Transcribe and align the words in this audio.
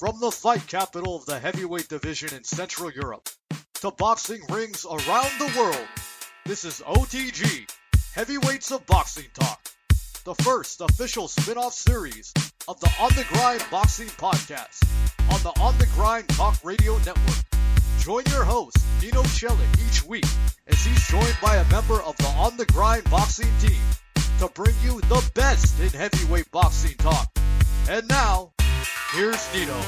From 0.00 0.18
the 0.18 0.30
fight 0.30 0.66
capital 0.66 1.14
of 1.14 1.26
the 1.26 1.38
heavyweight 1.38 1.90
division 1.90 2.34
in 2.34 2.42
Central 2.42 2.90
Europe 2.90 3.28
to 3.82 3.90
boxing 3.90 4.40
rings 4.48 4.86
around 4.86 5.30
the 5.38 5.52
world, 5.58 5.86
this 6.46 6.64
is 6.64 6.80
OTG, 6.80 7.70
Heavyweights 8.14 8.72
of 8.72 8.86
Boxing 8.86 9.26
Talk, 9.34 9.60
the 10.24 10.34
first 10.36 10.80
official 10.80 11.28
spin 11.28 11.58
off 11.58 11.74
series 11.74 12.32
of 12.66 12.80
the 12.80 12.90
On 12.98 13.10
the 13.10 13.26
Grind 13.28 13.62
Boxing 13.70 14.06
Podcast 14.06 14.88
on 15.34 15.42
the 15.42 15.60
On 15.60 15.76
the 15.76 15.86
Grind 15.94 16.26
Talk 16.30 16.56
Radio 16.64 16.96
Network. 16.96 17.44
Join 17.98 18.24
your 18.30 18.44
host, 18.44 18.78
Nino 19.02 19.22
Celic, 19.24 19.86
each 19.86 20.02
week 20.04 20.24
as 20.66 20.82
he's 20.82 21.08
joined 21.08 21.36
by 21.42 21.56
a 21.56 21.68
member 21.68 22.00
of 22.00 22.16
the 22.16 22.28
On 22.38 22.56
the 22.56 22.64
Grind 22.64 23.04
Boxing 23.10 23.52
team 23.60 23.82
to 24.38 24.48
bring 24.54 24.74
you 24.82 24.98
the 25.02 25.30
best 25.34 25.78
in 25.78 25.90
heavyweight 25.90 26.50
boxing 26.50 26.96
talk. 26.96 27.30
And 27.86 28.08
now, 28.08 28.52
here's 29.12 29.52
Nino. 29.52 29.80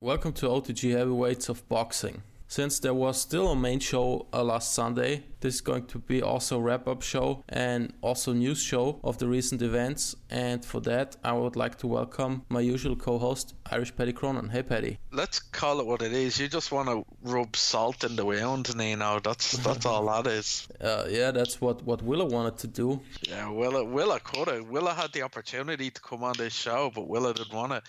Welcome 0.00 0.32
to 0.32 0.46
OTG 0.46 0.92
Heavyweights 0.92 1.48
of 1.50 1.68
Boxing. 1.68 2.22
Since 2.50 2.80
there 2.80 2.94
was 2.94 3.20
still 3.20 3.52
a 3.52 3.54
main 3.54 3.78
show 3.78 4.26
uh, 4.32 4.42
last 4.42 4.74
Sunday, 4.74 5.22
this 5.38 5.54
is 5.54 5.60
going 5.60 5.86
to 5.86 6.00
be 6.00 6.20
also 6.20 6.58
a 6.58 6.60
wrap-up 6.60 7.00
show 7.00 7.44
and 7.48 7.92
also 8.00 8.32
news 8.32 8.60
show 8.60 8.98
of 9.04 9.18
the 9.18 9.28
recent 9.28 9.62
events. 9.62 10.16
And 10.30 10.64
for 10.64 10.80
that, 10.80 11.16
I 11.22 11.32
would 11.32 11.54
like 11.54 11.78
to 11.78 11.86
welcome 11.86 12.42
my 12.48 12.58
usual 12.58 12.96
co-host, 12.96 13.54
Irish 13.70 13.94
Paddy 13.94 14.12
Cronin. 14.12 14.48
Hey, 14.48 14.64
Paddy. 14.64 14.98
Let's 15.12 15.38
call 15.38 15.78
it 15.78 15.86
what 15.86 16.02
it 16.02 16.12
is. 16.12 16.40
You 16.40 16.48
just 16.48 16.72
want 16.72 16.88
to 16.88 17.04
rub 17.22 17.54
salt 17.54 18.02
in 18.02 18.16
the 18.16 18.24
wound, 18.24 18.76
Nino. 18.76 19.20
That's 19.20 19.52
that's 19.58 19.86
all 19.86 20.06
that 20.06 20.26
is. 20.26 20.66
Uh, 20.80 21.04
yeah, 21.10 21.30
that's 21.30 21.60
what 21.60 21.84
what 21.84 22.00
Willa 22.02 22.24
wanted 22.24 22.56
to 22.56 22.66
do. 22.66 23.00
Yeah, 23.28 23.50
Willa 23.50 23.84
Willa 23.84 24.18
could 24.18 24.48
have. 24.48 24.66
Willa 24.66 24.94
had 24.94 25.12
the 25.12 25.22
opportunity 25.22 25.90
to 25.90 26.00
come 26.00 26.24
on 26.24 26.32
this 26.38 26.54
show, 26.54 26.90
but 26.94 27.06
Willa 27.06 27.34
didn't 27.34 27.52
want 27.52 27.72
it. 27.74 27.82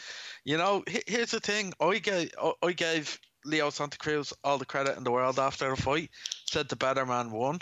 You 0.43 0.57
know, 0.57 0.83
here's 1.07 1.31
the 1.31 1.39
thing. 1.39 1.73
I 1.79 1.99
gave 1.99 2.31
I 2.61 2.73
gave 2.73 3.17
Leo 3.45 3.69
Santa 3.69 3.97
Cruz 3.97 4.33
all 4.43 4.57
the 4.57 4.65
credit 4.65 4.97
in 4.97 5.03
the 5.03 5.11
world 5.11 5.39
after 5.39 5.69
the 5.69 5.81
fight. 5.81 6.09
Said 6.45 6.69
the 6.69 6.75
better 6.75 7.05
man 7.05 7.31
won. 7.31 7.61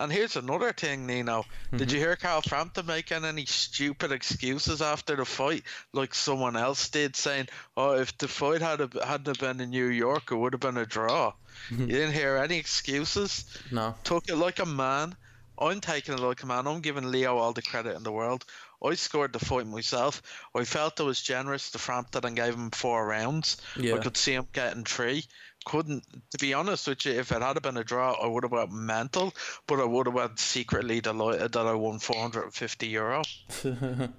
And 0.00 0.10
here's 0.10 0.36
another 0.36 0.72
thing, 0.72 1.06
Nino. 1.06 1.42
Mm-hmm. 1.42 1.76
Did 1.76 1.92
you 1.92 1.98
hear 1.98 2.16
Carl 2.16 2.40
Frampton 2.40 2.86
making 2.86 3.26
any 3.26 3.44
stupid 3.44 4.12
excuses 4.12 4.80
after 4.80 5.14
the 5.14 5.26
fight, 5.26 5.62
like 5.92 6.14
someone 6.14 6.56
else 6.56 6.88
did, 6.88 7.16
saying, 7.16 7.48
"Oh, 7.76 7.92
if 7.98 8.16
the 8.16 8.26
fight 8.26 8.62
had 8.62 8.80
a, 8.80 8.88
hadn't 9.04 9.38
been 9.38 9.60
in 9.60 9.68
New 9.68 9.88
York, 9.88 10.32
it 10.32 10.36
would 10.36 10.54
have 10.54 10.60
been 10.60 10.78
a 10.78 10.86
draw." 10.86 11.34
Mm-hmm. 11.68 11.82
You 11.82 11.86
didn't 11.88 12.14
hear 12.14 12.38
any 12.38 12.56
excuses. 12.56 13.44
No. 13.70 13.94
Took 14.04 14.30
it 14.30 14.36
like 14.36 14.58
a 14.58 14.64
man. 14.64 15.16
I'm 15.60 15.80
taking 15.80 16.14
it 16.14 16.20
like 16.20 16.42
a 16.42 16.46
man. 16.46 16.66
I'm 16.66 16.80
giving 16.80 17.10
Leo 17.10 17.36
all 17.36 17.52
the 17.52 17.62
credit 17.62 17.96
in 17.96 18.02
the 18.02 18.12
world. 18.12 18.44
I 18.82 18.94
scored 18.94 19.32
the 19.32 19.38
fight 19.38 19.66
myself. 19.66 20.22
I 20.54 20.64
felt 20.64 21.00
I 21.00 21.04
was 21.04 21.20
generous 21.20 21.70
to 21.72 21.78
Frampton 21.78 22.24
and 22.24 22.36
gave 22.36 22.54
him 22.54 22.70
four 22.70 23.06
rounds. 23.06 23.58
Yeah. 23.76 23.94
I 23.94 23.98
could 23.98 24.16
see 24.16 24.32
him 24.32 24.48
getting 24.52 24.84
three. 24.84 25.24
Couldn't, 25.66 26.04
to 26.30 26.38
be 26.38 26.54
honest 26.54 26.88
with 26.88 27.04
you, 27.04 27.12
if 27.12 27.32
it 27.32 27.42
had 27.42 27.60
been 27.60 27.76
a 27.76 27.84
draw, 27.84 28.12
I 28.12 28.26
would 28.26 28.44
have 28.44 28.52
went 28.52 28.72
mental, 28.72 29.34
but 29.66 29.80
I 29.80 29.84
would 29.84 30.06
have 30.06 30.14
been 30.14 30.36
secretly 30.38 31.02
delighted 31.02 31.52
that 31.52 31.66
I 31.66 31.74
won 31.74 31.98
450 31.98 32.86
euro. 32.86 33.22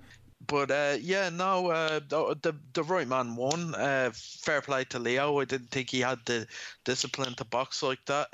but 0.47 0.69
uh, 0.69 0.97
yeah, 1.02 1.30
no, 1.30 1.72
uh, 1.72 2.00
the, 2.08 2.38
the, 2.44 2.56
the 2.73 2.84
right 2.84 3.08
man 3.08 3.36
won. 3.36 3.73
Uh, 3.73 4.12
fair 4.14 4.62
play 4.62 4.84
to 4.86 5.00
Leo. 5.00 5.39
I 5.39 5.45
didn't 5.45 5.72
think 5.72 5.89
he 5.89 6.02
had 6.02 6.19
the 6.25 6.45
discipline 6.84 7.34
to 7.36 7.45
box 7.45 7.81
like 7.81 8.06
that. 8.06 8.28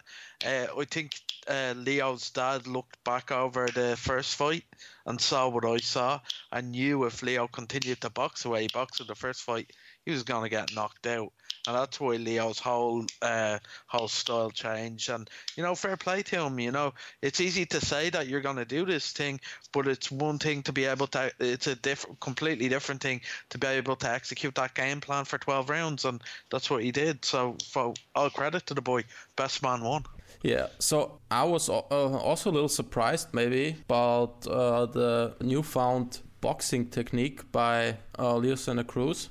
Uh, 0.45 0.67
I 0.77 0.83
think 0.83 1.13
uh, 1.47 1.73
Leo's 1.77 2.29
dad 2.31 2.67
looked 2.67 3.03
back 3.03 3.31
over 3.31 3.67
the 3.67 3.95
first 3.97 4.35
fight 4.35 4.63
and 5.05 5.19
saw 5.19 5.47
what 5.47 5.65
I 5.65 5.77
saw 5.77 6.19
and 6.51 6.71
knew 6.71 7.05
if 7.05 7.23
Leo 7.23 7.47
continued 7.47 8.01
to 8.01 8.09
box 8.09 8.43
the 8.43 8.49
way 8.49 8.63
he 8.63 8.67
boxed 8.73 9.01
in 9.01 9.07
the 9.07 9.15
first 9.15 9.43
fight, 9.43 9.71
he 10.07 10.13
was 10.13 10.23
going 10.23 10.43
to 10.43 10.49
get 10.49 10.73
knocked 10.73 11.05
out. 11.05 11.33
And 11.67 11.75
that's 11.75 11.99
why 11.99 12.15
Leo's 12.15 12.59
whole 12.59 13.05
uh, 13.21 13.59
whole 13.87 14.07
style 14.07 14.49
changed. 14.49 15.09
And 15.09 15.29
you 15.57 15.63
know, 15.63 15.75
fair 15.75 15.97
play 15.97 16.23
to 16.23 16.45
him. 16.45 16.59
You 16.61 16.71
know, 16.71 16.93
it's 17.21 17.41
easy 17.41 17.65
to 17.65 17.85
say 17.85 18.09
that 18.11 18.27
you're 18.27 18.39
going 18.39 18.55
to 18.55 18.63
do 18.63 18.85
this 18.85 19.11
thing, 19.11 19.41
but 19.73 19.85
it's 19.85 20.09
one 20.09 20.39
thing 20.39 20.63
to 20.63 20.71
be 20.71 20.85
able 20.85 21.07
to. 21.07 21.29
It's 21.41 21.67
a 21.67 21.75
different, 21.75 22.21
completely 22.21 22.69
different 22.69 23.01
thing 23.01 23.19
to 23.49 23.57
be 23.57 23.67
able 23.67 23.97
to 23.97 24.09
execute 24.09 24.55
that 24.55 24.75
game 24.75 25.01
plan 25.01 25.25
for 25.25 25.37
12 25.37 25.69
rounds, 25.69 26.05
and 26.05 26.21
that's 26.49 26.69
what 26.69 26.83
he 26.83 26.93
did. 26.93 27.25
So, 27.25 27.57
for 27.69 27.93
all 28.15 28.29
credit 28.29 28.65
to 28.67 28.73
the 28.73 28.81
boy, 28.81 29.03
best 29.35 29.61
man 29.61 29.81
won. 29.81 30.05
Yeah, 30.41 30.67
so 30.79 31.19
I 31.29 31.43
was 31.43 31.67
uh, 31.67 31.73
also 31.81 32.49
a 32.49 32.53
little 32.53 32.69
surprised 32.69 33.33
maybe 33.33 33.75
about 33.89 34.47
uh, 34.47 34.85
the 34.85 35.35
newfound 35.41 36.21
boxing 36.39 36.89
technique 36.89 37.51
by 37.51 37.97
uh, 38.17 38.37
Leo 38.37 38.55
Santa 38.55 38.85
Cruz. 38.85 39.29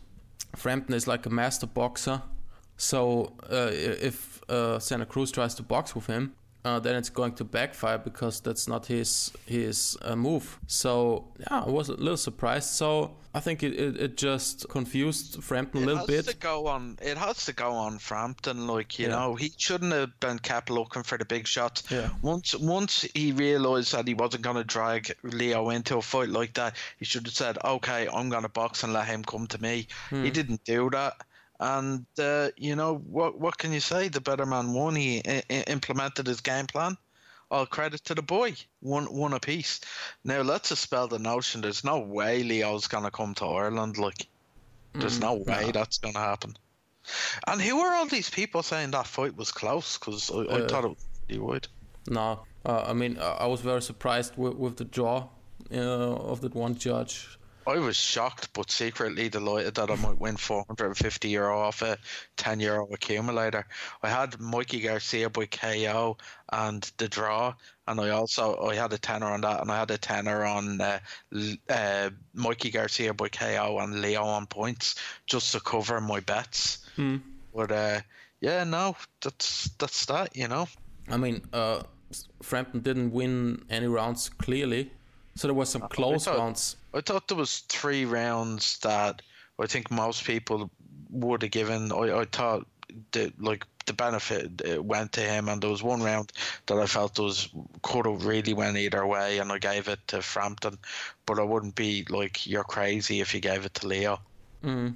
Frampton 0.55 0.95
is 0.95 1.07
like 1.07 1.27
a 1.27 1.31
master 1.31 1.67
boxer, 1.67 2.23
so 2.77 3.33
uh, 3.51 3.71
if 3.73 4.43
uh, 4.49 4.79
Santa 4.79 5.07
Cruz 5.07 5.33
tries 5.33 5.55
to 5.55 5.63
box 5.63 5.95
with 5.95 6.07
him, 6.07 6.35
uh, 6.65 6.81
then 6.81 6.97
it's 6.97 7.11
going 7.11 7.33
to 7.35 7.45
backfire 7.45 7.99
because 7.99 8.41
that's 8.41 8.69
not 8.69 8.87
his 8.87 9.33
his 9.47 9.97
uh, 10.03 10.17
move. 10.17 10.59
So 10.67 11.29
yeah, 11.39 11.63
I 11.65 11.71
was 11.71 11.89
a 11.89 11.95
little 11.95 12.17
surprised. 12.17 12.71
So 12.71 13.17
I 13.37 13.41
think 13.41 13.63
it, 13.63 13.75
it, 13.75 13.97
it 14.01 14.17
just 14.17 14.67
confused 14.71 15.45
Frampton 15.45 15.83
a 15.83 15.87
little 15.87 16.07
bit. 16.07 16.21
it 16.21 16.27
bit. 16.27 16.33
To 16.33 16.39
go 16.39 16.69
on, 16.69 16.99
it 17.03 17.19
has 17.19 17.45
to 17.45 17.53
go 17.53 17.73
on 17.73 17.99
Frampton. 17.99 18.67
Like 18.67 18.99
you 18.99 19.09
yeah. 19.09 19.15
know, 19.15 19.35
he 19.35 19.53
shouldn't 19.55 19.93
have 19.93 20.19
been 20.21 20.39
kept 20.39 20.71
looking 20.71 21.03
for 21.03 21.19
the 21.19 21.27
big 21.27 21.47
shots. 21.47 21.83
Yeah. 21.91 22.09
Once 22.23 22.55
once 22.55 23.03
he 23.15 23.33
realised 23.33 23.93
that 23.93 24.09
he 24.09 24.15
wasn't 24.15 24.43
going 24.43 24.57
to 24.57 24.65
drag 24.65 25.15
Leo 25.23 25.69
into 25.69 25.99
a 25.99 26.03
fight 26.03 26.31
like 26.31 26.55
that, 26.55 26.77
he 26.99 27.05
should 27.05 27.27
have 27.27 27.35
said, 27.35 27.59
"Okay, 27.63 28.09
I'm 28.11 28.31
going 28.31 28.45
to 28.45 28.49
box 28.49 28.85
and 28.85 28.95
let 28.95 29.07
him 29.07 29.23
come 29.23 29.47
to 29.49 29.61
me." 29.61 29.89
Hmm. 30.09 30.25
He 30.25 30.31
didn't 30.31 30.65
do 30.65 30.89
that. 30.91 31.21
And 31.61 32.07
uh, 32.19 32.49
you 32.57 32.75
know 32.75 32.95
what? 32.97 33.39
What 33.39 33.59
can 33.59 33.71
you 33.71 33.81
say? 33.81 34.09
The 34.09 34.23
better 34.23 34.47
man 34.47 34.73
won. 34.73 34.95
He 34.95 35.21
I- 35.27 35.65
implemented 35.67 36.27
his 36.27 36.41
game 36.41 36.67
plan. 36.67 36.97
All 37.51 37.67
credit 37.67 38.05
to 38.05 38.15
the 38.15 38.23
boy. 38.23 38.55
One 38.81 39.07
one 39.07 39.33
apiece. 39.33 39.81
Now 40.25 40.43
let's 40.43 40.69
dispel 40.69 41.09
the 41.09 41.19
notion. 41.19 41.61
There's 41.61 41.85
no 41.85 42.01
way 42.01 42.43
Leo's 42.43 42.89
gonna 42.89 43.11
come 43.11 43.35
to 43.35 43.45
Ireland. 43.45 43.99
Like, 43.99 44.27
there's 44.95 45.19
mm, 45.19 45.23
no 45.23 45.35
way 45.35 45.67
no. 45.67 45.73
that's 45.73 45.99
gonna 45.99 46.19
happen. 46.19 46.57
And 47.47 47.61
who 47.63 47.79
are 47.79 47.95
all 47.95 48.07
these 48.07 48.31
people 48.31 48.63
saying 48.63 48.91
that 48.91 49.07
fight 49.07 49.37
was 49.37 49.53
close? 49.53 49.97
Because 49.97 50.31
I, 50.31 50.39
uh, 50.39 50.65
I, 50.65 50.67
thought 50.67 50.85
it 50.85 50.99
he 51.29 51.39
would. 51.39 51.69
No, 52.09 52.41
uh, 52.65 52.85
I 52.87 52.93
mean 52.93 53.19
I 53.19 53.47
was 53.47 53.61
very 53.61 53.83
surprised 53.83 54.37
with, 54.37 54.55
with 54.55 54.77
the 54.77 54.85
draw 54.85 55.29
uh, 55.73 55.77
of 55.77 56.41
that 56.41 56.55
one 56.55 56.75
judge. 56.75 57.39
I 57.67 57.79
was 57.79 57.97
shocked, 57.97 58.53
but 58.53 58.71
secretly 58.71 59.29
delighted 59.29 59.75
that 59.75 59.91
I 59.91 59.97
might 59.97 60.21
win 60.21 60.37
450 60.37 61.29
euro 61.29 61.59
off 61.59 61.83
a 61.83 61.99
10 62.37 62.61
euro 62.61 62.87
accumulator. 62.93 63.67
I 64.03 64.09
had 64.09 64.39
Mikey 64.39 64.81
Garcia 64.81 65.29
by 65.31 65.47
KO 65.47 66.17
and 66.53 66.89
the 66.99 67.09
draw, 67.09 67.55
and 67.89 68.01
I 68.01 68.11
also 68.11 68.57
I 68.69 68.77
had 68.77 68.93
a 68.93 68.99
tenner 68.99 69.27
on 69.27 69.41
that, 69.41 69.61
and 69.61 69.71
I 69.71 69.81
had 69.81 69.91
a 69.91 69.99
tenner 69.99 70.45
on 70.45 70.81
uh, 70.81 71.01
uh, 71.69 72.11
Mikey 72.35 72.71
Garcia 72.71 73.13
by 73.13 73.29
KO 73.29 73.79
and 73.81 74.01
Leo 74.01 74.23
on 74.23 74.47
points 74.47 74.95
just 75.27 75.53
to 75.53 75.61
cover 75.61 76.01
my 76.01 76.21
bets. 76.21 76.87
Hmm. 76.95 77.17
But 77.53 77.73
uh, 77.73 78.01
yeah, 78.41 78.63
no, 78.63 78.97
that's 79.21 79.71
that's 79.79 80.07
that, 80.07 80.37
you 80.37 80.47
know. 80.47 80.69
I 81.09 81.17
mean, 81.17 81.43
uh, 81.53 81.83
Frampton 82.43 82.81
didn't 82.81 83.13
win 83.13 83.65
any 83.71 83.87
rounds 83.87 84.29
clearly. 84.29 84.93
So 85.35 85.49
there 85.49 85.55
was 85.55 85.69
some 85.69 85.83
close 85.83 86.27
rounds. 86.27 86.77
I 86.97 87.03
thought 87.03 87.29
there 87.29 87.37
was 87.37 87.59
three 87.69 88.07
rounds 88.07 88.79
that 88.79 89.23
I 89.59 89.67
think 89.67 89.91
most 89.91 90.25
people 90.25 90.71
would 91.11 91.43
have 91.43 91.51
given. 91.51 91.93
I, 91.93 92.21
I 92.21 92.25
thought 92.25 92.67
that 93.13 93.41
like 93.41 93.67
the 93.87 93.93
benefit 93.93 94.83
went 94.83 95.13
to 95.13 95.21
him, 95.21 95.49
and 95.49 95.63
there 95.63 95.71
was 95.71 95.83
one 95.83 96.03
round 96.03 96.33
that 96.67 96.79
I 96.79 96.87
felt 96.87 97.19
was 97.19 97.49
could 97.83 98.07
have 98.07 98.25
really 98.25 98.55
went 98.55 98.77
either 98.79 99.07
way, 99.07 99.39
and 99.39 99.53
I 99.53 99.59
gave 99.59 99.89
it 99.89 100.01
to 100.09 100.23
Frampton. 100.23 100.79
But 101.27 101.39
I 101.39 101.43
wouldn't 101.43 101.75
be 101.75 102.07
like 102.09 102.47
you're 102.47 102.65
crazy 102.65 103.21
if 103.21 103.35
you 103.35 103.41
gave 103.41 103.67
it 103.67 103.75
to 103.75 103.87
Leo. 103.87 104.21
Mm. 104.65 104.95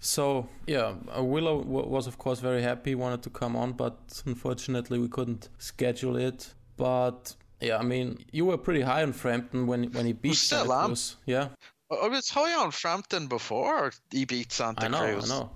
So 0.00 0.48
yeah, 0.66 0.94
uh, 1.16 1.22
Willa 1.22 1.54
was 1.56 2.06
of 2.06 2.18
course 2.18 2.40
very 2.40 2.62
happy, 2.62 2.94
wanted 2.94 3.22
to 3.24 3.30
come 3.30 3.56
on, 3.56 3.72
but 3.72 4.22
unfortunately 4.26 4.98
we 4.98 5.08
couldn't 5.08 5.48
schedule 5.58 6.16
it. 6.16 6.54
But 6.76 7.34
yeah, 7.62 7.78
I 7.78 7.82
mean, 7.82 8.24
you 8.32 8.44
were 8.44 8.58
pretty 8.58 8.80
high 8.80 9.02
on 9.02 9.12
Frampton 9.12 9.66
when 9.66 9.84
when 9.92 10.06
he 10.06 10.12
beat 10.12 10.34
Santa 10.34 10.86
Cruz. 10.86 11.16
Yeah. 11.26 11.48
I 11.90 12.08
was 12.08 12.30
high 12.30 12.54
on 12.54 12.70
Frampton 12.70 13.26
before 13.26 13.92
he 14.10 14.24
beat 14.24 14.50
Santa 14.52 14.86
I 14.86 14.88
know, 14.88 14.98
Cruz. 14.98 15.30
I 15.30 15.34
know. 15.34 15.50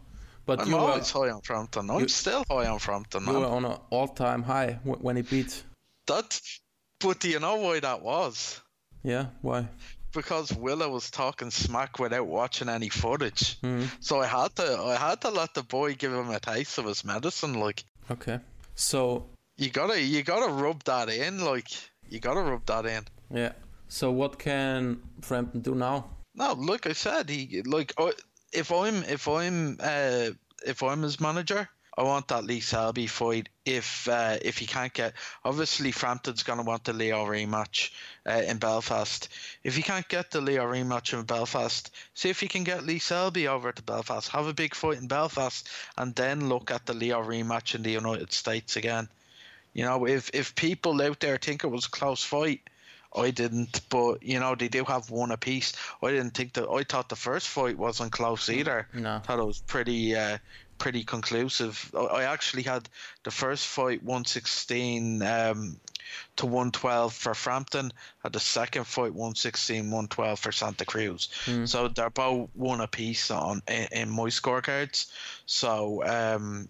But 0.45 0.61
I'm 0.61 0.69
you 0.69 0.77
always 0.77 1.13
were, 1.13 1.27
high 1.27 1.33
on 1.33 1.41
Frampton. 1.41 1.91
I'm 1.91 2.01
you, 2.01 2.09
still 2.09 2.45
high 2.49 2.67
on 2.67 2.79
Frampton. 2.79 3.25
You 3.27 3.41
were 3.41 3.47
on 3.47 3.65
an 3.65 3.79
all-time 3.91 4.43
high 4.43 4.79
when 4.85 5.17
he 5.17 5.23
beat. 5.23 5.63
That, 6.07 6.41
but 7.01 7.19
do 7.21 7.29
you 7.29 7.41
know 7.41 7.57
why 7.57 7.81
that 7.81 8.03
was? 8.03 8.61
Yeah, 9.03 9.27
why? 9.43 9.69
because 10.17 10.51
Willa 10.53 10.89
was 10.89 11.11
talking 11.11 11.51
smack 11.51 11.99
without 11.99 12.27
watching 12.27 12.69
any 12.69 12.89
footage. 12.89 13.61
Mm. 13.61 13.89
So 14.01 14.21
I 14.21 14.27
had 14.27 14.57
to 14.57 14.81
I 14.81 14.97
had 14.97 15.21
to 15.21 15.31
let 15.31 15.55
the 15.55 15.63
boy 15.63 15.95
give 15.95 16.13
him 16.13 16.31
a 16.31 16.41
taste 16.41 16.79
of 16.79 16.87
his 16.87 17.05
medicine. 17.05 17.55
Like, 17.61 17.85
Okay. 18.11 18.41
So 18.75 19.27
you 19.57 19.71
gotta 19.71 20.01
you 20.01 20.23
gotta 20.23 20.51
rub 20.53 20.83
that 20.85 21.09
in. 21.09 21.45
Like, 21.45 21.69
you 22.11 22.21
gotta 22.21 22.41
rub 22.41 22.65
that 22.67 22.87
in. 22.87 23.05
yeah. 23.31 23.53
So 23.89 24.11
what 24.11 24.39
can 24.39 25.01
Frampton 25.21 25.61
do 25.61 25.75
now? 25.75 26.07
No, 26.35 26.53
like 26.53 26.87
I 26.87 26.93
said, 26.93 27.31
he 27.31 27.63
like 27.63 27.95
uh, 27.99 28.13
if 28.53 28.73
I'm 28.73 29.03
if 29.05 29.29
I'm 29.29 29.79
uh, 29.81 30.31
if 30.67 30.83
I'm 30.83 31.03
his 31.03 31.21
manager, 31.21 31.69
I 31.97 32.03
want 32.03 32.29
that 32.29 32.45
Lee 32.45 32.61
Selby 32.61 33.07
fight. 33.07 33.49
If 33.65 34.07
uh, 34.09 34.37
if 34.43 34.59
he 34.59 34.67
can't 34.67 34.93
get, 34.93 35.15
obviously 35.45 35.93
Frampton's 35.93 36.43
gonna 36.43 36.63
want 36.63 36.85
the 36.85 36.93
Leo 36.93 37.25
rematch 37.25 37.91
uh, 38.29 38.43
in 38.47 38.59
Belfast. 38.59 39.29
If 39.65 39.77
he 39.77 39.83
can't 39.83 40.07
get 40.09 40.31
the 40.31 40.43
Leo 40.43 40.65
rematch 40.65 41.15
in 41.15 41.25
Belfast, 41.25 41.91
see 42.13 42.29
if 42.29 42.41
he 42.41 42.49
can 42.49 42.65
get 42.65 42.85
Lee 42.85 42.99
Selby 42.99 43.49
over 43.49 43.73
to 43.73 43.83
Belfast, 43.83 44.29
have 44.29 44.47
a 44.47 44.53
big 44.53 44.75
fight 44.75 44.99
in 44.99 45.09
Belfast, 45.09 45.69
and 45.97 46.15
then 46.15 46.49
look 46.51 46.71
at 46.71 46.85
the 46.85 46.95
Leo 46.95 47.23
rematch 47.23 47.75
in 47.75 47.83
the 47.83 47.93
United 47.93 48.33
States 48.33 48.77
again. 48.77 49.09
You 49.77 49.85
know, 49.85 50.07
if 50.07 50.31
if 50.33 50.55
people 50.55 51.03
out 51.03 51.21
there 51.21 51.37
think 51.37 51.63
it 51.63 51.69
was 51.69 51.85
a 51.87 51.91
close 51.91 52.23
fight. 52.25 52.63
I 53.15 53.31
didn't, 53.31 53.81
but 53.89 54.23
you 54.23 54.41
know 54.41 54.55
they 54.55 54.69
do 54.69 54.85
have 54.85 55.11
one 55.11 55.31
apiece. 55.31 55.73
I 56.03 56.11
didn't 56.11 56.33
think 56.33 56.53
that. 56.55 56.69
I 56.69 56.83
thought 56.83 57.09
the 57.09 57.17
first 57.17 57.47
fight 57.49 57.79
wasn't 57.79 58.13
close 58.13 58.51
either. 58.51 58.89
No. 58.93 59.21
thought 59.25 59.39
it 59.39 59.47
was 59.47 59.61
pretty, 59.61 60.15
uh, 60.15 60.37
pretty 60.77 61.03
conclusive. 61.05 61.91
I- 61.95 61.99
I 62.21 62.23
actually 62.25 62.65
had 62.65 62.89
the 63.25 63.31
first 63.31 63.67
fight 63.67 64.03
one 64.03 64.25
sixteen 64.27 65.23
um, 65.23 65.79
to 66.37 66.47
one 66.47 66.71
twelve 66.71 67.15
for 67.15 67.35
Frampton. 67.35 67.93
Had 68.23 68.33
the 68.33 68.41
second 68.41 68.87
fight 68.87 69.15
116, 69.15 69.85
112 69.85 70.39
for 70.39 70.53
Santa 70.53 70.85
Cruz. 70.85 71.29
So 71.67 71.89
they're 71.89 72.11
both 72.11 72.51
one 72.55 72.81
apiece 72.81 73.31
on 73.31 73.63
in, 73.69 73.89
in 73.93 74.11
my 74.11 74.25
scorecards. 74.25 75.07
So 75.47 76.05
um, 76.05 76.69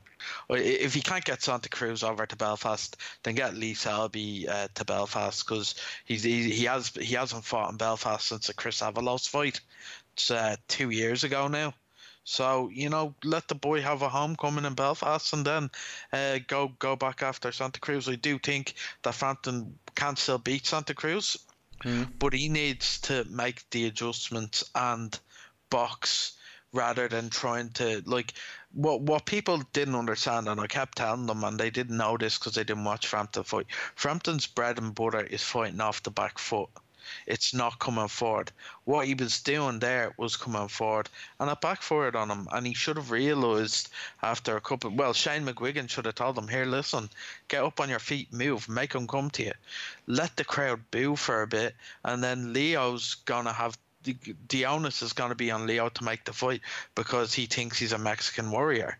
if 0.50 0.96
you 0.96 1.02
can't 1.02 1.24
get 1.24 1.42
Santa 1.42 1.68
Cruz 1.68 2.02
over 2.02 2.26
to 2.26 2.36
Belfast, 2.36 2.96
then 3.22 3.34
get 3.34 3.54
Lee 3.54 3.74
Selby 3.74 4.48
uh, 4.48 4.68
to 4.74 4.84
Belfast 4.84 5.46
because 5.46 5.74
he's 6.04 6.22
he, 6.22 6.50
he 6.50 6.64
has 6.64 6.88
he 6.90 7.14
hasn't 7.14 7.44
fought 7.44 7.70
in 7.70 7.76
Belfast 7.76 8.26
since 8.26 8.46
the 8.46 8.54
Chris 8.54 8.80
Avalos 8.80 9.28
fight. 9.28 9.60
It's 10.14 10.30
uh, 10.30 10.56
two 10.68 10.90
years 10.90 11.24
ago 11.24 11.48
now. 11.48 11.74
So 12.28 12.68
you 12.72 12.90
know, 12.90 13.14
let 13.22 13.46
the 13.46 13.54
boy 13.54 13.80
have 13.82 14.02
a 14.02 14.08
homecoming 14.08 14.64
in 14.64 14.74
Belfast, 14.74 15.32
and 15.32 15.46
then 15.46 15.70
uh, 16.12 16.40
go 16.48 16.72
go 16.80 16.96
back 16.96 17.22
after 17.22 17.52
Santa 17.52 17.78
Cruz. 17.78 18.08
I 18.08 18.16
do 18.16 18.36
think 18.40 18.74
that 19.02 19.14
Frampton 19.14 19.78
can 19.94 20.16
still 20.16 20.38
beat 20.38 20.66
Santa 20.66 20.92
Cruz, 20.92 21.38
but 22.18 22.32
he 22.32 22.48
needs 22.48 23.00
to 23.02 23.24
make 23.30 23.70
the 23.70 23.86
adjustments 23.86 24.64
and 24.74 25.16
box 25.70 26.32
rather 26.72 27.06
than 27.06 27.30
trying 27.30 27.70
to 27.70 28.02
like 28.06 28.34
what 28.72 29.02
what 29.02 29.24
people 29.24 29.62
didn't 29.72 29.94
understand, 29.94 30.48
and 30.48 30.60
I 30.60 30.66
kept 30.66 30.98
telling 30.98 31.26
them, 31.26 31.44
and 31.44 31.56
they 31.60 31.70
didn't 31.70 31.96
know 31.96 32.16
this 32.16 32.38
because 32.38 32.54
they 32.56 32.64
didn't 32.64 32.84
watch 32.84 33.06
Frampton 33.06 33.44
fight. 33.44 33.66
Frampton's 33.94 34.48
bread 34.48 34.78
and 34.78 34.92
butter 34.92 35.22
is 35.22 35.44
fighting 35.44 35.80
off 35.80 36.02
the 36.02 36.10
back 36.10 36.40
foot. 36.40 36.70
It's 37.26 37.54
not 37.54 37.78
coming 37.78 38.08
forward. 38.08 38.52
What 38.84 39.06
he 39.06 39.14
was 39.14 39.40
doing 39.40 39.78
there 39.78 40.12
was 40.16 40.36
coming 40.36 40.68
forward, 40.68 41.08
and 41.38 41.50
it 41.50 41.60
backfired 41.60 42.16
on 42.16 42.30
him. 42.30 42.48
And 42.52 42.66
he 42.66 42.74
should 42.74 42.96
have 42.96 43.10
realised 43.10 43.88
after 44.22 44.56
a 44.56 44.60
couple. 44.60 44.90
Well, 44.90 45.12
Shane 45.12 45.44
McGuigan 45.44 45.88
should 45.88 46.06
have 46.06 46.16
told 46.16 46.38
him, 46.38 46.48
"Here, 46.48 46.66
listen, 46.66 47.10
get 47.48 47.64
up 47.64 47.80
on 47.80 47.88
your 47.88 47.98
feet, 47.98 48.32
move, 48.32 48.68
make 48.68 48.94
him 48.94 49.06
come 49.06 49.30
to 49.30 49.44
you, 49.44 49.52
let 50.06 50.36
the 50.36 50.44
crowd 50.44 50.90
boo 50.90 51.16
for 51.16 51.42
a 51.42 51.46
bit, 51.46 51.76
and 52.04 52.22
then 52.22 52.52
Leo's 52.52 53.16
gonna 53.24 53.52
have 53.52 53.76
the, 54.06 54.16
the 54.48 54.66
onus 54.66 55.02
is 55.02 55.12
going 55.12 55.30
to 55.30 55.34
be 55.34 55.50
on 55.50 55.66
Leo 55.66 55.88
to 55.88 56.04
make 56.04 56.24
the 56.24 56.32
fight 56.32 56.62
because 56.94 57.34
he 57.34 57.46
thinks 57.46 57.78
he's 57.78 57.92
a 57.92 57.98
Mexican 57.98 58.50
warrior. 58.50 58.98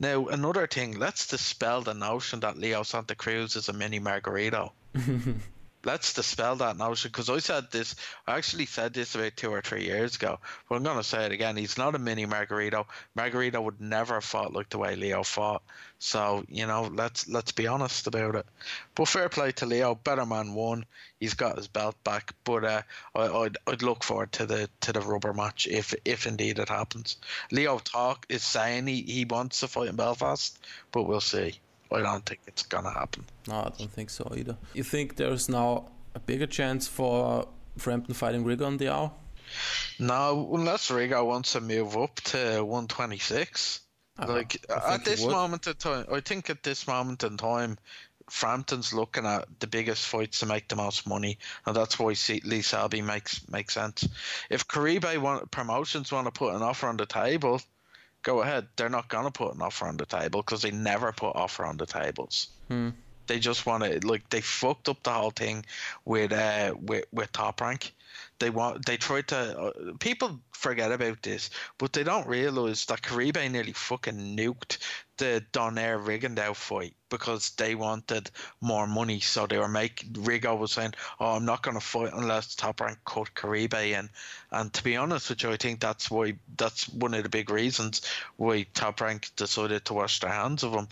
Now, 0.00 0.28
another 0.28 0.66
thing, 0.66 0.98
let's 0.98 1.26
dispel 1.26 1.82
the 1.82 1.94
notion 1.94 2.40
that 2.40 2.56
Leo 2.56 2.82
Santa 2.82 3.14
Cruz 3.14 3.56
is 3.56 3.68
a 3.68 3.72
mini 3.72 4.00
Margarito. 4.00 4.72
let's 5.86 6.12
dispel 6.12 6.56
that 6.56 6.76
notion 6.76 7.10
because 7.10 7.30
I 7.30 7.38
said 7.38 7.70
this, 7.70 7.94
I 8.26 8.36
actually 8.36 8.66
said 8.66 8.92
this 8.92 9.14
about 9.14 9.36
two 9.36 9.50
or 9.50 9.62
three 9.62 9.84
years 9.84 10.16
ago, 10.16 10.40
but 10.68 10.74
I'm 10.74 10.82
going 10.82 10.96
to 10.96 11.04
say 11.04 11.24
it 11.24 11.32
again. 11.32 11.56
He's 11.56 11.78
not 11.78 11.94
a 11.94 11.98
mini 11.98 12.26
Margarito. 12.26 12.86
Margarito 13.16 13.62
would 13.62 13.80
never 13.80 14.14
have 14.14 14.24
fought 14.24 14.52
like 14.52 14.68
the 14.68 14.78
way 14.78 14.96
Leo 14.96 15.22
fought. 15.22 15.62
So 16.00 16.44
you 16.48 16.66
know, 16.66 16.90
let's 16.92 17.28
let's 17.28 17.52
be 17.52 17.68
honest 17.68 18.06
about 18.08 18.34
it. 18.34 18.46
But 18.94 19.08
fair 19.08 19.28
play 19.28 19.52
to 19.52 19.66
Leo. 19.66 19.94
Better 19.94 20.26
man 20.26 20.52
won. 20.54 20.84
He's 21.20 21.34
got 21.34 21.56
his 21.56 21.68
belt 21.68 21.96
back. 22.04 22.34
But 22.44 22.64
uh, 22.64 22.82
I, 23.14 23.28
I'd 23.28 23.56
I'd 23.66 23.82
look 23.82 24.02
forward 24.02 24.32
to 24.32 24.46
the 24.46 24.68
to 24.82 24.92
the 24.92 25.00
rubber 25.00 25.32
match 25.32 25.66
if 25.66 25.94
if 26.04 26.26
indeed 26.26 26.58
it 26.58 26.68
happens. 26.68 27.16
Leo 27.52 27.78
talk 27.78 28.26
is 28.28 28.42
saying 28.42 28.88
he, 28.88 29.02
he 29.02 29.24
wants 29.24 29.60
to 29.60 29.68
fight 29.68 29.88
in 29.88 29.96
Belfast, 29.96 30.58
but 30.90 31.04
we'll 31.04 31.20
see. 31.20 31.60
I 31.96 32.02
don't 32.02 32.24
think 32.26 32.40
it's 32.46 32.62
gonna 32.62 32.92
happen. 32.92 33.24
No, 33.48 33.56
I 33.56 33.72
don't 33.78 33.90
think 33.90 34.10
so 34.10 34.32
either. 34.36 34.56
You 34.74 34.82
think 34.82 35.16
there's 35.16 35.48
now 35.48 35.88
a 36.14 36.20
bigger 36.20 36.46
chance 36.46 36.86
for 36.88 37.46
Frampton 37.78 38.14
fighting 38.14 38.44
Rigondeaux? 38.44 39.12
No, 39.98 40.50
unless 40.52 40.90
Rigo 40.90 41.24
wants 41.24 41.52
to 41.52 41.60
move 41.60 41.96
up 41.96 42.16
to 42.16 42.64
126. 42.64 43.80
Uh, 44.18 44.26
like 44.28 44.64
at 44.70 45.04
this 45.04 45.24
moment 45.24 45.66
in 45.66 45.74
time, 45.74 46.06
I 46.10 46.20
think 46.20 46.48
at 46.48 46.62
this 46.62 46.86
moment 46.86 47.22
in 47.22 47.36
time, 47.36 47.78
Frampton's 48.30 48.92
looking 48.92 49.26
at 49.26 49.46
the 49.60 49.66
biggest 49.66 50.06
fights 50.06 50.40
to 50.40 50.46
make 50.46 50.68
the 50.68 50.76
most 50.76 51.06
money, 51.06 51.38
and 51.64 51.76
that's 51.76 51.98
why 51.98 52.14
Lee 52.44 52.62
Selby 52.62 53.02
makes 53.02 53.46
makes 53.48 53.74
sense. 53.74 54.08
If 54.50 54.66
Caribe 54.66 55.16
want 55.18 55.50
promotions 55.50 56.10
want 56.10 56.26
to 56.26 56.32
put 56.32 56.54
an 56.54 56.62
offer 56.62 56.88
on 56.88 56.96
the 56.96 57.06
table, 57.06 57.60
go 58.26 58.42
ahead. 58.42 58.66
They're 58.74 58.88
not 58.88 59.08
gonna 59.08 59.30
put 59.30 59.54
an 59.54 59.62
offer 59.62 59.86
on 59.86 59.96
the 59.96 60.04
table 60.04 60.42
because 60.42 60.62
they 60.62 60.72
never 60.72 61.12
put 61.12 61.36
offer 61.36 61.64
on 61.64 61.76
the 61.76 61.86
tables. 61.86 62.48
Hmm. 62.68 62.90
They 63.28 63.38
just 63.38 63.66
want 63.66 63.84
to 63.84 64.06
like 64.06 64.28
they 64.30 64.40
fucked 64.40 64.88
up 64.88 65.02
the 65.04 65.10
whole 65.10 65.30
thing 65.30 65.64
with 66.04 66.32
uh 66.32 66.74
with 66.80 67.04
with 67.12 67.32
top 67.32 67.60
rank. 67.60 67.94
They 68.40 68.50
want 68.50 68.84
they 68.84 68.96
tried 68.96 69.28
to 69.28 69.36
uh, 69.36 69.72
people 70.00 70.40
forget 70.50 70.90
about 70.90 71.22
this, 71.22 71.50
but 71.78 71.92
they 71.92 72.02
don't 72.02 72.26
realize 72.26 72.84
that 72.86 73.02
Caribe 73.02 73.36
nearly 73.50 73.72
fucking 73.72 74.36
nuked 74.36 74.78
the 75.18 75.44
Donaire 75.52 75.98
Rigondeaux 75.98 76.54
fight 76.54 76.94
because 77.08 77.50
they 77.50 77.74
wanted 77.74 78.30
more 78.60 78.86
money. 78.86 79.20
So 79.20 79.46
they 79.46 79.58
were 79.58 79.68
making 79.68 80.10
Rigo 80.12 80.58
was 80.58 80.72
saying, 80.72 80.94
"Oh, 81.20 81.36
I'm 81.36 81.44
not 81.44 81.62
going 81.62 81.76
to 81.76 81.84
fight 81.84 82.12
unless 82.12 82.54
Top 82.54 82.80
Rank 82.80 82.98
cut 83.04 83.34
Caribe 83.34 83.74
in." 83.74 84.10
And 84.50 84.72
to 84.74 84.84
be 84.84 84.96
honest 84.96 85.30
with 85.30 85.42
you, 85.42 85.50
I 85.50 85.56
think 85.56 85.80
that's 85.80 86.10
why 86.10 86.36
that's 86.56 86.88
one 86.88 87.14
of 87.14 87.22
the 87.22 87.28
big 87.28 87.50
reasons 87.50 88.02
why 88.36 88.66
Top 88.74 89.00
Rank 89.00 89.30
decided 89.36 89.84
to 89.86 89.94
wash 89.94 90.20
their 90.20 90.32
hands 90.32 90.62
of 90.62 90.72
him. 90.72 90.88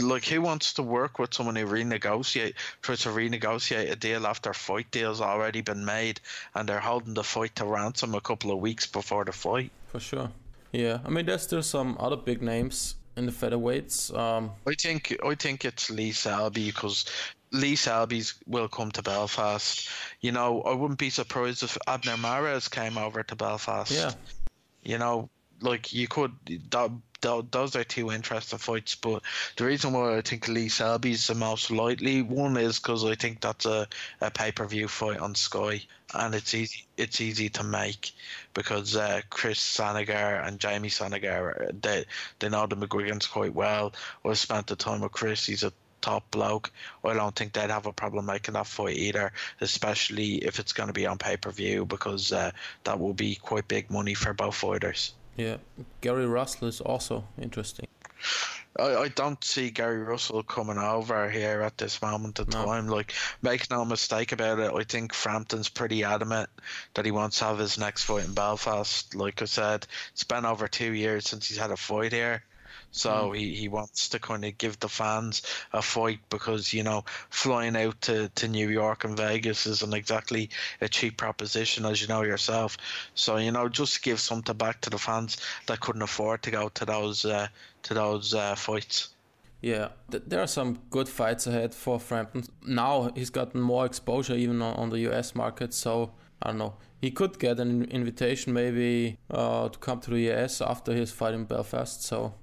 Like, 0.00 0.24
who 0.24 0.40
wants 0.42 0.74
to 0.74 0.82
work 0.82 1.18
with 1.18 1.34
someone 1.34 1.56
who 1.56 1.66
renegotiate 1.66 2.54
tries 2.82 3.00
to 3.00 3.10
renegotiate 3.10 3.90
a 3.90 3.96
deal 3.96 4.26
after 4.26 4.52
fight 4.52 4.90
deal's 4.90 5.20
already 5.20 5.60
been 5.60 5.84
made 5.84 6.20
and 6.54 6.68
they're 6.68 6.80
holding 6.80 7.14
the 7.14 7.24
fight 7.24 7.56
to 7.56 7.64
ransom 7.64 8.14
a 8.14 8.20
couple 8.20 8.50
of 8.50 8.58
weeks 8.58 8.86
before 8.86 9.24
the 9.24 9.32
fight? 9.32 9.70
For 9.88 10.00
sure. 10.00 10.30
Yeah, 10.72 10.98
I 11.04 11.10
mean, 11.10 11.26
there's 11.26 11.42
still 11.42 11.62
some 11.62 11.96
other 12.00 12.16
big 12.16 12.42
names 12.42 12.96
in 13.16 13.26
the 13.26 13.32
featherweights. 13.32 14.16
Um, 14.16 14.50
I 14.66 14.74
think 14.74 15.16
I 15.24 15.34
think 15.34 15.64
it's 15.64 15.90
Lee 15.90 16.12
Selby 16.12 16.66
because 16.66 17.04
Lee 17.52 17.76
Selby's 17.76 18.34
will 18.46 18.68
come 18.68 18.90
to 18.92 19.02
Belfast. 19.02 19.88
You 20.20 20.32
know, 20.32 20.62
I 20.62 20.74
wouldn't 20.74 20.98
be 20.98 21.10
surprised 21.10 21.62
if 21.62 21.78
Abner 21.86 22.16
Mares 22.16 22.68
came 22.68 22.98
over 22.98 23.22
to 23.22 23.36
Belfast. 23.36 23.92
yeah, 23.92 24.12
You 24.82 24.98
know, 24.98 25.30
like 25.60 25.92
you 25.92 26.08
could. 26.08 26.32
That, 26.70 26.90
those 27.24 27.74
are 27.76 27.84
two 27.84 28.12
interesting 28.12 28.58
fights, 28.58 28.94
but 28.94 29.22
the 29.56 29.64
reason 29.64 29.92
why 29.92 30.16
I 30.16 30.20
think 30.20 30.46
Lee 30.48 30.68
Selby's 30.68 31.26
the 31.26 31.34
most 31.34 31.70
likely 31.70 32.22
one 32.22 32.56
is 32.56 32.78
because 32.78 33.04
I 33.04 33.14
think 33.14 33.40
that's 33.40 33.66
a, 33.66 33.88
a 34.20 34.30
pay 34.30 34.52
per 34.52 34.66
view 34.66 34.88
fight 34.88 35.18
on 35.18 35.34
Sky, 35.34 35.80
and 36.14 36.34
it's 36.34 36.54
easy 36.54 36.86
it's 36.96 37.20
easy 37.20 37.48
to 37.50 37.64
make 37.64 38.12
because 38.52 38.94
uh, 38.96 39.22
Chris 39.30 39.58
Sanigar 39.58 40.46
and 40.46 40.60
Jamie 40.60 40.90
Sanigar 40.90 41.80
they 41.80 42.04
they 42.38 42.48
know 42.48 42.66
the 42.66 42.76
McGuigans 42.76 43.30
quite 43.30 43.54
well. 43.54 43.94
I 44.24 44.34
spent 44.34 44.66
the 44.66 44.76
time 44.76 45.00
with 45.00 45.12
Chris; 45.12 45.46
he's 45.46 45.64
a 45.64 45.72
top 46.00 46.30
bloke. 46.30 46.70
I 47.02 47.14
don't 47.14 47.34
think 47.34 47.54
they'd 47.54 47.70
have 47.70 47.86
a 47.86 47.92
problem 47.92 48.26
making 48.26 48.54
that 48.54 48.66
fight 48.66 48.96
either, 48.96 49.32
especially 49.62 50.34
if 50.44 50.58
it's 50.58 50.74
going 50.74 50.88
to 50.88 50.92
be 50.92 51.06
on 51.06 51.16
pay 51.18 51.36
per 51.38 51.50
view 51.50 51.86
because 51.86 52.32
uh, 52.32 52.50
that 52.84 53.00
will 53.00 53.14
be 53.14 53.36
quite 53.36 53.66
big 53.68 53.90
money 53.90 54.14
for 54.14 54.34
both 54.34 54.54
fighters. 54.54 55.14
Yeah. 55.36 55.56
Gary 56.00 56.26
Russell 56.26 56.68
is 56.68 56.80
also 56.80 57.24
interesting. 57.40 57.86
I, 58.78 58.96
I 58.96 59.08
don't 59.08 59.42
see 59.44 59.70
Gary 59.70 60.02
Russell 60.02 60.42
coming 60.42 60.78
over 60.78 61.30
here 61.30 61.60
at 61.60 61.78
this 61.78 62.02
moment 62.02 62.38
in 62.40 62.48
No. 62.48 62.64
time. 62.64 62.88
Like, 62.88 63.12
make 63.42 63.70
no 63.70 63.84
mistake 63.84 64.32
about 64.32 64.58
it. 64.58 64.72
I 64.72 64.82
think 64.84 65.12
Frampton's 65.12 65.68
pretty 65.68 66.02
adamant 66.04 66.50
that 66.94 67.04
he 67.04 67.10
wants 67.10 67.38
to 67.38 67.44
have 67.44 67.58
his 67.58 67.78
next 67.78 68.04
fight 68.04 68.24
in 68.24 68.34
Belfast. 68.34 69.14
Like 69.14 69.42
I 69.42 69.44
said, 69.44 69.86
it's 70.12 70.24
been 70.24 70.44
over 70.44 70.66
two 70.66 70.92
years 70.92 71.28
since 71.28 71.48
he's 71.48 71.58
had 71.58 71.70
a 71.70 71.76
fight 71.76 72.12
here. 72.12 72.42
So 72.94 73.10
mm. 73.10 73.36
he, 73.36 73.54
he 73.54 73.68
wants 73.68 74.08
to 74.10 74.20
kind 74.20 74.44
of 74.44 74.56
give 74.56 74.78
the 74.78 74.88
fans 74.88 75.42
a 75.72 75.82
fight 75.82 76.20
because, 76.30 76.72
you 76.72 76.84
know, 76.84 77.04
flying 77.28 77.76
out 77.76 78.00
to, 78.02 78.28
to 78.36 78.46
New 78.46 78.68
York 78.68 79.02
and 79.02 79.16
Vegas 79.16 79.66
isn't 79.66 79.92
exactly 79.92 80.48
a 80.80 80.88
cheap 80.88 81.16
proposition, 81.16 81.84
as 81.86 82.00
you 82.00 82.06
know 82.06 82.22
yourself. 82.22 82.76
So, 83.16 83.36
you 83.36 83.50
know, 83.50 83.68
just 83.68 84.02
give 84.02 84.20
something 84.20 84.56
back 84.56 84.80
to 84.82 84.90
the 84.90 84.98
fans 84.98 85.38
that 85.66 85.80
couldn't 85.80 86.02
afford 86.02 86.44
to 86.44 86.52
go 86.52 86.68
to 86.68 86.84
those 86.84 87.24
uh, 87.24 87.48
to 87.82 87.94
those 87.94 88.32
uh, 88.32 88.54
fights. 88.54 89.08
Yeah, 89.60 89.88
there 90.08 90.40
are 90.40 90.46
some 90.46 90.78
good 90.90 91.08
fights 91.08 91.48
ahead 91.48 91.74
for 91.74 91.98
Frampton. 91.98 92.44
Now 92.64 93.10
he's 93.16 93.30
gotten 93.30 93.60
more 93.60 93.86
exposure 93.86 94.34
even 94.34 94.62
on 94.62 94.90
the 94.90 95.00
US 95.10 95.34
market, 95.34 95.74
so 95.74 96.12
I 96.40 96.50
don't 96.50 96.58
know. 96.58 96.74
He 97.00 97.10
could 97.10 97.40
get 97.40 97.58
an 97.58 97.84
invitation 97.86 98.52
maybe 98.52 99.18
uh, 99.30 99.68
to 99.68 99.78
come 99.80 100.00
to 100.00 100.10
the 100.10 100.30
US 100.30 100.60
after 100.60 100.92
his 100.94 101.10
fight 101.10 101.34
in 101.34 101.44
Belfast. 101.44 102.04
So 102.04 102.34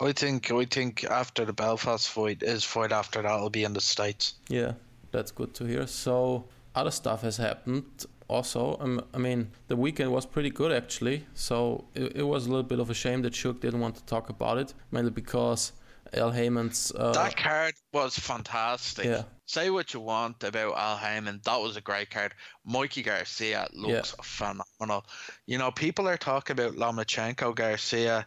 I 0.00 0.12
think 0.12 0.50
I 0.50 0.64
think 0.64 1.04
after 1.04 1.44
the 1.44 1.52
Belfast 1.52 2.08
fight, 2.08 2.40
his 2.40 2.64
fight 2.64 2.92
after 2.92 3.22
that 3.22 3.40
will 3.40 3.50
be 3.50 3.64
in 3.64 3.72
the 3.72 3.80
states. 3.80 4.34
Yeah, 4.48 4.72
that's 5.10 5.30
good 5.30 5.54
to 5.54 5.64
hear. 5.64 5.86
So 5.86 6.44
other 6.74 6.90
stuff 6.90 7.22
has 7.22 7.36
happened 7.36 8.06
also. 8.28 8.76
Um, 8.80 9.04
I 9.12 9.18
mean, 9.18 9.50
the 9.66 9.76
weekend 9.76 10.12
was 10.12 10.26
pretty 10.26 10.50
good 10.50 10.72
actually. 10.72 11.26
So 11.34 11.84
it, 11.94 12.16
it 12.16 12.22
was 12.22 12.46
a 12.46 12.50
little 12.50 12.62
bit 12.62 12.78
of 12.78 12.90
a 12.90 12.94
shame 12.94 13.22
that 13.22 13.34
Shuck 13.34 13.60
didn't 13.60 13.80
want 13.80 13.96
to 13.96 14.04
talk 14.04 14.28
about 14.28 14.58
it, 14.58 14.74
mainly 14.90 15.10
because 15.10 15.72
Al 16.14 16.30
Haymon's. 16.30 16.92
Uh, 16.96 17.12
that 17.12 17.36
card 17.36 17.74
was 17.92 18.18
fantastic. 18.18 19.06
Yeah. 19.06 19.22
Say 19.46 19.70
what 19.70 19.94
you 19.94 20.00
want 20.00 20.44
about 20.44 20.76
Al 20.76 20.96
Haymon. 20.96 21.40
That 21.44 21.60
was 21.60 21.76
a 21.76 21.80
great 21.80 22.10
card. 22.10 22.34
Mikey 22.64 23.02
Garcia 23.02 23.66
looks 23.72 24.14
yeah. 24.16 24.22
phenomenal. 24.22 25.06
You 25.46 25.58
know, 25.58 25.70
people 25.70 26.06
are 26.08 26.18
talking 26.18 26.54
about 26.54 26.74
Lomachenko 26.74 27.54
Garcia. 27.54 28.26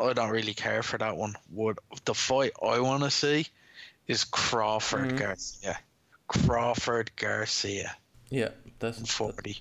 I 0.00 0.12
don't 0.12 0.30
really 0.30 0.54
care 0.54 0.82
for 0.82 0.98
that 0.98 1.16
one. 1.16 1.34
What 1.50 1.78
the 2.04 2.14
fight 2.14 2.52
I 2.62 2.80
want 2.80 3.02
to 3.02 3.10
see 3.10 3.46
is 4.06 4.24
Crawford 4.24 5.08
mm-hmm. 5.08 5.16
Garcia. 5.16 5.78
Crawford 6.28 7.10
Garcia. 7.16 7.96
Yeah, 8.30 8.50
that's 8.78 9.12
forty. 9.12 9.58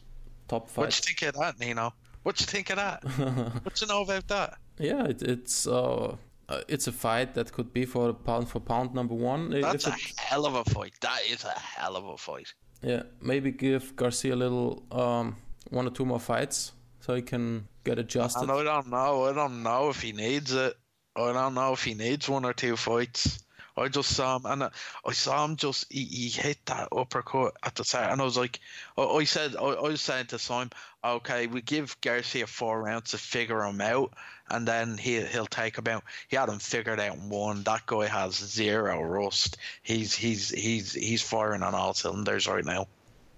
Top 0.48 0.70
five. 0.70 0.86
What 0.86 0.98
you 0.98 1.14
think 1.14 1.36
of 1.36 1.42
that, 1.42 1.60
Nino? 1.60 1.94
What 2.24 2.40
you 2.40 2.46
think 2.46 2.70
of 2.70 2.78
that? 2.78 3.04
what 3.64 3.82
you 3.82 3.88
know 3.88 4.04
about 4.04 4.28
that? 4.28 4.58
Yeah, 4.78 5.06
it, 5.06 5.22
it's 5.22 5.68
uh, 5.68 6.16
uh, 6.48 6.62
it's 6.68 6.88
a 6.88 6.92
fight 6.92 7.34
that 7.34 7.52
could 7.52 7.74
be 7.74 7.86
for 7.86 8.14
pound 8.14 8.50
for 8.50 8.60
pound 8.60 8.94
number 8.94 9.16
one. 9.16 9.50
That's 9.50 9.88
a 9.88 9.96
hell 10.18 10.46
of 10.46 10.56
a 10.56 10.64
fight. 10.66 10.94
That 11.02 11.20
is 11.30 11.44
a 11.44 11.58
hell 11.60 11.96
of 11.96 12.06
a 12.06 12.18
fight. 12.18 12.54
Yeah, 12.82 13.04
maybe 13.22 13.52
give 13.52 13.96
Garcia 13.96 14.34
a 14.34 14.38
little 14.38 14.84
um, 14.92 15.36
one 15.70 15.88
or 15.88 15.92
two 15.92 16.06
more 16.06 16.20
fights 16.20 16.72
so 17.02 17.16
he 17.16 17.22
can 17.22 17.68
get 17.84 18.00
adjusted. 18.00 18.50
I 18.50 18.64
don't 18.64 18.90
know. 18.90 19.26
I 19.26 19.34
don't 19.34 19.64
know 19.64 19.90
if 19.90 20.02
he 20.02 20.12
needs 20.12 20.54
it. 20.54 20.76
I 21.16 21.34
don't 21.34 21.54
know 21.54 21.74
if 21.74 21.84
he 21.84 21.94
needs 21.94 22.30
one 22.30 22.46
or 22.46 22.54
two 22.54 22.76
fights. 22.76 23.44
I 23.80 23.88
just 23.88 24.14
saw 24.14 24.38
him, 24.38 24.46
and 24.46 24.64
I 24.64 25.12
saw 25.14 25.46
him 25.46 25.56
just 25.56 25.92
he, 25.92 26.04
he 26.04 26.30
hit 26.30 26.66
that 26.66 26.90
uppercut 26.92 27.56
at 27.64 27.76
the 27.76 27.86
start, 27.86 28.12
and 28.12 28.22
I 28.22 28.26
was 28.26 28.38
like, 28.38 28.60
I, 28.98 29.04
I 29.04 29.24
said, 29.24 29.56
I, 29.56 29.64
I 29.64 29.82
was 29.82 30.02
saying 30.02 30.28
to 30.28 30.40
Simon, 30.40 30.72
okay, 31.04 31.48
we 31.48 31.62
give 31.62 32.00
Garcia 32.02 32.46
four 32.46 32.84
rounds 32.84 33.12
to 33.12 33.18
figure 33.18 33.64
him 33.64 33.80
out, 33.80 34.14
and 34.50 34.68
then 34.68 34.98
he 34.98 35.22
he'll 35.22 35.46
take 35.46 35.78
him 35.78 35.88
out. 35.88 36.04
He 36.28 36.36
had 36.36 36.50
him 36.50 36.60
figured 36.60 37.00
out 37.00 37.18
one. 37.20 37.64
That 37.64 37.86
guy 37.86 38.08
has 38.08 38.36
zero 38.36 39.02
rust. 39.02 39.58
He's 39.82 40.14
he's 40.14 40.50
he's 40.50 40.94
he's 40.94 41.22
firing 41.22 41.64
on 41.64 41.74
all 41.74 41.94
cylinders 41.94 42.48
right 42.48 42.66
now. 42.66 42.88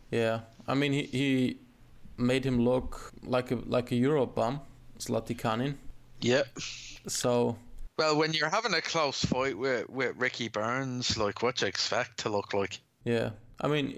Yeah, 0.10 0.42
I 0.68 0.74
mean 0.74 0.92
he, 0.92 1.04
he 1.04 1.58
made 2.22 2.46
him 2.46 2.60
look 2.60 3.12
like 3.24 3.52
a 3.52 3.56
like 3.66 3.92
a 3.92 3.96
Euro 3.96 4.26
bum, 4.26 4.62
Zlaticanin. 4.98 5.76
Yep. 6.22 6.48
So 7.08 7.58
well, 7.98 8.18
when 8.18 8.34
you're 8.34 8.50
having 8.50 8.74
a 8.74 8.82
close 8.82 9.24
fight 9.24 9.58
with, 9.58 9.90
with 9.90 10.16
Ricky 10.18 10.48
Burns, 10.48 11.18
like 11.18 11.44
what 11.44 11.62
you 11.62 11.68
expect 11.68 12.20
to 12.20 12.30
look 12.30 12.54
like? 12.54 12.80
Yeah, 13.04 13.32
I 13.60 13.68
mean, 13.68 13.98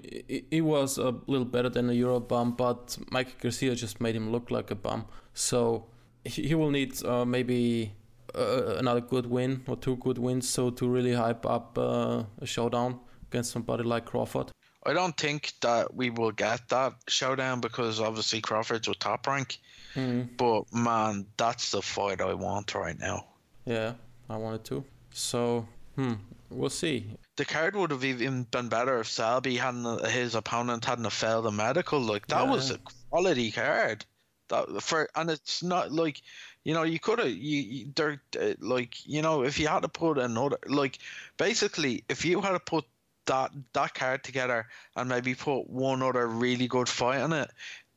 he 0.50 0.60
was 0.60 0.98
a 0.98 1.14
little 1.26 1.46
better 1.46 1.70
than 1.70 1.88
a 1.88 1.92
Euro 1.94 2.20
bum, 2.20 2.52
but 2.52 2.98
Mike 3.10 3.40
Garcia 3.40 3.74
just 3.74 4.00
made 4.00 4.14
him 4.14 4.30
look 4.30 4.50
like 4.50 4.70
a 4.70 4.74
bum. 4.74 5.06
So 5.32 5.86
he 6.24 6.54
will 6.54 6.70
need 6.70 7.02
uh, 7.04 7.24
maybe 7.24 7.92
uh, 8.34 8.76
another 8.76 9.00
good 9.00 9.26
win 9.26 9.62
or 9.66 9.76
two 9.76 9.96
good 9.96 10.18
wins 10.18 10.48
so 10.48 10.70
to 10.70 10.88
really 10.88 11.12
hype 11.12 11.46
up 11.46 11.78
uh, 11.78 12.24
a 12.40 12.46
showdown 12.46 12.98
against 13.30 13.52
somebody 13.52 13.84
like 13.84 14.04
Crawford. 14.04 14.50
I 14.86 14.92
don't 14.92 15.16
think 15.16 15.52
that 15.62 15.94
we 15.94 16.10
will 16.10 16.32
get 16.32 16.68
that 16.68 16.94
showdown 17.08 17.60
because 17.60 18.00
obviously 18.00 18.40
Crawford's 18.40 18.88
a 18.88 18.94
top 18.94 19.26
rank. 19.26 19.58
Mm. 19.94 20.28
But 20.36 20.72
man, 20.72 21.26
that's 21.36 21.70
the 21.70 21.80
fight 21.80 22.20
I 22.20 22.34
want 22.34 22.74
right 22.74 22.98
now. 22.98 23.26
Yeah, 23.64 23.94
I 24.28 24.36
wanted 24.36 24.64
to. 24.64 24.84
So, 25.12 25.66
hmm, 25.94 26.14
we'll 26.50 26.70
see. 26.70 27.06
The 27.36 27.44
card 27.44 27.76
would 27.76 27.90
have 27.90 28.04
even 28.04 28.44
been 28.44 28.68
better 28.68 29.00
if 29.00 29.08
Selby 29.08 29.56
hadn't 29.56 30.06
his 30.06 30.34
opponent 30.34 30.84
hadn't 30.84 31.10
failed 31.10 31.46
the 31.46 31.50
medical. 31.50 32.00
Like 32.00 32.26
that 32.28 32.44
yeah. 32.44 32.50
was 32.50 32.70
a 32.70 32.78
quality 33.10 33.50
card. 33.50 34.04
That 34.48 34.82
for 34.82 35.08
and 35.14 35.30
it's 35.30 35.62
not 35.62 35.92
like 35.92 36.20
you 36.64 36.74
know 36.74 36.82
you 36.82 36.98
could 36.98 37.18
have 37.18 37.28
you, 37.28 37.60
you 37.60 37.92
they're 37.94 38.20
uh, 38.40 38.54
like 38.60 39.06
you 39.06 39.22
know 39.22 39.42
if 39.42 39.58
you 39.58 39.68
had 39.68 39.82
to 39.82 39.88
put 39.88 40.18
another 40.18 40.58
like 40.66 40.98
basically 41.36 42.04
if 42.08 42.24
you 42.24 42.40
had 42.40 42.52
to 42.52 42.60
put 42.60 42.84
that 43.26 43.50
that 43.72 43.94
card 43.94 44.22
together 44.22 44.66
and 44.96 45.08
maybe 45.08 45.34
put 45.34 45.68
one 45.68 46.02
other 46.02 46.26
really 46.26 46.66
good 46.66 46.88
fight 46.88 47.20
on 47.20 47.32
it 47.32 47.50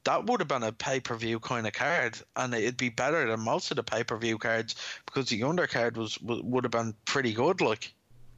that 0.08 0.26
would 0.26 0.40
have 0.40 0.48
been 0.48 0.64
a 0.64 0.72
pay 0.72 1.02
per 1.02 1.16
view 1.18 1.38
kind 1.38 1.68
of 1.68 1.74
card, 1.74 2.18
and 2.38 2.54
it'd 2.54 2.78
be 2.78 2.88
better 2.88 3.30
than 3.30 3.42
most 3.42 3.72
of 3.72 3.76
the 3.76 3.84
pay 3.84 4.06
per 4.06 4.16
view 4.16 4.38
cards 4.38 4.76
because 5.06 5.28
the 5.28 5.42
undercard 5.42 5.98
was 5.98 6.18
would 6.22 6.64
have 6.64 6.72
been 6.72 6.94
pretty 7.04 7.34
good. 7.34 7.60
Like, 7.60 7.94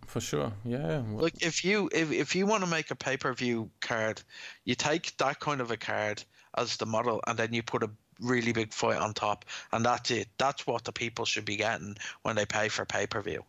for 0.07 0.19
sure, 0.19 0.51
yeah. 0.65 1.03
Like 1.11 1.43
if 1.43 1.63
you 1.63 1.87
if 1.93 2.11
if 2.11 2.35
you 2.35 2.47
want 2.47 2.63
to 2.63 2.69
make 2.69 2.89
a 2.89 2.95
pay 2.95 3.17
per 3.17 3.31
view 3.33 3.69
card, 3.81 4.19
you 4.65 4.73
take 4.73 5.15
that 5.17 5.39
kind 5.39 5.61
of 5.61 5.69
a 5.69 5.77
card 5.77 6.23
as 6.57 6.77
the 6.77 6.87
model, 6.87 7.21
and 7.27 7.37
then 7.37 7.53
you 7.53 7.61
put 7.61 7.83
a 7.83 7.91
really 8.19 8.51
big 8.51 8.73
fight 8.73 8.97
on 8.97 9.13
top, 9.13 9.45
and 9.71 9.85
that's 9.85 10.09
it. 10.09 10.27
That's 10.39 10.65
what 10.65 10.85
the 10.85 10.91
people 10.91 11.25
should 11.25 11.45
be 11.45 11.57
getting 11.57 11.97
when 12.23 12.35
they 12.35 12.47
pay 12.47 12.69
for 12.69 12.83
pay 12.83 13.05
per 13.05 13.21
view. 13.21 13.43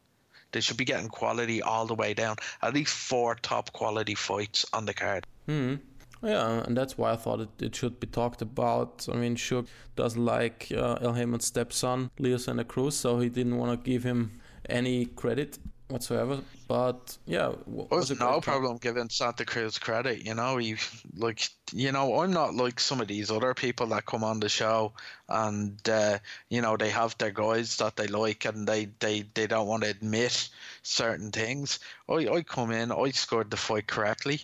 They 0.52 0.60
should 0.60 0.76
be 0.76 0.84
getting 0.84 1.08
quality 1.08 1.62
all 1.62 1.86
the 1.86 1.94
way 1.94 2.14
down. 2.14 2.36
At 2.62 2.74
least 2.74 2.92
four 2.94 3.36
top 3.36 3.72
quality 3.72 4.14
fights 4.14 4.66
on 4.72 4.86
the 4.86 4.94
card. 4.94 5.26
Hmm. 5.46 5.76
Yeah, 6.22 6.62
and 6.66 6.76
that's 6.76 6.98
why 6.98 7.12
I 7.12 7.16
thought 7.16 7.40
it, 7.40 7.48
it 7.62 7.74
should 7.74 7.98
be 7.98 8.06
talked 8.06 8.42
about. 8.42 9.08
I 9.10 9.16
mean, 9.16 9.36
Shuck 9.36 9.66
doesn't 9.96 10.22
like 10.22 10.68
uh, 10.74 10.98
Al 11.00 11.14
Haymon's 11.14 11.46
stepson, 11.46 12.10
Leo 12.18 12.36
Santa 12.36 12.64
Cruz, 12.64 12.94
so 12.94 13.18
he 13.20 13.30
didn't 13.30 13.56
want 13.56 13.82
to 13.82 13.90
give 13.90 14.02
him 14.02 14.40
any 14.68 15.06
credit 15.06 15.58
whatsoever. 15.90 16.40
But 16.68 17.18
yeah, 17.26 17.52
was 17.66 18.18
no 18.18 18.40
problem 18.40 18.78
giving 18.78 19.08
Santa 19.08 19.44
Cruz 19.44 19.78
credit. 19.78 20.24
You 20.24 20.34
know, 20.34 20.58
you 20.58 20.76
like, 21.16 21.48
you 21.72 21.92
know, 21.92 22.20
I'm 22.20 22.32
not 22.32 22.54
like 22.54 22.78
some 22.78 23.00
of 23.00 23.08
these 23.08 23.30
other 23.30 23.54
people 23.54 23.86
that 23.88 24.06
come 24.06 24.24
on 24.24 24.40
the 24.40 24.48
show 24.48 24.92
and 25.28 25.76
uh, 25.88 26.18
you 26.48 26.60
know 26.62 26.76
they 26.76 26.90
have 26.90 27.16
their 27.18 27.30
guys 27.30 27.76
that 27.76 27.96
they 27.96 28.06
like 28.06 28.44
and 28.44 28.66
they 28.66 28.88
they 29.00 29.24
they 29.34 29.46
don't 29.46 29.66
want 29.66 29.82
to 29.84 29.90
admit 29.90 30.48
certain 30.82 31.30
things. 31.30 31.78
I 32.08 32.28
I 32.28 32.42
come 32.42 32.70
in, 32.70 32.92
I 32.92 33.10
scored 33.10 33.50
the 33.50 33.56
fight 33.56 33.86
correctly. 33.86 34.40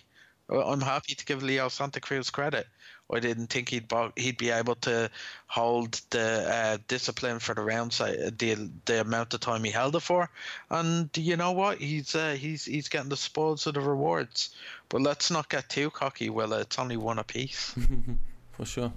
I'm 0.49 0.81
happy 0.81 1.13
to 1.13 1.25
give 1.25 1.43
Leo 1.43 1.67
Santa 1.67 1.99
Cruz 1.99 2.29
credit. 2.29 2.67
I 3.13 3.19
didn't 3.19 3.47
think 3.47 3.69
he'd 3.69 3.91
he'd 4.15 4.37
be 4.37 4.49
able 4.49 4.75
to 4.75 5.09
hold 5.47 6.01
the 6.09 6.53
uh, 6.53 6.77
discipline 6.87 7.39
for 7.39 7.55
the 7.55 7.61
rounds, 7.61 7.99
the 7.99 8.69
the 8.85 9.01
amount 9.01 9.33
of 9.33 9.39
time 9.39 9.63
he 9.63 9.71
held 9.71 9.95
it 9.95 10.01
for, 10.01 10.29
and 10.69 11.09
you 11.15 11.37
know 11.37 11.53
what? 11.53 11.77
He's 11.77 12.15
uh, 12.15 12.35
he's 12.37 12.65
he's 12.65 12.89
getting 12.89 13.09
the 13.09 13.17
spoils 13.17 13.65
of 13.65 13.75
the 13.75 13.81
rewards. 13.81 14.55
But 14.89 15.01
let's 15.01 15.31
not 15.31 15.49
get 15.49 15.69
too 15.69 15.89
cocky, 15.89 16.29
Willa. 16.29 16.61
It's 16.61 16.79
only 16.79 16.97
one 16.97 17.19
apiece. 17.19 17.73
for 18.51 18.65
sure. 18.65 18.91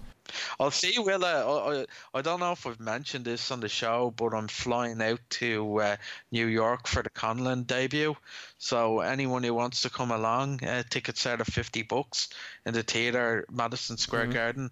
I'll 0.59 0.71
see, 0.71 0.99
Willa. 0.99 1.45
I, 1.45 1.81
I, 1.81 1.87
I 2.15 2.23
don't 2.23 2.41
know 2.41 2.53
if 2.53 2.67
I've 2.67 2.81
mentioned 2.81 3.25
this 3.25 3.51
on 3.51 3.61
the 3.61 3.69
show, 3.69 4.13
but 4.17 4.35
I'm 4.35 4.49
flying 4.49 5.01
out 5.03 5.21
to 5.31 5.81
uh, 5.81 5.97
New 6.31 6.47
York 6.47 6.87
for 6.87 7.03
the 7.03 7.11
Conlan 7.11 7.67
debut. 7.67 8.17
So 8.59 9.01
anyone 9.01 9.43
who 9.43 9.55
wants 9.55 9.83
to 9.83 9.91
come 9.91 10.11
along, 10.11 10.65
uh, 10.65 10.83
tickets 10.89 11.27
are 11.27 11.35
at 11.35 11.47
50 11.47 11.83
bucks 11.83 12.29
in 12.67 12.75
the 12.75 12.83
theatre, 12.83 13.47
Madison 13.51 13.97
Square 13.97 14.25
mm-hmm. 14.25 14.33
Garden. 14.33 14.71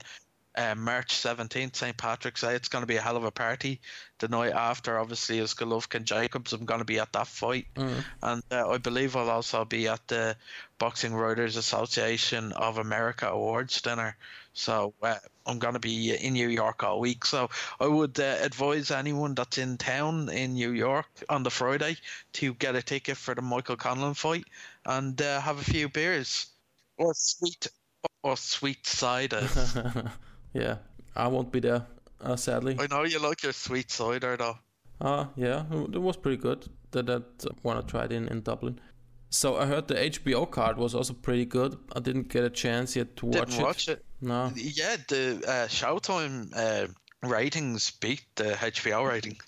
Uh, 0.56 0.74
March 0.74 1.14
17th, 1.14 1.76
St. 1.76 1.96
Patrick's 1.96 2.40
Day. 2.40 2.56
It's 2.56 2.68
going 2.68 2.82
to 2.82 2.86
be 2.86 2.96
a 2.96 3.00
hell 3.00 3.16
of 3.16 3.22
a 3.22 3.30
party. 3.30 3.80
The 4.18 4.26
night 4.26 4.52
after, 4.52 4.98
obviously, 4.98 5.38
is 5.38 5.54
Golovkin 5.54 6.02
Jacobs. 6.02 6.52
I'm 6.52 6.64
going 6.64 6.80
to 6.80 6.84
be 6.84 6.98
at 6.98 7.12
that 7.12 7.28
fight. 7.28 7.66
Mm. 7.76 8.04
And 8.24 8.42
uh, 8.50 8.68
I 8.68 8.78
believe 8.78 9.14
I'll 9.14 9.30
also 9.30 9.64
be 9.64 9.86
at 9.86 10.08
the 10.08 10.36
Boxing 10.78 11.14
Writers 11.14 11.56
Association 11.56 12.50
of 12.52 12.78
America 12.78 13.28
Awards 13.28 13.80
dinner. 13.82 14.16
So 14.52 14.94
uh, 15.00 15.14
I'm 15.48 15.58
going 15.58 15.74
to 15.74 15.80
be 15.80 16.14
in 16.14 16.34
New 16.34 16.48
York 16.48 16.84
all 16.84 17.00
week. 17.00 17.24
So 17.24 17.48
I 17.80 17.86
would 17.86 18.20
uh, 18.20 18.36
advise 18.40 18.90
anyone 18.90 19.34
that's 19.34 19.58
in 19.58 19.78
town 19.78 20.28
in 20.28 20.54
New 20.54 20.72
York 20.72 21.08
on 21.28 21.42
the 21.42 21.50
Friday 21.50 21.96
to 22.34 22.54
get 22.54 22.76
a 22.76 22.82
ticket 22.82 23.16
for 23.16 23.34
the 23.34 23.42
Michael 23.42 23.76
Conlan 23.76 24.14
fight 24.14 24.44
and 24.84 25.20
uh, 25.20 25.40
have 25.40 25.58
a 25.58 25.64
few 25.64 25.88
beers 25.88 26.46
or 26.98 27.14
sweet 27.14 27.66
or 28.22 28.36
sweet 28.36 28.86
cider. 28.86 29.48
Yeah, 30.54 30.76
I 31.14 31.28
won't 31.28 31.52
be 31.52 31.60
there, 31.60 31.86
uh, 32.22 32.36
sadly. 32.36 32.76
I 32.80 32.86
know 32.86 33.04
you 33.04 33.18
like 33.20 33.42
your 33.42 33.52
sweet 33.52 33.90
cider 33.90 34.36
though. 34.36 34.58
Uh, 35.00 35.26
yeah, 35.36 35.64
it 35.70 36.00
was 36.00 36.16
pretty 36.16 36.38
good. 36.38 36.66
That 36.92 37.06
that 37.06 37.62
one 37.62 37.76
I 37.76 37.82
tried 37.82 38.12
in 38.12 38.28
in 38.28 38.40
Dublin. 38.40 38.80
So 39.30 39.56
I 39.56 39.66
heard 39.66 39.88
the 39.88 39.94
HBO 39.94 40.50
card 40.50 40.78
was 40.78 40.94
also 40.94 41.12
pretty 41.12 41.44
good. 41.44 41.76
I 41.94 42.00
didn't 42.00 42.28
get 42.28 42.44
a 42.44 42.50
chance 42.50 42.96
yet 42.96 43.16
to 43.16 43.26
watch 43.26 43.50
Didn't 43.50 43.60
it. 43.60 43.62
watch 43.62 43.88
it. 43.88 44.04
No. 44.20 44.50
Yeah, 44.54 44.96
the 45.08 45.42
uh, 45.46 45.68
Showtime 45.68 46.50
uh, 46.56 46.86
ratings 47.22 47.90
beat 47.90 48.22
the 48.36 48.52
HBO 48.52 49.06
rating. 49.08 49.38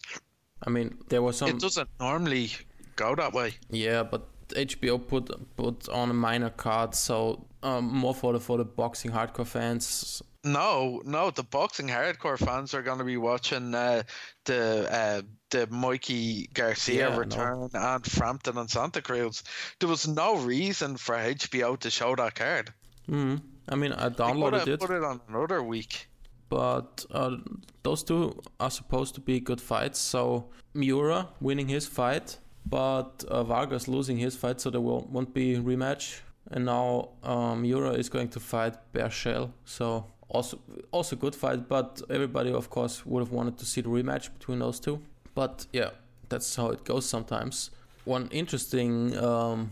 I 0.67 0.71
mean, 0.71 0.99
there 1.09 1.23
was 1.23 1.39
some. 1.39 1.49
it 1.49 1.59
doesn't 1.59 1.89
normally 1.99 2.51
go 2.97 3.15
that 3.15 3.33
way. 3.33 3.55
Yeah, 3.71 4.03
but 4.03 4.29
HBO 4.49 5.07
put 5.07 5.31
put 5.57 5.89
on 5.89 6.11
a 6.11 6.15
minor 6.15 6.51
card, 6.51 6.95
so 6.95 7.47
um, 7.63 7.85
more 7.85 8.15
for 8.15 8.33
the 8.35 8.41
for 8.41 8.59
the 8.59 8.65
boxing 8.65 9.11
hardcore 9.11 9.47
fans. 9.47 10.23
No, 10.43 11.03
no, 11.05 11.31
the 11.31 11.43
boxing 11.43 11.89
hardcore 11.89 12.39
fans 12.39 12.73
are 12.73 12.83
going 12.83 12.99
to 12.99 13.05
be 13.05 13.19
watching 13.19 13.75
uh, 13.75 14.03
the 14.47 14.89
uh, 14.91 15.23
the 15.51 15.67
Mikey 15.67 16.49
Garcia 16.55 17.09
Yeah, 17.11 17.15
no. 17.15 17.19
return 17.19 17.69
and 17.75 18.07
Frampton 18.07 18.57
and 18.57 18.71
Santa 18.71 19.03
Cruz. 19.03 19.43
There 19.81 19.89
was 19.89 20.09
no 20.09 20.37
reason 20.39 20.97
for 20.97 21.15
HBO 21.17 21.79
to 21.81 21.91
show 21.91 22.17
that 22.17 22.35
card. 22.37 22.73
Mm. 23.09 23.43
I 23.69 23.75
mean, 23.77 23.93
I 23.93 24.09
downloaded 24.09 24.67
it, 24.67 24.81
put 24.81 24.91
it 24.91 25.05
on 25.05 25.21
another 25.29 25.63
week. 25.63 26.09
but 26.49 27.05
uh, 27.11 27.37
those 27.83 28.03
two 28.03 28.41
are 28.59 28.71
supposed 28.71 29.15
to 29.17 29.21
be 29.21 29.41
good 29.41 29.61
fights. 29.61 29.99
So 29.99 30.51
Miura 30.75 31.29
winning 31.41 31.69
his 31.69 31.87
fight, 31.87 32.39
but 32.67 33.25
uh, 33.29 33.45
Vargas 33.45 33.89
losing 33.89 34.17
his 34.19 34.37
fight, 34.37 34.61
so 34.61 34.71
there 34.71 34.81
will, 34.81 35.07
won't 35.11 35.35
be 35.35 35.57
rematch. 35.57 36.21
And 36.51 36.65
now 36.65 37.11
um, 37.23 37.63
Miura 37.63 37.91
is 37.93 38.09
going 38.09 38.29
to 38.31 38.41
fight 38.41 38.75
Berchelt, 38.93 39.51
so 39.65 40.07
also 40.31 40.59
also 40.93 41.17
good 41.17 41.35
fight. 41.35 41.69
But 41.69 42.03
everybody, 42.11 42.53
of 42.53 42.69
course, 42.71 43.05
would 43.07 43.21
have 43.21 43.33
wanted 43.33 43.59
to 43.59 43.65
see 43.67 43.83
the 43.83 43.89
rematch 43.89 44.31
between 44.39 44.59
those 44.61 44.81
two. 44.81 45.01
But 45.35 45.67
yeah, 45.73 45.91
that's 46.29 46.57
how 46.57 46.71
it 46.71 46.85
goes 46.85 47.07
sometimes. 47.09 47.71
One 48.05 48.29
interesting 48.31 49.17
um, 49.19 49.71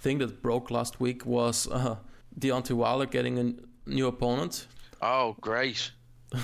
thing 0.00 0.18
that 0.18 0.42
broke 0.42 0.70
last 0.70 1.00
week 1.00 1.24
was 1.26 1.66
uh, 1.70 1.96
Deontay 2.38 2.72
Wilder 2.74 3.06
getting 3.06 3.38
a 3.38 3.54
new 3.90 4.06
opponent. 4.08 4.66
Oh, 5.00 5.36
great! 5.40 5.92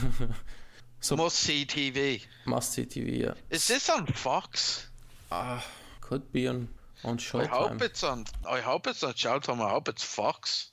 So- 1.01 1.17
Must 1.17 1.37
see 1.37 1.67
TV. 1.67 2.23
Must 2.47 2.73
see 2.73 2.85
TV. 2.87 3.21
Yeah, 3.21 3.35
Is 3.51 3.67
this 3.67 3.91
on 3.91 4.07
Fox? 4.07 4.87
uh, 5.31 5.61
could 6.01 6.33
be 6.33 6.49
on 6.49 6.69
on 7.05 7.19
Showtime. 7.19 7.43
I 7.45 7.47
hope 7.49 7.83
it's 7.83 8.03
on. 8.03 8.25
I 8.49 8.61
hope 8.61 8.87
it's 8.87 9.03
on 9.03 9.13
Showtime. 9.13 9.61
I 9.61 9.69
hope 9.69 9.89
it's 9.91 10.03
Fox. 10.03 10.71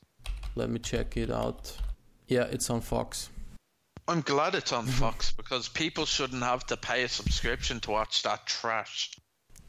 Let 0.55 0.69
me 0.69 0.79
check 0.79 1.17
it 1.17 1.29
out. 1.31 1.75
Yeah, 2.27 2.43
it's 2.43 2.69
on 2.69 2.81
Fox. 2.81 3.29
I'm 4.07 4.21
glad 4.21 4.55
it's 4.55 4.73
on 4.73 4.85
Fox 5.01 5.31
because 5.31 5.69
people 5.69 6.05
shouldn't 6.05 6.43
have 6.43 6.65
to 6.67 6.77
pay 6.77 7.03
a 7.03 7.07
subscription 7.07 7.79
to 7.81 7.91
watch 7.91 8.23
that 8.23 8.45
trash. 8.45 9.11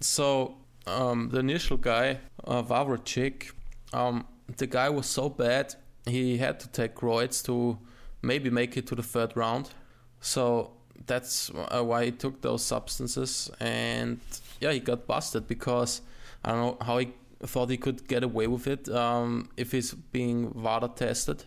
So 0.00 0.56
um, 0.86 1.28
the 1.30 1.38
initial 1.38 1.76
guy, 1.76 2.18
uh, 2.44 2.62
Wawrzyk, 2.62 3.52
um, 3.92 4.26
the 4.56 4.66
guy 4.66 4.88
was 4.88 5.06
so 5.06 5.28
bad 5.28 5.74
he 6.06 6.38
had 6.38 6.58
to 6.60 6.68
take 6.68 6.96
roids 6.96 7.44
to 7.44 7.78
maybe 8.22 8.50
make 8.50 8.76
it 8.76 8.86
to 8.88 8.94
the 8.94 9.02
third 9.02 9.36
round. 9.36 9.70
So 10.20 10.72
that's 11.06 11.50
uh, 11.50 11.82
why 11.82 12.06
he 12.06 12.10
took 12.12 12.40
those 12.42 12.64
substances, 12.64 13.50
and 13.60 14.20
yeah, 14.60 14.72
he 14.72 14.80
got 14.80 15.06
busted 15.06 15.48
because 15.48 16.00
I 16.44 16.52
don't 16.52 16.60
know 16.60 16.84
how 16.84 16.98
he 16.98 17.12
thought 17.46 17.70
he 17.70 17.76
could 17.76 18.06
get 18.06 18.22
away 18.22 18.46
with 18.46 18.66
it 18.66 18.88
um, 18.88 19.48
if 19.56 19.72
he's 19.72 19.92
being 19.92 20.52
VADA 20.54 20.92
tested. 20.96 21.44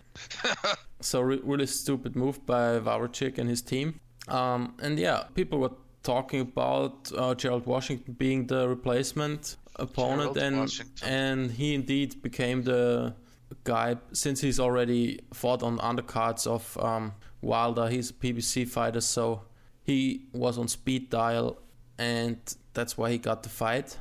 so 1.01 1.21
re- 1.21 1.41
really 1.43 1.67
stupid 1.67 2.15
move 2.15 2.45
by 2.45 2.79
Wawrzyk 2.79 3.37
and 3.37 3.49
his 3.49 3.61
team. 3.61 3.99
Um, 4.27 4.75
and 4.81 4.99
yeah, 4.99 5.23
people 5.33 5.59
were 5.59 5.71
talking 6.03 6.41
about 6.41 7.11
uh, 7.17 7.35
Gerald 7.35 7.65
Washington 7.65 8.13
being 8.17 8.47
the 8.47 8.67
replacement 8.67 9.57
opponent, 9.77 10.33
Gerald 10.33 10.37
and 10.37 10.59
Washington. 10.59 11.07
and 11.07 11.51
he 11.51 11.73
indeed 11.75 12.21
became 12.21 12.63
the 12.63 13.15
guy 13.63 13.97
since 14.11 14.41
he's 14.41 14.59
already 14.59 15.19
fought 15.33 15.63
on 15.63 15.77
undercards 15.79 16.47
of 16.47 16.77
um, 16.83 17.13
Wilder. 17.41 17.87
He's 17.89 18.09
a 18.09 18.13
PBC 18.13 18.67
fighter, 18.67 19.01
so 19.01 19.43
he 19.83 20.25
was 20.33 20.57
on 20.57 20.67
speed 20.67 21.09
dial, 21.09 21.57
and 21.97 22.37
that's 22.73 22.97
why 22.97 23.11
he 23.11 23.17
got 23.17 23.43
the 23.43 23.49
fight. 23.49 23.97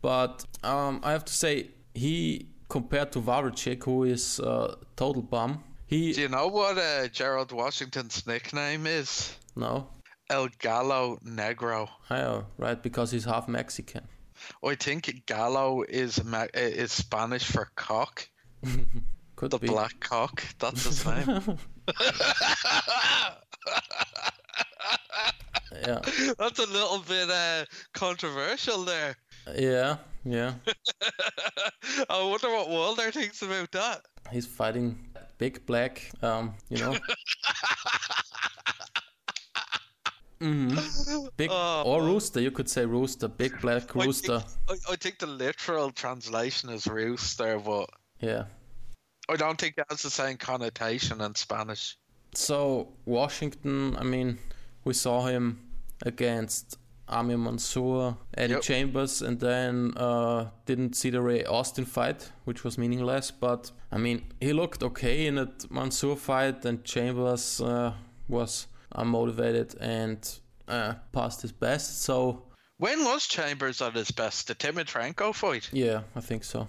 But 0.00 0.44
um, 0.62 1.00
I 1.02 1.12
have 1.12 1.24
to 1.24 1.32
say, 1.32 1.68
he 1.94 2.46
compared 2.68 3.12
to 3.12 3.20
Wawrzyk, 3.20 3.84
who 3.84 4.04
is 4.04 4.38
uh, 4.40 4.76
total 4.96 5.22
bum. 5.22 5.64
He 5.86 6.12
Do 6.12 6.20
you 6.20 6.28
know 6.28 6.48
what 6.48 6.76
uh, 6.78 7.08
Gerald 7.08 7.50
Washington's 7.52 8.26
nickname 8.26 8.86
is? 8.86 9.34
no, 9.56 9.88
El 10.30 10.48
Gallo 10.58 11.18
Negro. 11.24 11.88
Know, 12.10 12.44
right? 12.58 12.80
Because 12.82 13.10
he's 13.10 13.24
half 13.24 13.48
Mexican. 13.48 14.02
I 14.64 14.74
think 14.76 15.24
Gallo 15.26 15.82
is 15.88 16.18
uh, 16.20 16.46
is 16.54 16.92
Spanish 16.92 17.44
for 17.44 17.70
cock. 17.74 18.28
Could 19.36 19.50
The 19.52 19.58
be. 19.58 19.68
black 19.68 19.98
cock. 20.00 20.42
That's 20.58 20.84
his 20.84 21.06
name. 21.06 21.58
Yeah, 25.86 26.00
That's 26.38 26.58
a 26.58 26.66
little 26.66 27.00
bit 27.06 27.28
uh, 27.30 27.64
controversial 27.92 28.84
there. 28.84 29.16
Yeah, 29.56 29.96
yeah. 30.24 30.54
I 32.10 32.22
wonder 32.22 32.48
what 32.50 32.68
Wilder 32.68 33.10
thinks 33.10 33.42
about 33.42 33.70
that. 33.72 34.02
He's 34.30 34.46
fighting 34.46 34.98
big 35.38 35.64
black. 35.66 36.10
Um, 36.22 36.54
you 36.68 36.78
know. 36.78 36.96
Mm-hmm. 40.40 41.26
Big 41.36 41.50
Oh, 41.52 41.82
or 41.84 42.02
rooster, 42.02 42.40
you 42.40 42.52
could 42.52 42.68
say 42.68 42.86
rooster, 42.86 43.26
big 43.26 43.60
black 43.60 43.96
I 43.96 44.04
rooster. 44.04 44.38
think, 44.40 44.80
I, 44.88 44.92
I 44.92 44.96
think 44.96 45.18
the 45.18 45.26
literal 45.26 45.90
translation 45.90 46.70
is 46.70 46.86
rooster, 46.86 47.58
but 47.58 47.90
Yeah. 48.20 48.44
I 49.28 49.36
don't 49.36 49.60
think 49.60 49.74
it 49.78 49.84
has 49.90 50.02
the 50.02 50.10
same 50.10 50.36
connotation 50.36 51.20
in 51.20 51.34
Spanish. 51.34 51.98
So 52.34 52.88
Washington, 53.04 53.96
I 53.96 54.04
mean, 54.04 54.38
we 54.84 54.94
saw 54.94 55.26
him 55.26 55.58
against 56.06 56.78
Amir 57.08 57.38
Mansour, 57.38 58.16
Eddie 58.36 58.54
Yep. 58.54 58.62
Chambers, 58.62 59.22
and 59.22 59.40
then 59.40 59.92
uh, 59.96 60.50
didn't 60.66 60.94
see 60.94 61.10
the 61.10 61.20
Ray 61.20 61.44
Austin 61.44 61.84
fight, 61.84 62.30
which 62.44 62.64
was 62.64 62.76
meaningless. 62.78 63.30
But 63.30 63.70
I 63.90 63.98
mean, 63.98 64.24
he 64.40 64.52
looked 64.52 64.82
okay 64.82 65.26
in 65.26 65.36
that 65.36 65.70
Mansour 65.70 66.16
fight, 66.16 66.64
and 66.64 66.84
Chambers 66.84 67.60
uh, 67.60 67.92
was 68.28 68.66
unmotivated 68.94 69.74
and 69.80 70.18
uh, 70.68 70.94
passed 71.12 71.42
his 71.42 71.52
best. 71.52 72.02
So 72.02 72.44
When 72.78 73.04
was 73.04 73.26
Chambers 73.26 73.80
at 73.82 73.94
his 73.94 74.10
best? 74.10 74.48
The 74.48 74.54
Dimitrenko 74.54 75.34
fight? 75.34 75.68
yeah, 75.72 76.02
I 76.14 76.20
think 76.20 76.44
so. 76.44 76.68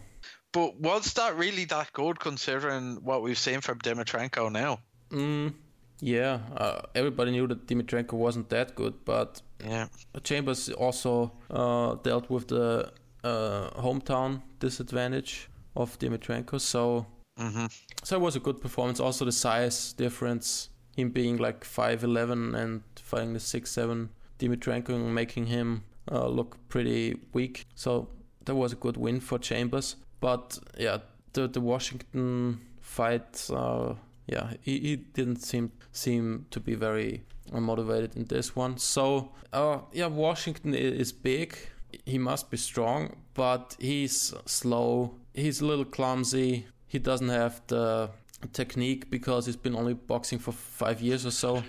But 0.52 0.80
was 0.80 1.13
that 1.13 1.38
really 1.38 1.65
that 1.65 1.93
good 1.93 2.19
considering 2.19 2.97
what 3.04 3.21
we've 3.21 3.38
seen 3.38 3.62
from 3.62 3.78
Dimitrenko 3.80 4.52
now? 4.52 4.80
Mm, 5.12 5.54
yeah, 6.01 6.39
uh, 6.57 6.81
everybody 6.95 7.31
knew 7.31 7.47
that 7.47 7.67
Dimitrenko 7.67 8.13
wasn't 8.13 8.49
that 8.49 8.75
good, 8.75 8.93
but 9.05 9.41
Yeah. 9.65 9.88
Chambers 10.23 10.69
also 10.69 11.31
uh, 11.49 11.95
dealt 12.03 12.29
with 12.29 12.47
the 12.47 12.91
uh, 13.23 13.69
hometown 13.81 14.41
disadvantage 14.59 15.49
of 15.75 15.97
Dimitrenko, 15.99 16.59
so 16.59 17.05
hmm 17.38 17.65
so 18.03 18.15
it 18.15 18.21
was 18.21 18.35
a 18.35 18.39
good 18.39 18.62
performance. 18.62 18.99
Also 19.03 19.25
the 19.25 19.31
size 19.31 19.93
difference, 19.93 20.69
him 20.95 21.09
being 21.09 21.38
like 21.38 21.65
five 21.65 22.03
eleven 22.03 22.55
and 22.55 22.81
fighting 22.95 23.33
the 23.33 23.39
six 23.39 23.71
seven 23.71 24.09
Dimitrenko, 24.39 24.89
and 24.89 25.13
making 25.13 25.47
him 25.47 25.83
uh, 26.12 26.27
look 26.27 26.57
pretty 26.69 27.17
weak. 27.33 27.65
So 27.75 28.07
that 28.45 28.55
was 28.55 28.71
a 28.73 28.75
good 28.75 28.97
win 28.97 29.19
for 29.19 29.38
Chambers. 29.39 29.95
But 30.21 30.59
yeah, 30.77 30.99
the 31.33 31.47
the 31.47 31.62
Washington 31.62 32.59
fight, 32.81 33.49
uh, 33.53 33.95
yeah, 34.31 34.53
he, 34.61 34.79
he 34.79 34.95
didn't 34.95 35.41
seem 35.41 35.71
seem 35.91 36.45
to 36.51 36.59
be 36.59 36.75
very 36.75 37.23
motivated 37.51 38.15
in 38.15 38.25
this 38.25 38.55
one. 38.55 38.77
So 38.77 39.31
uh, 39.53 39.79
yeah, 39.91 40.07
Washington 40.07 40.73
is 40.75 41.11
big. 41.11 41.57
He 42.05 42.17
must 42.19 42.51
be 42.51 42.57
strong, 42.57 43.15
but 43.33 43.75
he's 43.79 44.33
slow. 44.45 45.15
He's 45.33 45.61
a 45.61 45.65
little 45.65 45.85
clumsy. 45.85 46.67
He 46.87 46.99
doesn't 46.99 47.29
have 47.29 47.61
the 47.67 48.11
technique 48.53 49.09
because 49.09 49.45
he's 49.47 49.57
been 49.57 49.75
only 49.75 49.93
boxing 49.93 50.39
for 50.39 50.51
five 50.51 51.01
years 51.01 51.25
or 51.25 51.31
so. 51.31 51.63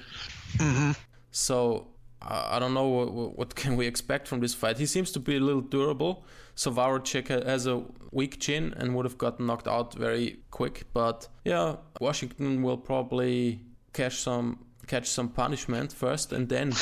hmm 0.58 0.92
So 1.30 1.86
I 2.22 2.59
don't 2.59 2.74
know 2.74 2.88
what, 2.88 3.38
what 3.38 3.54
can 3.54 3.76
we 3.76 3.87
expect 3.87 4.28
from 4.28 4.40
this 4.40 4.54
fight. 4.54 4.78
He 4.78 4.87
seems 4.87 5.11
to 5.12 5.20
be 5.20 5.37
a 5.37 5.40
little 5.40 5.62
durable. 5.62 6.24
So 6.54 6.70
Wawrzyk 6.70 7.28
has 7.46 7.66
a 7.66 7.83
weak 8.11 8.38
chin 8.40 8.74
and 8.76 8.94
would 8.94 9.06
have 9.06 9.16
gotten 9.16 9.46
knocked 9.46 9.66
out 9.66 9.94
very 9.94 10.40
quick. 10.50 10.85
But 10.92 11.28
yeah, 11.44 11.76
Washington 12.00 12.62
will 12.62 12.76
probably 12.76 13.61
catch 13.92 14.16
some 14.16 14.64
catch 14.87 15.09
some 15.09 15.28
punishment 15.28 15.92
first 15.92 16.33
and 16.33 16.48
then 16.48 16.72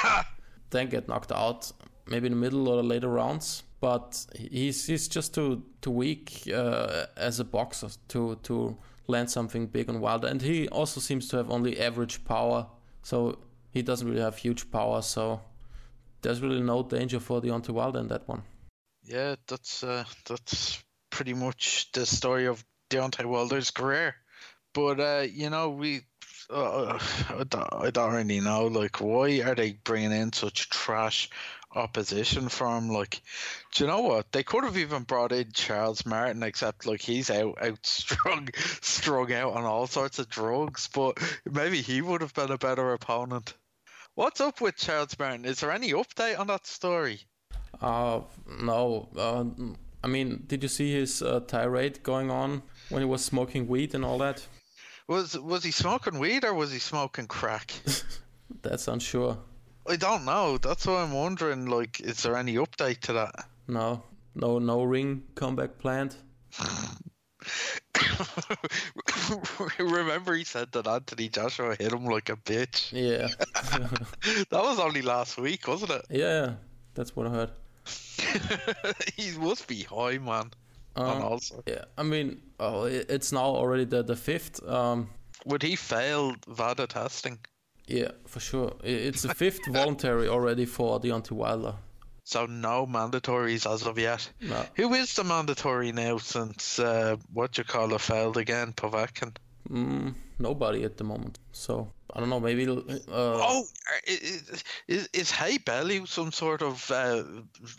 then 0.70 0.88
get 0.88 1.08
knocked 1.08 1.32
out, 1.32 1.72
maybe 2.06 2.26
in 2.26 2.32
the 2.32 2.38
middle 2.38 2.68
or 2.68 2.76
the 2.76 2.82
later 2.82 3.08
rounds. 3.08 3.64
But 3.80 4.24
he's 4.34 4.86
he's 4.86 5.08
just 5.08 5.34
too 5.34 5.64
too 5.80 5.90
weak 5.90 6.48
uh, 6.54 7.06
as 7.16 7.40
a 7.40 7.44
boxer 7.44 7.88
to 8.08 8.36
to 8.44 8.76
land 9.08 9.30
something 9.30 9.66
big 9.66 9.88
on 9.88 10.00
Wilder, 10.00 10.28
and 10.28 10.40
he 10.40 10.68
also 10.68 11.00
seems 11.00 11.28
to 11.28 11.36
have 11.36 11.50
only 11.50 11.80
average 11.80 12.24
power. 12.24 12.66
So 13.02 13.38
he 13.76 13.82
doesn't 13.82 14.08
really 14.08 14.22
have 14.22 14.38
huge 14.38 14.70
power. 14.70 15.02
So 15.02 15.42
there's 16.22 16.40
really 16.40 16.62
no 16.62 16.82
danger 16.82 17.20
for 17.20 17.42
Deontay 17.42 17.70
Wilder 17.70 18.00
in 18.00 18.08
that 18.08 18.26
one. 18.26 18.42
Yeah, 19.04 19.36
that's 19.46 19.84
uh, 19.84 20.04
that's 20.26 20.82
pretty 21.10 21.34
much 21.34 21.92
the 21.92 22.06
story 22.06 22.46
of 22.46 22.64
Deontay 22.90 23.26
Wilder's 23.26 23.70
career. 23.70 24.16
But 24.72 24.98
uh, 24.98 25.26
you 25.30 25.50
know, 25.50 25.70
we 25.70 26.00
uh, 26.48 26.98
I, 27.28 27.44
don't, 27.44 27.72
I 27.72 27.90
don't 27.90 28.14
really 28.14 28.40
know. 28.40 28.66
Like, 28.66 29.00
why 29.00 29.42
are 29.42 29.54
they 29.54 29.72
bringing 29.72 30.12
in 30.12 30.32
such 30.32 30.70
trash 30.70 31.28
opposition 31.74 32.48
for 32.48 32.76
him? 32.76 32.88
Like, 32.88 33.20
do 33.74 33.84
you 33.84 33.90
know 33.90 34.00
what? 34.00 34.32
They 34.32 34.42
could 34.42 34.64
have 34.64 34.78
even 34.78 35.02
brought 35.02 35.32
in 35.32 35.52
Charles 35.52 36.06
Martin, 36.06 36.42
except 36.42 36.86
like 36.86 37.02
he's 37.02 37.30
out 37.30 37.62
out 37.62 37.78
strung 37.86 38.48
strung 38.80 39.32
out 39.32 39.52
on 39.52 39.64
all 39.64 39.86
sorts 39.86 40.18
of 40.18 40.28
drugs. 40.28 40.88
But 40.92 41.18
maybe 41.44 41.82
he 41.82 42.00
would 42.00 42.22
have 42.22 42.34
been 42.34 42.50
a 42.50 42.58
better 42.58 42.92
opponent. 42.92 43.54
What's 44.16 44.40
up 44.40 44.62
with 44.62 44.76
Charles 44.76 45.18
Martin? 45.18 45.44
Is 45.44 45.60
there 45.60 45.70
any 45.70 45.92
update 45.92 46.38
on 46.38 46.46
that 46.46 46.66
story? 46.66 47.20
Uh, 47.82 48.22
no. 48.62 49.10
Uh, 49.14 49.44
I 50.02 50.08
mean, 50.08 50.44
did 50.46 50.62
you 50.62 50.70
see 50.70 50.90
his 50.90 51.20
uh, 51.20 51.40
tirade 51.40 52.02
going 52.02 52.30
on 52.30 52.62
when 52.88 53.02
he 53.02 53.06
was 53.06 53.22
smoking 53.22 53.68
weed 53.68 53.94
and 53.94 54.06
all 54.06 54.16
that? 54.18 54.46
Was 55.06 55.38
was 55.38 55.64
he 55.64 55.70
smoking 55.70 56.18
weed 56.18 56.46
or 56.46 56.54
was 56.54 56.72
he 56.72 56.78
smoking 56.78 57.26
crack? 57.26 57.74
That's 58.62 58.88
unsure. 58.88 59.36
I 59.86 59.96
don't 59.96 60.24
know. 60.24 60.56
That's 60.56 60.86
why 60.86 61.02
I'm 61.02 61.12
wondering. 61.12 61.66
Like, 61.66 62.00
is 62.00 62.22
there 62.22 62.38
any 62.38 62.54
update 62.54 63.00
to 63.00 63.12
that? 63.12 63.34
No, 63.68 64.02
no, 64.34 64.58
no 64.58 64.82
ring 64.82 65.24
comeback 65.34 65.76
planned. 65.76 66.16
Remember, 69.78 70.34
he 70.34 70.44
said 70.44 70.72
that 70.72 70.86
Anthony 70.86 71.28
Joshua 71.28 71.76
hit 71.76 71.92
him 71.92 72.06
like 72.06 72.28
a 72.28 72.36
bitch. 72.36 72.92
Yeah. 72.92 73.28
that 74.50 74.62
was 74.62 74.78
only 74.78 75.02
last 75.02 75.38
week, 75.38 75.66
wasn't 75.66 75.92
it? 75.92 76.06
Yeah, 76.10 76.54
that's 76.94 77.14
what 77.14 77.26
I 77.26 77.30
heard. 77.30 77.50
he 79.16 79.36
must 79.38 79.66
be 79.66 79.82
high, 79.82 80.18
man. 80.18 80.50
Um, 80.96 81.22
also. 81.22 81.62
Yeah, 81.66 81.84
I 81.98 82.02
mean, 82.02 82.40
oh, 82.58 82.84
it's 82.84 83.32
now 83.32 83.44
already 83.44 83.84
the 83.84 84.02
the 84.02 84.16
fifth. 84.16 84.66
Um, 84.66 85.10
Would 85.44 85.62
he 85.62 85.76
fail 85.76 86.34
VADA 86.48 86.86
testing? 86.86 87.38
Yeah, 87.86 88.12
for 88.26 88.40
sure. 88.40 88.72
It's 88.82 89.22
the 89.22 89.34
fifth 89.34 89.66
voluntary 89.68 90.28
already 90.28 90.64
for 90.64 90.98
Deontay 90.98 91.32
Wilder. 91.32 91.74
So 92.26 92.46
no 92.46 92.88
mandatories 92.88 93.72
as 93.72 93.86
of 93.86 94.00
yet. 94.00 94.28
No. 94.40 94.66
Who 94.74 94.92
is 94.94 95.14
the 95.14 95.22
mandatory 95.22 95.92
now 95.92 96.18
since 96.18 96.80
uh, 96.80 97.16
what 97.32 97.56
you 97.56 97.62
call 97.62 97.94
it 97.94 98.00
failed 98.00 98.36
again, 98.36 98.72
Povetkin? 98.72 99.36
Mm, 99.70 100.12
nobody 100.40 100.82
at 100.82 100.96
the 100.96 101.04
moment. 101.04 101.38
So 101.52 101.92
I 102.12 102.18
don't 102.18 102.28
know. 102.28 102.40
Maybe. 102.40 102.66
Uh, 102.66 102.82
oh, 103.08 103.64
is, 104.08 104.64
is 104.88 105.08
is 105.12 105.30
Haye 105.30 105.58
Bellew 105.58 106.04
some 106.06 106.32
sort 106.32 106.62
of 106.62 106.90
uh, 106.90 107.22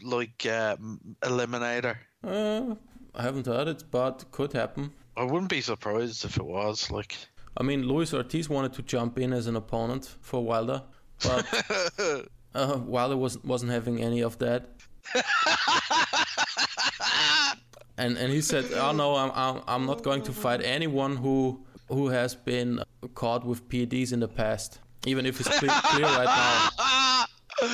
like 0.01 0.45
uh, 0.45 0.77
eliminator? 1.23 1.97
Uh, 2.23 2.75
I 3.15 3.23
haven't 3.23 3.47
heard 3.47 3.67
it, 3.67 3.83
but 3.91 4.31
could 4.31 4.53
happen. 4.53 4.93
I 5.17 5.23
wouldn't 5.23 5.49
be 5.49 5.59
surprised 5.59 6.23
if 6.23 6.37
it 6.37 6.45
was. 6.45 6.89
Like, 6.89 7.17
I 7.57 7.63
mean, 7.63 7.85
Luis 7.85 8.13
Ortiz 8.13 8.47
wanted 8.47 8.71
to 8.75 8.81
jump 8.81 9.17
in 9.17 9.33
as 9.33 9.47
an 9.47 9.57
opponent 9.57 10.15
for 10.21 10.41
Wilder, 10.41 10.83
but 11.21 11.45
uh, 12.57 12.81
Wilder 12.85 13.15
was 13.15 13.41
wasn't 13.43 13.71
having 13.71 14.01
any 14.01 14.21
of 14.21 14.37
that. 14.39 14.71
and 17.97 18.17
and 18.17 18.33
he 18.33 18.41
said, 18.41 18.65
"Oh 18.73 18.91
no, 18.91 19.15
I'm 19.15 19.31
I'm 19.33 19.61
I'm 19.67 19.85
not 19.85 20.03
going 20.03 20.23
to 20.23 20.33
fight 20.33 20.61
anyone 20.63 21.15
who 21.15 21.65
who 21.87 22.09
has 22.09 22.35
been 22.35 22.83
caught 23.13 23.45
with 23.45 23.69
PEDs 23.69 24.11
in 24.11 24.19
the 24.19 24.27
past, 24.27 24.79
even 25.05 25.25
if 25.25 25.39
it's 25.39 25.47
clear, 25.59 25.71
clear 25.71 26.05
right 26.05 26.25
now." 26.25 26.69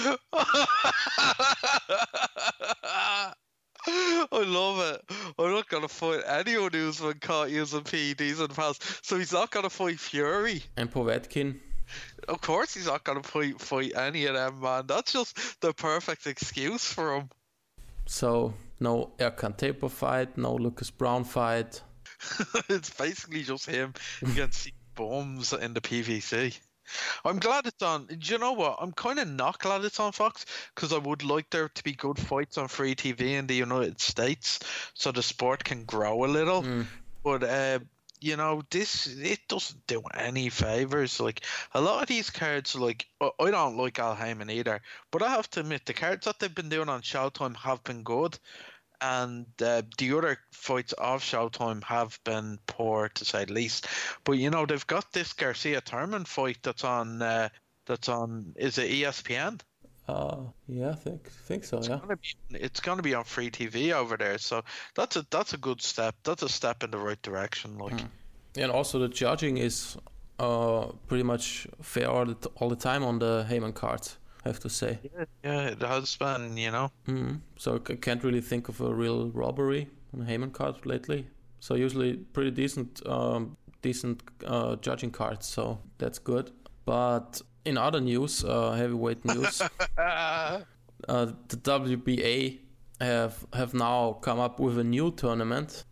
I 3.86 4.44
love 4.46 4.80
it. 4.80 5.02
I'm 5.38 5.52
not 5.52 5.68
gonna 5.70 5.88
fight 5.88 6.22
anyone 6.26 6.72
who's 6.72 7.00
been 7.02 7.20
caught 7.20 7.52
using 7.52 7.82
PEDs 7.82 8.40
in 8.40 8.48
the 8.48 8.50
past. 8.50 9.06
So 9.06 9.18
he's 9.18 9.34
not 9.34 9.52
gonna 9.52 9.70
fight 9.70 10.00
Fury. 10.00 10.64
And 10.78 10.92
Povetkin. 10.92 11.60
Of 12.28 12.42
course 12.42 12.74
he's 12.74 12.88
not 12.88 13.04
gonna 13.04 13.24
fight 13.24 13.60
fight 13.60 13.94
any 13.96 14.26
of 14.26 14.36
them, 14.36 14.62
man. 14.62 14.88
That's 14.88 15.14
just 15.14 15.62
the 15.62 15.74
perfect 15.74 16.28
excuse 16.28 16.86
for 16.86 17.16
him. 17.16 17.30
So 18.06 18.54
no 18.80 19.12
Erkan 19.18 19.58
Teper 19.58 19.90
fight, 19.90 20.38
no 20.38 20.56
Lucas 20.56 20.92
Browne 20.92 21.24
fight. 21.24 21.82
it's 22.70 22.90
basically 22.90 23.44
just 23.44 23.66
him 23.66 23.94
against 24.22 24.70
bombs 24.96 25.54
in 25.54 25.74
the 25.74 25.82
PBC. 25.82 26.58
I'm 27.24 27.40
glad 27.40 27.66
it's 27.66 27.82
on. 27.82 28.08
Do 28.08 28.18
you 28.20 28.38
know 28.38 28.54
what? 28.54 28.78
I'm 28.82 28.92
kind 28.92 29.20
of 29.20 29.28
not 29.28 29.60
glad 29.60 29.86
it's 29.86 30.00
on 30.00 30.12
Fox 30.12 30.46
because 30.76 30.92
I 30.92 30.98
would 30.98 31.24
like 31.24 31.50
there 31.50 31.70
to 31.70 31.84
be 31.84 31.94
good 31.94 32.20
fights 32.20 32.58
on 32.58 32.68
free 32.68 32.96
TV 32.96 33.32
in 33.32 33.48
the 33.48 33.56
United 33.56 34.02
States 34.02 34.60
so 34.94 35.12
the 35.12 35.24
sport 35.24 35.64
can 35.64 35.86
grow 35.86 36.26
a 36.26 36.28
little. 36.28 36.64
Mm. 36.64 36.86
But 37.24 37.44
uh, 37.44 37.80
you 38.24 38.38
know, 38.38 38.62
this 38.72 39.08
it 39.08 39.40
doesn't 39.50 39.86
do 39.86 40.02
any 40.18 40.50
favors. 40.50 41.20
Like 41.20 41.46
a 41.74 41.82
lot 41.82 42.02
of 42.02 42.08
these 42.08 42.30
cards, 42.30 42.76
like 42.76 43.06
I 43.22 43.52
don't 43.52 43.78
like 43.78 44.00
Al 44.00 44.16
Haymon 44.16 44.50
either, 44.50 44.82
but 45.12 45.22
I 45.22 45.30
have 45.30 45.50
to 45.52 45.60
admit 45.60 45.86
the 45.86 45.94
cards 45.94 46.26
that 46.26 46.40
they've 46.40 46.54
been 46.54 46.70
doing 46.70 46.90
on 46.90 47.02
Showtime 47.02 47.56
have 47.58 47.84
been 47.84 48.04
good 48.04 48.40
and 49.02 49.46
uh, 49.62 49.82
the 49.98 50.18
other 50.18 50.40
fights 50.54 50.94
of 50.94 51.22
Showtime 51.22 51.84
have 51.84 52.18
been 52.24 52.58
poor 52.66 53.10
to 53.10 53.26
say 53.26 53.44
the 53.44 53.54
least. 53.54 53.88
But 54.24 54.34
you 54.34 54.50
know 54.50 54.66
they've 54.66 54.88
got 54.88 55.12
this 55.12 55.34
Garcia 55.34 55.82
Thurman 55.82 56.24
fight 56.24 56.60
that's 56.64 56.86
on 56.86 57.22
uh, 57.22 57.50
that's 57.86 58.08
on 58.08 58.54
is 58.56 58.78
it 58.78 58.90
ESPN? 58.90 59.60
Uh, 60.08 60.38
yeah, 60.68 60.90
I 60.90 60.96
think 60.96 61.30
think 61.30 61.64
so. 61.64 61.78
It's 61.78 61.88
yeah, 61.88 62.00
gonna 62.00 62.18
be, 62.18 62.58
it's 62.58 62.82
going 62.82 62.98
to 62.98 63.04
be 63.04 63.14
on 63.14 63.24
free 63.24 63.50
TV 63.50 63.94
over 63.94 64.18
there, 64.18 64.38
so 64.38 64.64
that's 64.96 65.16
a 65.16 65.26
that's 65.30 65.54
a 65.54 65.58
good 65.58 65.82
step. 65.82 66.16
That's 66.24 66.44
a 66.44 66.50
step 66.50 66.84
in 66.84 66.92
the 66.92 66.98
right 66.98 67.22
direction. 67.22 67.78
Like, 67.78 67.96
mm. 67.96 68.08
and 68.58 68.72
also 68.72 69.00
the 69.00 69.08
judging 69.08 69.58
is 69.58 69.98
uh 70.40 70.88
pretty 71.08 71.24
much 71.24 71.68
fair 71.82 72.10
all 72.10 72.26
the, 72.26 72.50
all 72.56 72.68
the 72.68 72.76
time 72.76 73.04
on 73.04 73.20
the 73.20 73.46
Haymon 73.48 73.74
cards. 73.74 74.18
I 74.46 74.50
have 74.50 74.60
to 74.60 74.70
say. 74.70 75.00
Yeah, 75.04 75.26
yeah, 75.44 75.62
it 75.70 75.82
has 75.82 76.18
been, 76.18 76.58
you 76.58 76.72
know. 76.72 76.92
Mm-hmm. 77.08 77.36
So 77.58 77.82
I 77.90 77.96
can't 77.96 78.24
really 78.24 78.42
think 78.42 78.68
of 78.68 78.82
a 78.82 78.94
real 78.94 79.30
robbery 79.30 79.88
on 80.14 80.22
a 80.22 80.26
Haymon 80.26 80.52
card 80.52 80.86
lately. 80.86 81.28
So 81.60 81.76
usually 81.76 82.18
pretty 82.18 82.52
decent, 82.52 83.02
um, 83.08 83.56
decent 83.82 84.22
uh, 84.46 84.76
judging 84.78 85.12
cards. 85.12 85.48
So 85.48 85.80
that's 85.98 86.20
good. 86.20 86.52
But 86.84 87.42
in 87.66 87.78
other 87.78 88.02
news, 88.02 88.44
uh, 88.44 88.72
heavyweight 88.72 89.24
news, 89.26 89.62
uh, 89.98 90.62
the 91.08 91.58
WBA 91.58 92.60
have 93.00 93.46
have 93.54 93.74
now 93.74 94.14
come 94.22 94.40
up 94.40 94.60
with 94.60 94.78
a 94.80 94.84
new 94.84 95.12
tournament 95.12 95.86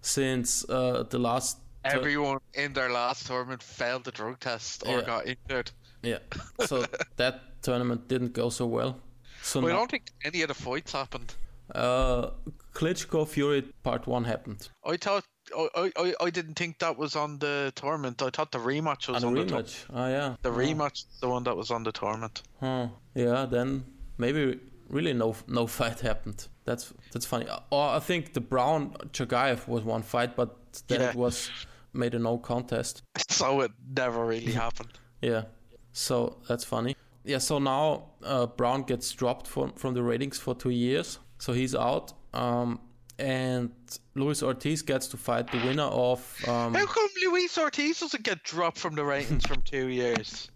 since 0.00 0.64
uh, 0.68 1.04
the 1.10 1.18
last. 1.18 1.58
Everyone 1.84 2.38
in 2.54 2.72
their 2.72 2.90
last 2.90 3.26
tournament 3.26 3.62
failed 3.62 4.04
the 4.04 4.10
drug 4.12 4.40
test 4.40 4.82
or 4.86 4.98
Yeah. 4.98 5.06
got 5.06 5.26
injured. 5.26 5.70
Yeah. 6.02 6.18
So 6.66 6.84
that 7.16 7.60
tournament 7.62 8.08
didn't 8.08 8.32
go 8.32 8.48
so 8.50 8.66
well. 8.66 9.00
So 9.42 9.60
Well, 9.60 9.72
now, 9.72 9.78
don't 9.80 9.90
think 9.90 10.04
any 10.24 10.40
of 10.42 10.48
the 10.48 10.54
fights 10.54 10.92
happened. 10.92 11.34
uh, 11.74 12.30
Klitschko 12.72 13.26
Fury 13.28 13.62
Part 13.82 14.06
One 14.06 14.24
happened. 14.24 14.68
I 14.86 14.96
thought 14.96 15.24
I, 15.56 15.92
I, 15.96 16.14
I 16.20 16.30
didn't 16.30 16.54
think 16.54 16.78
that 16.78 16.96
was 16.98 17.16
on 17.16 17.38
the 17.38 17.72
tournament. 17.74 18.20
I 18.22 18.30
thought 18.30 18.50
the 18.52 18.58
rematch 18.58 19.08
was 19.08 19.22
And 19.22 19.38
on 19.38 19.46
the 19.46 19.52
rematch. 19.54 19.84
Oh 19.92 20.08
yeah. 20.08 20.36
The 20.42 20.50
Oh. 20.50 20.56
rematch 20.56 21.04
the 21.20 21.28
one 21.28 21.44
that 21.44 21.56
was 21.56 21.70
on 21.70 21.82
the 21.84 21.92
tournament. 21.92 22.42
Huh. 22.60 22.88
Yeah. 23.14 23.46
Then 23.46 23.84
maybe 24.18 24.58
really 24.88 25.12
no 25.12 25.34
no 25.48 25.66
fight 25.78 26.00
happened. 26.00 26.48
That's 26.64 26.92
that's 27.12 27.26
funny. 27.26 27.46
Or 27.70 27.88
I 27.90 28.00
think 28.00 28.32
the 28.32 28.40
Brown 28.40 28.94
Chagayev 29.12 29.68
was 29.68 29.82
one 29.84 30.02
fight, 30.02 30.36
but 30.36 30.56
then 30.88 31.00
Yeah. 31.00 31.10
it 31.10 31.14
was 31.16 31.50
made 31.92 32.14
a 32.14 32.18
no 32.18 32.38
contest. 32.38 33.02
So 33.30 33.60
it 33.62 33.72
never 33.96 34.24
really 34.26 34.52
happened. 34.64 34.92
Yeah. 35.22 35.44
So 35.92 36.38
that's 36.48 36.64
funny. 36.64 36.96
Yeah. 37.24 37.38
So 37.40 37.58
now 37.58 38.10
uh, 38.22 38.46
Brown 38.46 38.82
gets 38.82 39.10
dropped 39.12 39.46
from 39.46 39.72
from 39.72 39.94
the 39.94 40.02
ratings 40.02 40.38
for 40.38 40.54
two 40.54 40.70
years, 40.70 41.18
so 41.38 41.52
he's 41.52 41.74
out. 41.74 42.12
Um, 42.32 42.80
and 43.18 43.70
Luis 44.14 44.42
Ortiz 44.42 44.82
gets 44.82 45.06
to 45.08 45.16
fight 45.16 45.50
the 45.50 45.58
winner 45.58 45.84
of 45.84 46.20
um, 46.48 46.74
How 46.74 46.86
come 46.86 47.08
Luis 47.24 47.56
Ortiz 47.58 48.00
doesn't 48.00 48.22
get 48.22 48.42
dropped 48.42 48.78
from 48.78 48.94
the 48.94 49.04
ratings 49.04 49.46
from 49.46 49.62
two 49.62 49.88
years? 49.88 50.50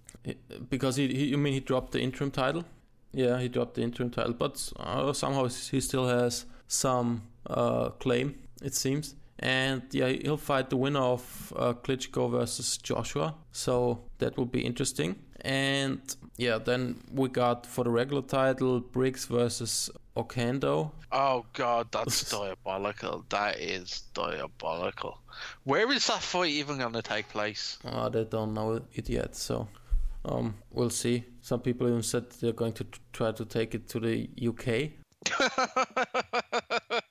because 0.69 0.97
he, 0.97 1.09
he 1.09 1.25
you 1.27 1.39
mean 1.39 1.53
he 1.53 1.61
dropped 1.61 1.93
the 1.93 2.01
interim 2.01 2.31
title? 2.31 2.65
Yeah, 3.13 3.39
he 3.41 3.49
dropped 3.49 3.75
the 3.75 3.83
interim 3.83 4.11
title, 4.11 4.35
but 4.35 4.71
uh, 4.77 5.13
somehow 5.13 5.49
he 5.49 5.81
still 5.81 6.07
has 6.07 6.45
some 6.67 7.23
uh, 7.49 7.91
claim, 7.91 8.39
it 8.63 8.75
seems. 8.75 9.15
And 9.39 9.83
yeah, 9.93 10.09
he'll 10.09 10.37
fight 10.37 10.69
the 10.69 10.77
winner 10.77 11.01
of 11.01 11.53
uh, 11.57 11.73
Klitschko 11.73 12.31
versus 12.31 12.77
Joshua, 12.77 13.35
so 13.53 14.01
that 14.19 14.37
will 14.37 14.47
be 14.47 14.61
interesting. 14.61 15.17
And 15.43 16.01
yeah, 16.37 16.59
then 16.59 16.97
we 17.13 17.29
got 17.29 17.65
for 17.65 17.85
the 17.85 17.91
regular 17.91 18.23
title 18.23 18.81
Briggs 18.81 19.27
versus 19.27 19.91
Oquendo. 20.19 20.91
Oh 21.13 21.47
god, 21.53 21.93
that's 21.93 22.31
diabolical. 22.37 23.25
That 23.29 23.61
is 23.61 24.03
diabolical. 24.15 25.21
Where 25.65 25.91
is 25.93 26.09
that 26.09 26.21
fight 26.21 26.51
even 26.51 26.79
going 26.79 26.93
to 26.95 27.03
take 27.03 27.29
place? 27.29 27.79
Uh, 27.85 28.09
they 28.09 28.25
don't 28.25 28.53
know 28.53 28.83
it 28.93 29.09
yet, 29.09 29.37
so 29.37 29.69
um, 30.25 30.57
we'll 30.73 30.91
see. 30.91 31.25
Some 31.41 31.61
people 31.61 31.87
even 31.87 32.03
said 32.03 32.31
they're 32.31 32.53
going 32.53 32.73
to 32.75 32.87
try 33.13 33.31
to 33.31 33.45
take 33.45 33.77
it 33.77 33.89
to 33.91 34.01
the 34.01 34.29
UK. 34.49 34.91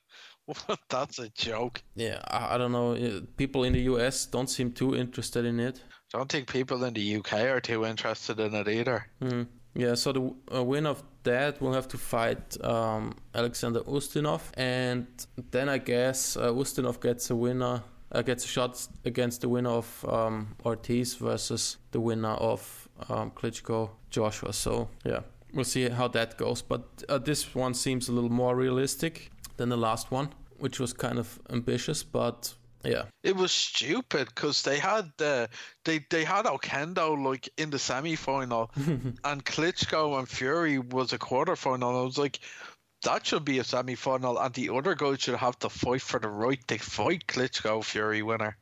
That's 0.89 1.19
a 1.19 1.29
joke. 1.29 1.81
Yeah, 1.95 2.21
I, 2.27 2.55
I, 2.55 2.57
don't 2.57 2.73
know. 2.73 3.21
People 3.37 3.63
in 3.63 3.73
the 3.73 3.81
US 3.93 4.25
don't 4.25 4.49
seem 4.49 4.71
too 4.71 4.95
interested 4.95 5.45
in 5.45 5.59
it. 5.59 5.81
I 6.13 6.17
don't 6.17 6.31
think 6.31 6.51
people 6.51 6.83
in 6.83 6.93
the 6.93 7.15
UK 7.17 7.33
are 7.33 7.61
too 7.61 7.85
interested 7.85 8.39
in 8.39 8.53
it 8.53 8.67
either. 8.67 9.07
Mm. 9.21 9.47
Yeah, 9.77 9.93
so 9.93 10.11
the 10.11 10.33
uh, 10.55 10.63
winner 10.63 10.89
of 10.89 11.03
that 11.21 11.61
will 11.61 11.73
have 11.73 11.87
to 11.89 11.99
fight 11.99 12.59
um, 12.65 13.13
Alexander 13.35 13.81
Ustinov, 13.81 14.41
and 14.55 15.05
then 15.51 15.69
I 15.69 15.77
guess 15.77 16.35
uh, 16.35 16.49
Ustinov 16.49 16.99
gets 16.99 17.29
a 17.29 17.35
winner, 17.35 17.83
uh, 18.11 18.23
gets 18.23 18.43
a 18.43 18.47
shot 18.47 18.87
against 19.05 19.41
the 19.41 19.49
winner 19.49 19.69
of 19.69 20.05
um, 20.09 20.55
Ortiz 20.65 21.13
versus 21.13 21.77
the 21.91 21.99
winner 21.99 22.33
of 22.33 22.89
um, 23.07 23.29
Klitschko 23.29 23.91
Joshua. 24.09 24.51
So 24.51 24.89
yeah, 25.05 25.19
we'll 25.53 25.63
see 25.63 25.87
how 25.89 26.07
that 26.07 26.37
goes. 26.37 26.63
But 26.63 27.03
uh, 27.07 27.19
this 27.19 27.53
one 27.53 27.75
seems 27.75 28.09
a 28.09 28.13
little 28.13 28.31
more 28.31 28.55
realistic 28.55 29.29
than 29.57 29.69
the 29.69 29.77
last 29.77 30.09
one, 30.09 30.29
which 30.57 30.79
was 30.79 30.91
kind 30.91 31.19
of 31.19 31.39
ambitious, 31.51 32.01
but 32.01 32.55
yeah, 32.87 33.03
it 33.23 33.35
was 33.35 33.51
stupid 33.51 34.27
because 34.27 34.61
they 34.63 34.79
had 34.79 35.11
uh, 35.19 35.47
they 35.85 36.05
they 36.09 36.23
had 36.23 36.45
Oquendo 36.45 37.23
like 37.23 37.49
in 37.57 37.69
the 37.69 37.79
semi 37.79 38.15
final, 38.15 38.71
and 39.23 39.45
Klitschko 39.45 40.17
and 40.17 40.27
Fury 40.27 40.79
was 40.79 41.13
a 41.13 41.17
quarter 41.17 41.55
final. 41.55 41.99
I 41.99 42.03
was 42.03 42.17
like, 42.17 42.39
that 43.03 43.25
should 43.25 43.45
be 43.45 43.59
a 43.59 43.63
semi 43.63 43.95
final, 43.95 44.39
and 44.39 44.53
the 44.53 44.69
other 44.69 44.95
guys 44.95 45.21
should 45.21 45.35
have 45.35 45.59
to 45.59 45.69
fight 45.69 46.01
for 46.01 46.19
the 46.19 46.29
right 46.29 46.65
to 46.67 46.77
fight 46.77 47.27
Klitschko 47.27 47.83
Fury 47.83 48.21
winner. 48.21 48.57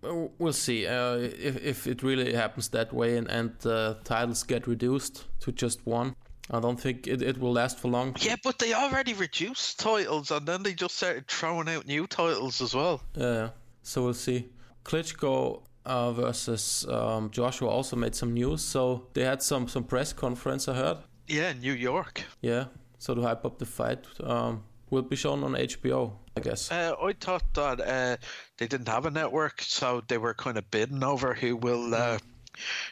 We'll 0.00 0.52
see 0.52 0.86
uh, 0.86 1.16
if 1.16 1.56
if 1.62 1.86
it 1.86 2.02
really 2.02 2.32
happens 2.32 2.68
that 2.68 2.92
way, 2.92 3.16
and 3.16 3.28
and 3.28 3.66
uh, 3.66 3.94
titles 4.04 4.44
get 4.44 4.66
reduced 4.66 5.26
to 5.40 5.52
just 5.52 5.84
one. 5.86 6.14
I 6.50 6.60
don't 6.60 6.80
think 6.80 7.06
it, 7.06 7.22
it 7.22 7.38
will 7.38 7.52
last 7.52 7.78
for 7.78 7.88
long. 7.88 8.16
Yeah, 8.20 8.36
but 8.42 8.58
they 8.58 8.72
already 8.72 9.12
reduced 9.12 9.78
titles 9.78 10.30
and 10.30 10.46
then 10.46 10.62
they 10.62 10.72
just 10.72 10.96
started 10.96 11.26
throwing 11.28 11.68
out 11.68 11.86
new 11.86 12.06
titles 12.06 12.60
as 12.60 12.74
well. 12.74 13.02
Yeah, 13.14 13.50
so 13.82 14.04
we'll 14.04 14.14
see. 14.14 14.48
Klitschko 14.84 15.62
uh, 15.84 16.12
versus 16.12 16.86
um, 16.88 17.30
Joshua 17.30 17.68
also 17.68 17.96
made 17.96 18.14
some 18.14 18.32
news. 18.32 18.62
So 18.62 19.06
they 19.12 19.24
had 19.24 19.42
some, 19.42 19.68
some 19.68 19.84
press 19.84 20.12
conference, 20.12 20.68
I 20.68 20.74
heard. 20.74 20.98
Yeah, 21.26 21.50
in 21.50 21.60
New 21.60 21.74
York. 21.74 22.22
Yeah, 22.40 22.66
so 22.98 23.14
to 23.14 23.22
hype 23.22 23.44
up 23.44 23.58
the 23.58 23.66
fight. 23.66 24.06
Um, 24.22 24.64
will 24.90 25.02
be 25.02 25.16
shown 25.16 25.44
on 25.44 25.52
HBO, 25.52 26.12
I 26.34 26.40
guess. 26.40 26.72
Uh, 26.72 26.94
I 27.02 27.12
thought 27.12 27.44
that 27.54 27.80
uh, 27.80 28.16
they 28.56 28.66
didn't 28.66 28.88
have 28.88 29.04
a 29.04 29.10
network, 29.10 29.60
so 29.60 30.02
they 30.08 30.16
were 30.16 30.32
kind 30.32 30.56
of 30.56 30.70
bidding 30.70 31.04
over 31.04 31.34
who 31.34 31.56
will. 31.56 31.94
Uh, 31.94 32.18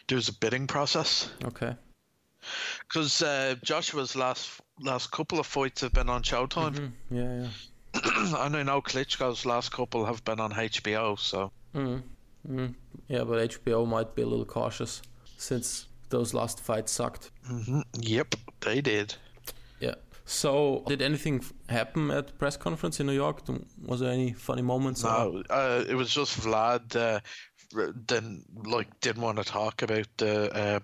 there's 0.06 0.28
a 0.28 0.34
bidding 0.34 0.66
process. 0.66 1.30
Okay 1.42 1.74
because 2.88 3.22
uh, 3.22 3.54
Joshua's 3.62 4.16
last 4.16 4.60
last 4.80 5.10
couple 5.10 5.38
of 5.38 5.46
fights 5.46 5.80
have 5.80 5.92
been 5.92 6.08
on 6.08 6.22
Showtime. 6.22 6.74
Mm-hmm. 6.74 7.16
Yeah, 7.16 7.48
yeah. 7.94 8.44
and 8.44 8.56
I 8.56 8.62
know 8.62 8.82
Klitschko's 8.82 9.46
last 9.46 9.72
couple 9.72 10.04
have 10.04 10.24
been 10.24 10.40
on 10.40 10.52
HBO. 10.52 11.18
So. 11.18 11.50
Mm. 11.74 12.02
Mm. 12.48 12.74
Yeah, 13.08 13.24
but 13.24 13.50
HBO 13.50 13.86
might 13.86 14.14
be 14.14 14.22
a 14.22 14.26
little 14.26 14.44
cautious 14.44 15.02
since 15.36 15.86
those 16.10 16.34
last 16.34 16.60
fights 16.60 16.92
sucked. 16.92 17.30
Mm-hmm. 17.50 17.80
Yep, 18.00 18.34
they 18.60 18.80
did. 18.80 19.14
Yeah. 19.80 19.94
So, 20.24 20.82
did 20.86 21.02
anything 21.02 21.44
happen 21.68 22.10
at 22.10 22.26
the 22.28 22.32
press 22.32 22.56
conference 22.56 22.98
in 23.00 23.06
New 23.06 23.12
York? 23.12 23.42
Was 23.84 24.00
there 24.00 24.10
any 24.10 24.32
funny 24.32 24.62
moments? 24.62 25.04
No, 25.04 25.42
uh, 25.50 25.84
it 25.88 25.94
was 25.94 26.10
just 26.10 26.40
Vlad. 26.40 26.96
Uh, 26.96 27.20
didn't 28.06 28.44
like 28.64 28.88
didn't 29.00 29.22
want 29.22 29.38
to 29.38 29.44
talk 29.44 29.82
about 29.82 30.06
the 30.18 30.52
uh, 30.54 30.80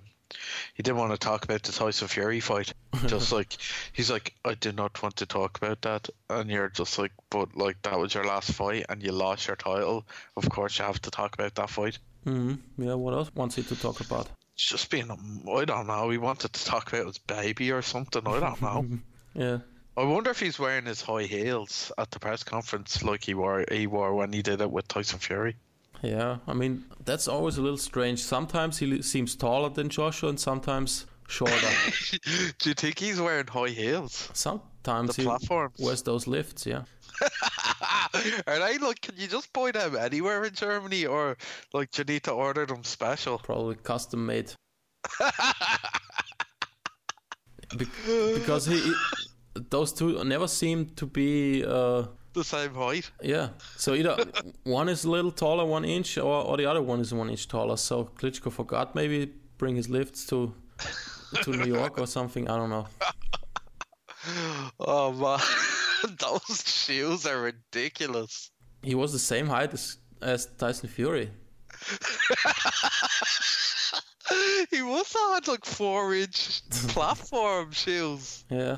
he 0.74 0.82
didn't 0.82 0.98
want 0.98 1.12
to 1.12 1.18
talk 1.18 1.44
about 1.44 1.62
the 1.62 1.72
Tyson 1.72 2.08
Fury 2.08 2.40
fight. 2.40 2.72
just 3.06 3.32
like 3.38 3.56
he's 3.92 4.10
like, 4.10 4.34
I 4.44 4.54
do 4.54 4.72
not 4.72 5.02
want 5.02 5.16
to 5.16 5.26
talk 5.26 5.58
about 5.58 5.82
that, 5.82 6.08
and 6.30 6.50
you're 6.50 6.68
just 6.68 6.98
like, 6.98 7.12
but 7.30 7.56
like 7.56 7.80
that 7.82 7.98
was 7.98 8.14
your 8.14 8.24
last 8.24 8.52
fight, 8.52 8.86
and 8.88 9.02
you 9.02 9.12
lost 9.12 9.46
your 9.46 9.56
title. 9.56 10.06
Of 10.36 10.48
course, 10.48 10.78
you 10.78 10.84
have 10.84 11.00
to 11.02 11.10
talk 11.10 11.34
about 11.34 11.54
that 11.56 11.70
fight. 11.70 11.98
Mm-hmm. 12.26 12.82
Yeah. 12.82 12.94
What 12.94 13.14
else 13.14 13.30
wants 13.34 13.56
he 13.56 13.62
to 13.62 13.76
talk 13.76 14.00
about? 14.00 14.28
Just 14.56 14.90
being, 14.90 15.10
I 15.10 15.64
don't 15.64 15.86
know. 15.86 16.10
He 16.10 16.18
wanted 16.18 16.52
to 16.52 16.64
talk 16.64 16.92
about 16.92 17.06
his 17.06 17.18
baby 17.18 17.72
or 17.72 17.82
something. 17.82 18.22
I 18.26 18.38
don't 18.38 18.62
know. 18.62 18.86
yeah. 19.34 19.58
I 19.96 20.04
wonder 20.04 20.30
if 20.30 20.40
he's 20.40 20.58
wearing 20.58 20.86
his 20.86 21.02
high 21.02 21.24
heels 21.24 21.92
at 21.98 22.10
the 22.10 22.18
press 22.18 22.44
conference 22.44 23.02
like 23.02 23.24
he 23.24 23.34
wore 23.34 23.64
he 23.70 23.86
wore 23.86 24.14
when 24.14 24.32
he 24.32 24.40
did 24.40 24.60
it 24.62 24.70
with 24.70 24.88
Tyson 24.88 25.18
Fury. 25.18 25.56
Yeah, 26.02 26.38
I 26.48 26.52
mean 26.52 26.84
that's 27.04 27.28
always 27.28 27.58
a 27.58 27.62
little 27.62 27.78
strange. 27.78 28.22
Sometimes 28.22 28.78
he 28.78 29.02
seems 29.02 29.36
taller 29.36 29.70
than 29.70 29.88
Joshua, 29.88 30.30
and 30.30 30.40
sometimes 30.40 31.06
shorter. 31.28 31.54
Do 32.58 32.68
you 32.70 32.74
think 32.74 32.98
he's 32.98 33.20
wearing 33.20 33.46
high 33.46 33.68
heels? 33.68 34.28
Sometimes 34.32 35.14
the 35.16 35.22
he 35.22 35.28
platforms. 35.28 35.78
wears 35.78 36.02
those 36.02 36.26
lifts. 36.26 36.66
Yeah. 36.66 36.82
Are 38.46 38.58
they 38.58 38.78
like? 38.78 39.00
Can 39.00 39.14
you 39.16 39.28
just 39.28 39.52
buy 39.52 39.70
them 39.70 39.96
anywhere 39.96 40.44
in 40.44 40.54
Germany, 40.54 41.06
or 41.06 41.36
like 41.72 41.92
do 41.92 42.00
you 42.00 42.14
need 42.14 42.24
to 42.24 42.32
order 42.32 42.66
them 42.66 42.82
special? 42.82 43.38
Probably 43.38 43.76
custom 43.76 44.26
made. 44.26 44.52
Be- 47.76 47.86
because 48.34 48.66
he, 48.66 48.78
he, 48.80 48.92
those 49.70 49.92
two 49.92 50.22
never 50.24 50.48
seem 50.48 50.90
to 50.96 51.06
be. 51.06 51.64
Uh, 51.64 52.06
the 52.40 52.44
same 52.44 52.74
height. 52.74 53.10
Yeah. 53.22 53.48
So 53.76 53.94
either 53.94 54.16
one 54.64 54.88
is 54.88 55.04
a 55.04 55.10
little 55.10 55.32
taller, 55.32 55.64
one 55.64 55.84
inch, 55.84 56.18
or, 56.18 56.44
or 56.44 56.56
the 56.56 56.66
other 56.66 56.82
one 56.82 57.00
is 57.00 57.12
one 57.12 57.30
inch 57.30 57.48
taller. 57.48 57.76
So 57.76 58.10
Klitschko 58.16 58.52
forgot 58.52 58.94
maybe 58.94 59.32
bring 59.58 59.76
his 59.76 59.88
lifts 59.88 60.26
to 60.26 60.54
to 61.42 61.50
New 61.50 61.74
York 61.74 61.98
or 61.98 62.06
something. 62.06 62.48
I 62.48 62.56
don't 62.56 62.70
know. 62.70 62.86
Oh 64.78 65.10
man, 65.12 66.16
those 66.20 66.62
shoes 66.64 67.26
are 67.26 67.40
ridiculous. 67.40 68.52
He 68.82 68.94
was 68.94 69.12
the 69.12 69.18
same 69.18 69.48
height 69.48 69.72
as, 69.72 69.96
as 70.20 70.46
Tyson 70.46 70.88
Fury. 70.88 71.30
he 74.70 74.76
have 74.76 75.12
had 75.12 75.48
like 75.48 75.64
four 75.64 76.14
inch 76.14 76.62
platform 76.88 77.72
shoes. 77.72 78.44
Yeah. 78.48 78.76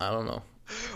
I 0.00 0.10
don't 0.10 0.26
know. 0.26 0.42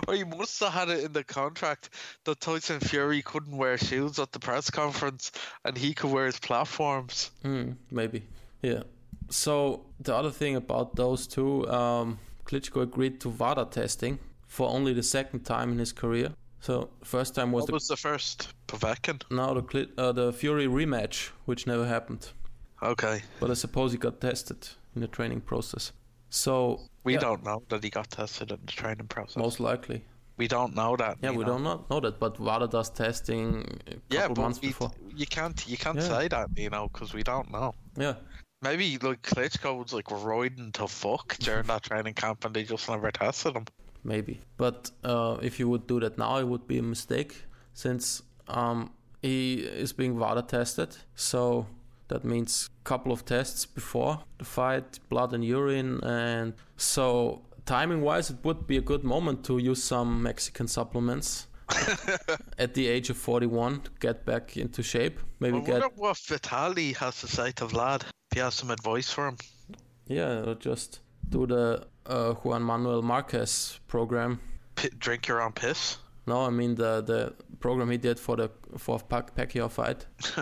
Or 0.06 0.14
he 0.14 0.24
must 0.24 0.61
have 0.61 0.72
had 0.72 0.88
it 0.88 1.04
in 1.04 1.12
the 1.12 1.24
contract 1.24 1.90
that 2.24 2.40
Tyson 2.40 2.80
Fury 2.80 3.22
couldn't 3.22 3.56
wear 3.56 3.78
shoes 3.78 4.18
at 4.18 4.33
the 4.33 4.38
press 4.38 4.70
conference 4.70 5.33
and 5.64 5.76
he 5.76 5.94
could 5.94 6.11
wear 6.11 6.26
his 6.26 6.38
platforms. 6.38 7.30
Mm, 7.44 7.76
maybe. 7.90 8.22
Yeah. 8.62 8.83
So 9.30 9.87
the 10.00 10.14
other 10.14 10.30
thing 10.30 10.56
about 10.56 10.96
those 10.96 11.26
two, 11.26 11.68
um, 11.68 12.18
Klitschko 12.44 12.83
agreed 12.83 13.20
to 13.20 13.28
WADA 13.28 13.66
testing 13.70 14.18
for 14.46 14.68
only 14.68 14.92
the 14.92 15.02
second 15.02 15.44
time 15.44 15.70
in 15.72 15.78
his 15.78 15.92
career. 15.92 16.33
So 16.61 16.90
first 17.04 17.35
time 17.35 17.52
was 17.52 17.62
what 17.62 17.66
the, 17.68 17.72
was 17.72 17.88
the 17.88 17.96
first 17.96 18.52
Povetkin? 18.66 19.22
No, 19.30 19.54
the 19.54 19.88
uh, 19.96 20.12
the 20.12 20.33
Fury 20.33 20.66
rematch, 20.66 21.30
which 21.46 21.66
never 21.66 21.87
happened. 21.87 22.28
Okay. 22.83 23.22
But 23.38 23.50
I 23.50 23.54
suppose 23.54 23.92
he 23.92 23.98
got 23.98 24.20
tested 24.20 24.68
in 24.94 25.00
the 25.00 25.09
training 25.09 25.40
process. 25.42 25.92
So 26.28 26.80
we 27.04 27.14
yeah. 27.14 27.20
don't 27.20 27.44
know 27.44 27.62
that 27.68 27.82
he 27.82 27.90
got 27.90 28.10
tested 28.10 28.50
in 28.50 28.58
the 28.64 28.72
training 28.72 29.06
process. 29.06 29.36
Most 29.36 29.60
likely. 29.60 30.04
We 30.36 30.48
don't 30.48 30.74
know 30.74 30.96
that. 30.96 31.18
Yeah, 31.22 31.32
we 31.32 31.38
know. 31.38 31.50
don't 31.50 31.62
know, 31.64 31.84
know 31.90 32.00
that, 32.00 32.18
but 32.18 32.40
WADA 32.40 32.68
does 32.68 32.88
testing 32.88 33.78
a 33.86 33.94
yeah, 34.08 34.28
months 34.28 34.60
we, 34.62 34.68
before. 34.68 34.90
You 35.14 35.26
can't 35.26 35.68
you 35.68 35.76
can't 35.76 35.98
yeah. 35.98 36.08
say 36.08 36.28
that, 36.28 36.48
you 36.56 36.70
know, 36.70 36.88
because 36.88 37.12
we 37.12 37.22
don't 37.22 37.50
know. 37.50 37.74
Yeah. 37.96 38.14
Maybe 38.62 38.98
like 38.98 39.22
Klitschko 39.22 39.82
was 39.82 39.92
like 39.92 40.10
riding 40.10 40.72
to 40.72 40.86
fuck 40.86 41.36
during 41.38 41.66
that 41.66 41.82
training 41.82 42.14
camp, 42.14 42.44
and 42.44 42.54
they 42.54 42.62
just 42.62 42.88
never 42.88 43.10
tested 43.10 43.54
him. 43.56 43.66
Maybe, 44.02 44.40
but 44.56 44.90
uh, 45.04 45.36
if 45.42 45.60
you 45.60 45.68
would 45.68 45.86
do 45.86 46.00
that 46.00 46.16
now, 46.16 46.38
it 46.38 46.48
would 46.48 46.66
be 46.66 46.78
a 46.78 46.82
mistake, 46.82 47.44
since 47.74 48.22
um, 48.48 48.90
he 49.20 49.56
is 49.56 49.92
being 49.92 50.18
WADA 50.18 50.42
tested. 50.42 50.96
So 51.14 51.66
that 52.10 52.24
means 52.24 52.68
a 52.84 52.84
couple 52.84 53.12
of 53.12 53.24
tests 53.24 53.64
before 53.66 54.20
the 54.38 54.44
fight, 54.44 55.00
blood 55.08 55.32
and 55.32 55.44
urine, 55.44 56.00
and 56.04 56.52
so 56.76 57.42
timing 57.64 58.02
wise, 58.02 58.30
it 58.30 58.38
would 58.44 58.66
be 58.66 58.76
a 58.76 58.80
good 58.80 59.04
moment 59.04 59.44
to 59.44 59.58
use 59.58 59.82
some 59.82 60.22
Mexican 60.22 60.68
supplements. 60.68 61.46
at 62.58 62.74
the 62.74 62.88
age 62.88 63.10
of 63.10 63.16
41 63.16 63.82
to 63.82 63.90
get 64.00 64.26
back 64.26 64.56
into 64.56 64.82
shape. 64.82 65.20
Maybe 65.38 65.58
I 65.58 65.60
get. 65.60 65.96
what 65.96 66.18
Vitali 66.18 66.92
has 66.94 67.20
to 67.20 67.28
say 67.28 67.52
to 67.52 67.66
Vlad. 67.66 68.02
If 68.02 68.34
he 68.34 68.40
has 68.40 68.54
some 68.54 68.72
advice 68.72 69.12
for 69.12 69.28
him. 69.28 69.36
Yeah, 70.08 70.54
just 70.58 70.98
do 71.28 71.46
the 71.46 71.86
uh, 72.06 72.32
Juan 72.32 72.62
Manuel 72.62 73.02
Marquez 73.02 73.78
program. 73.86 74.40
P- 74.74 74.90
drink 74.98 75.28
your 75.28 75.40
own 75.42 75.52
piss. 75.52 75.98
No, 76.30 76.46
I 76.46 76.50
mean 76.50 76.74
the 76.76 77.02
the 77.02 77.20
program 77.60 77.90
he 77.90 77.98
did 77.98 78.18
for 78.18 78.36
the 78.36 78.48
fourth 78.78 79.04
Pac- 79.08 79.34
Pacquiao 79.36 79.68
fight. 79.68 80.06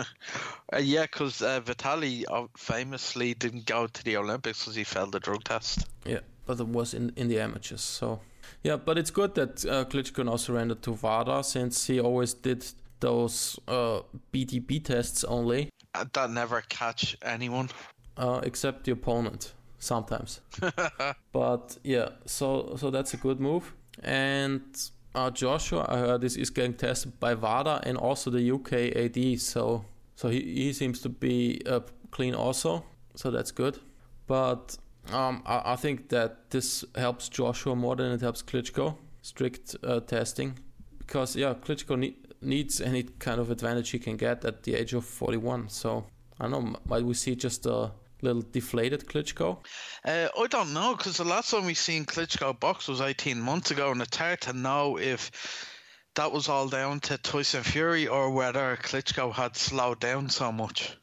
uh, 0.73 0.77
yeah, 0.79 1.03
because 1.03 1.41
uh, 1.41 1.59
Vitali 1.61 2.25
uh, 2.27 2.47
famously 2.57 3.33
didn't 3.33 3.65
go 3.65 3.87
to 3.87 4.03
the 4.03 4.17
Olympics 4.17 4.59
because 4.59 4.75
he 4.77 4.83
failed 4.85 5.11
the 5.11 5.19
drug 5.19 5.43
test. 5.43 5.85
Yeah, 6.05 6.21
but 6.45 6.59
it 6.59 6.67
was 6.67 6.93
in 6.93 7.11
in 7.15 7.27
the 7.29 7.39
amateurs. 7.41 7.81
So 7.81 8.19
yeah, 8.63 8.77
but 8.85 8.97
it's 8.97 9.11
good 9.11 9.33
that 9.35 9.65
uh, 9.65 9.85
Klitschko 9.85 10.23
now 10.25 10.37
surrendered 10.37 10.81
to 10.83 10.91
WADA 10.91 11.43
since 11.43 11.87
he 11.93 11.99
always 12.01 12.33
did 12.35 12.65
those 12.99 13.59
uh, 13.67 14.01
BTB 14.33 14.83
tests 14.83 15.23
only. 15.23 15.69
Uh, 15.95 16.05
that 16.13 16.29
never 16.29 16.61
catch 16.69 17.17
anyone. 17.21 17.69
uh, 18.17 18.41
except 18.43 18.83
the 18.85 18.91
opponent 18.91 19.53
sometimes. 19.79 20.41
but 21.31 21.77
yeah, 21.83 22.09
so 22.25 22.75
so 22.77 22.91
that's 22.91 23.13
a 23.13 23.17
good 23.17 23.39
move. 23.39 23.73
And 24.03 24.61
uh, 25.15 25.31
Joshua, 25.31 25.85
I 25.89 25.97
heard, 25.97 26.23
is, 26.23 26.37
is 26.37 26.49
getting 26.49 26.73
tested 26.73 27.19
by 27.19 27.33
WADA 27.33 27.81
and 27.83 27.97
also 27.97 28.29
the 28.29 28.51
UK 28.51 28.95
AD. 28.95 29.39
So 29.39 29.85
so 30.19 30.27
he, 30.27 30.41
he 30.41 30.73
seems 30.73 30.99
to 31.03 31.09
be 31.09 31.61
uh, 31.65 31.79
clean 32.11 32.35
also. 32.35 32.83
So 33.15 33.31
that's 33.31 33.51
good. 33.51 33.79
But 34.27 34.77
um, 35.13 35.43
I, 35.45 35.73
I, 35.73 35.75
think 35.77 36.09
that 36.09 36.49
this 36.49 36.83
helps 36.95 37.29
Joshua 37.29 37.73
more 37.73 37.95
than 37.95 38.11
it 38.11 38.19
helps 38.19 38.43
Klitschko. 38.43 38.97
Strict 39.21 39.77
uh, 39.81 40.01
testing, 40.01 40.59
because 40.97 41.37
yeah, 41.37 41.53
Klitschko 41.53 41.97
ne- 41.97 42.17
needs 42.41 42.81
any 42.81 43.03
kind 43.03 43.39
of 43.39 43.49
advantage 43.49 43.91
he 43.91 43.99
can 43.99 44.17
get 44.17 44.43
at 44.43 44.63
the 44.63 44.75
age 44.75 44.93
of 44.93 45.05
41. 45.05 45.69
So 45.69 46.05
I 46.37 46.49
don't 46.49 46.51
know. 46.51 46.79
Might 46.85 47.05
we 47.05 47.13
see 47.13 47.35
just 47.35 47.65
a 47.65 47.91
little 48.21 48.41
deflated 48.41 49.05
Klitschko? 49.05 49.59
Uh, 50.05 50.27
I 50.37 50.47
don't 50.47 50.73
know 50.73 50.95
because 50.95 51.17
the 51.17 51.23
last 51.23 51.51
time 51.51 51.65
we 51.65 51.73
seen 51.73 52.05
Klitschko 52.05 52.59
box 52.59 52.87
was 52.87 53.01
18 53.01 53.39
months 53.39 53.71
ago, 53.71 53.91
and 53.91 54.01
it's 54.01 54.17
hard 54.17 54.41
to 54.41 54.53
know 54.53 54.97
if 54.97 55.31
that 56.15 56.31
was 56.31 56.49
all 56.49 56.67
down 56.67 56.99
to 57.01 57.17
Tyson 57.17 57.63
Fury 57.63 58.07
or 58.07 58.31
whether 58.31 58.77
Klitschko 58.77 59.33
had 59.33 59.55
slowed 59.55 59.99
down 59.99 60.29
so 60.29 60.51
much. 60.51 60.97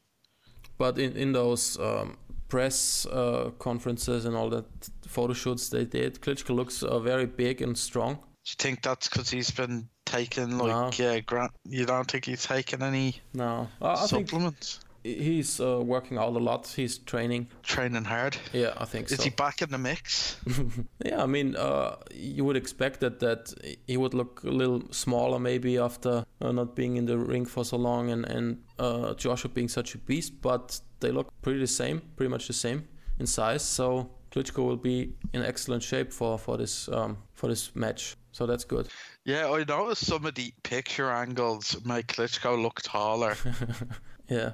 But 0.79 0.99
in 0.99 1.17
in 1.17 1.33
those 1.33 1.79
um, 1.79 2.19
press 2.49 3.07
uh, 3.07 3.51
conferences 3.59 4.25
and 4.25 4.37
all 4.37 4.51
that 4.51 4.67
photo 5.07 5.33
shoots 5.33 5.69
they 5.69 5.85
did, 5.85 6.21
Klitschko 6.21 6.55
looks 6.55 6.83
uh, 6.83 6.99
very 6.99 7.27
big 7.27 7.63
and 7.63 7.77
strong. 7.77 8.15
Do 8.15 8.51
you 8.51 8.57
think 8.59 8.83
that's 8.83 9.09
because 9.09 9.31
he's 9.31 9.51
been 9.51 9.89
taking 10.05 10.59
like 10.59 10.99
no. 10.99 11.21
grant? 11.23 11.53
You 11.65 11.87
don't 11.87 12.09
think 12.11 12.27
he's 12.27 12.45
taken 12.45 12.83
any 12.83 13.21
no 13.33 13.69
I, 13.81 14.07
supplements? 14.07 14.81
He's 15.07 15.61
uh, 15.61 15.81
working 15.83 16.19
out 16.19 16.35
a 16.35 16.39
lot. 16.39 16.67
He's 16.67 16.99
training. 16.99 17.49
Training 17.63 18.05
hard. 18.05 18.37
Yeah, 18.53 18.75
I 18.77 18.85
think 18.85 19.09
so. 19.09 19.15
Is 19.15 19.19
so. 19.19 19.25
he 19.25 19.31
back 19.31 19.63
in 19.63 19.71
the 19.71 19.79
mix? 19.79 20.37
yeah, 21.05 21.23
I 21.23 21.27
mean, 21.27 21.57
uh, 21.57 21.97
you 22.13 22.45
would 22.45 22.57
expect 22.57 23.01
that 23.01 23.21
that 23.21 23.55
he 23.87 23.97
would 23.97 24.15
look 24.15 24.43
a 24.45 24.51
little 24.51 24.83
smaller 24.91 25.39
maybe 25.39 25.79
after 25.79 26.25
uh, 26.41 26.53
not 26.53 26.75
being 26.75 26.97
in 26.97 27.07
the 27.07 27.19
ring 27.19 27.47
for 27.47 27.65
so 27.65 27.77
long 27.77 28.11
and 28.11 28.25
and 28.27 28.59
uh, 28.79 29.15
Joshua 29.15 29.51
being 29.51 29.69
such 29.69 29.95
a 29.95 29.99
beast, 29.99 30.41
but 30.43 30.81
they 31.01 31.11
look 31.11 31.31
pretty 31.43 31.61
the 31.61 31.67
same, 31.67 32.01
pretty 32.17 32.31
much 32.31 32.47
the 32.47 32.53
same 32.53 32.89
in 33.19 33.27
size. 33.27 33.63
So 33.63 34.11
Klitschko 34.31 34.65
will 34.67 34.77
be 34.77 35.13
in 35.33 35.43
excellent 35.43 35.83
shape 35.83 36.13
for 36.13 36.39
for 36.39 36.57
this 36.57 36.89
um, 36.89 37.19
for 37.35 37.49
this 37.49 37.75
match. 37.75 38.17
So 38.33 38.45
that's 38.47 38.65
good. 38.65 38.89
Yeah, 39.25 39.51
I 39.51 39.65
noticed 39.65 40.07
some 40.07 40.27
of 40.27 40.35
the 40.35 40.53
picture 40.63 41.11
angles 41.11 41.77
make 41.85 42.09
Klitschko 42.09 42.63
look 42.63 42.83
taller. 42.83 43.35
yeah, 44.29 44.53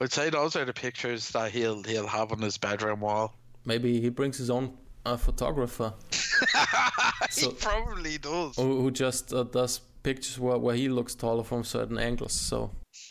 I'd 0.00 0.12
say 0.12 0.30
those 0.30 0.56
are 0.56 0.64
the 0.64 0.72
pictures 0.72 1.30
that 1.30 1.50
he'll 1.52 1.82
he'll 1.82 2.06
have 2.06 2.32
on 2.32 2.40
his 2.40 2.58
bedroom 2.58 3.00
wall. 3.00 3.34
Maybe 3.64 4.00
he 4.00 4.10
brings 4.10 4.36
his 4.36 4.50
own 4.50 4.76
uh, 5.06 5.16
photographer. 5.16 5.94
so, 7.30 7.50
he 7.50 7.54
probably 7.54 8.18
does. 8.18 8.56
Who, 8.56 8.82
who 8.82 8.90
just 8.90 9.32
uh, 9.32 9.44
does 9.44 9.80
pictures 10.02 10.38
where, 10.38 10.58
where 10.58 10.76
he 10.76 10.88
looks 10.88 11.14
taller 11.14 11.44
from 11.44 11.64
certain 11.64 11.98
angles. 11.98 12.32
So. 12.32 12.70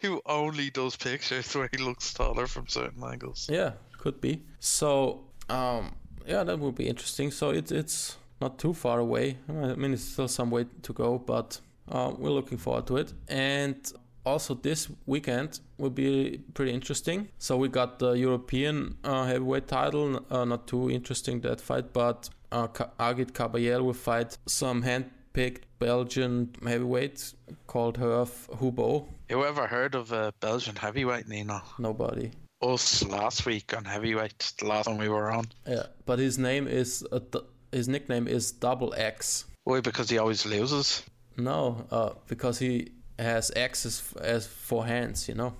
who 0.00 0.20
only 0.26 0.70
does 0.70 0.96
pictures 0.96 1.54
where 1.54 1.68
he 1.72 1.78
looks 1.78 2.12
taller 2.12 2.46
from 2.46 2.68
certain 2.68 3.02
angles. 3.02 3.48
Yeah, 3.50 3.72
could 3.98 4.20
be. 4.20 4.42
So, 4.60 5.24
um, 5.48 5.92
yeah, 6.26 6.44
that 6.44 6.58
would 6.58 6.74
be 6.74 6.86
interesting. 6.88 7.30
So 7.30 7.50
it's 7.50 7.72
it's 7.72 8.16
not 8.40 8.58
too 8.58 8.74
far 8.74 9.00
away. 9.00 9.38
I 9.48 9.74
mean, 9.74 9.92
it's 9.92 10.04
still 10.04 10.28
some 10.28 10.50
way 10.50 10.66
to 10.82 10.92
go, 10.92 11.18
but 11.18 11.60
uh, 11.90 12.12
we're 12.16 12.30
looking 12.30 12.58
forward 12.58 12.86
to 12.88 12.98
it. 12.98 13.12
And 13.28 13.76
also 14.24 14.54
this 14.54 14.88
weekend 15.06 15.60
will 15.78 15.90
be 15.90 16.40
pretty 16.54 16.72
interesting. 16.72 17.28
So 17.38 17.56
we 17.56 17.68
got 17.68 17.98
the 17.98 18.12
European 18.12 18.96
uh, 19.04 19.24
heavyweight 19.24 19.68
title, 19.68 20.24
uh, 20.30 20.44
not 20.44 20.66
too 20.66 20.90
interesting 20.90 21.40
that 21.40 21.60
fight, 21.60 21.92
but 21.92 22.28
uh, 22.52 22.68
Agit 22.98 23.32
Kabayel 23.32 23.82
will 23.84 23.92
fight 23.92 24.38
some 24.46 24.82
hand-picked 24.82 25.66
Belgian 25.78 26.50
heavyweight 26.62 27.34
called 27.66 27.98
Herve 27.98 28.48
Hubeaux. 28.58 29.06
You 29.28 29.44
ever 29.44 29.66
heard 29.66 29.94
of 29.94 30.12
a 30.12 30.32
Belgian 30.40 30.76
heavyweight, 30.76 31.28
Nino? 31.28 31.60
Nobody. 31.78 32.30
Us 32.62 33.04
last 33.04 33.44
week 33.44 33.76
on 33.76 33.84
heavyweight, 33.84 34.52
the 34.58 34.66
last 34.66 34.86
time 34.86 34.96
we 34.96 35.08
were 35.08 35.30
on. 35.30 35.44
Yeah, 35.66 35.86
but 36.06 36.18
his 36.18 36.38
name 36.38 36.66
is 36.66 37.04
his 37.72 37.88
nickname 37.88 38.26
is 38.26 38.52
Double 38.52 38.94
X. 38.96 39.44
Why? 39.64 39.80
Because 39.80 40.08
he 40.08 40.18
always 40.18 40.46
loses. 40.46 41.02
No, 41.36 41.84
uh, 41.90 42.10
because 42.28 42.58
he 42.58 42.92
has 43.18 43.50
axes 43.56 44.02
as 44.20 44.46
four 44.46 44.86
hands, 44.86 45.28
you 45.28 45.34
know. 45.34 45.54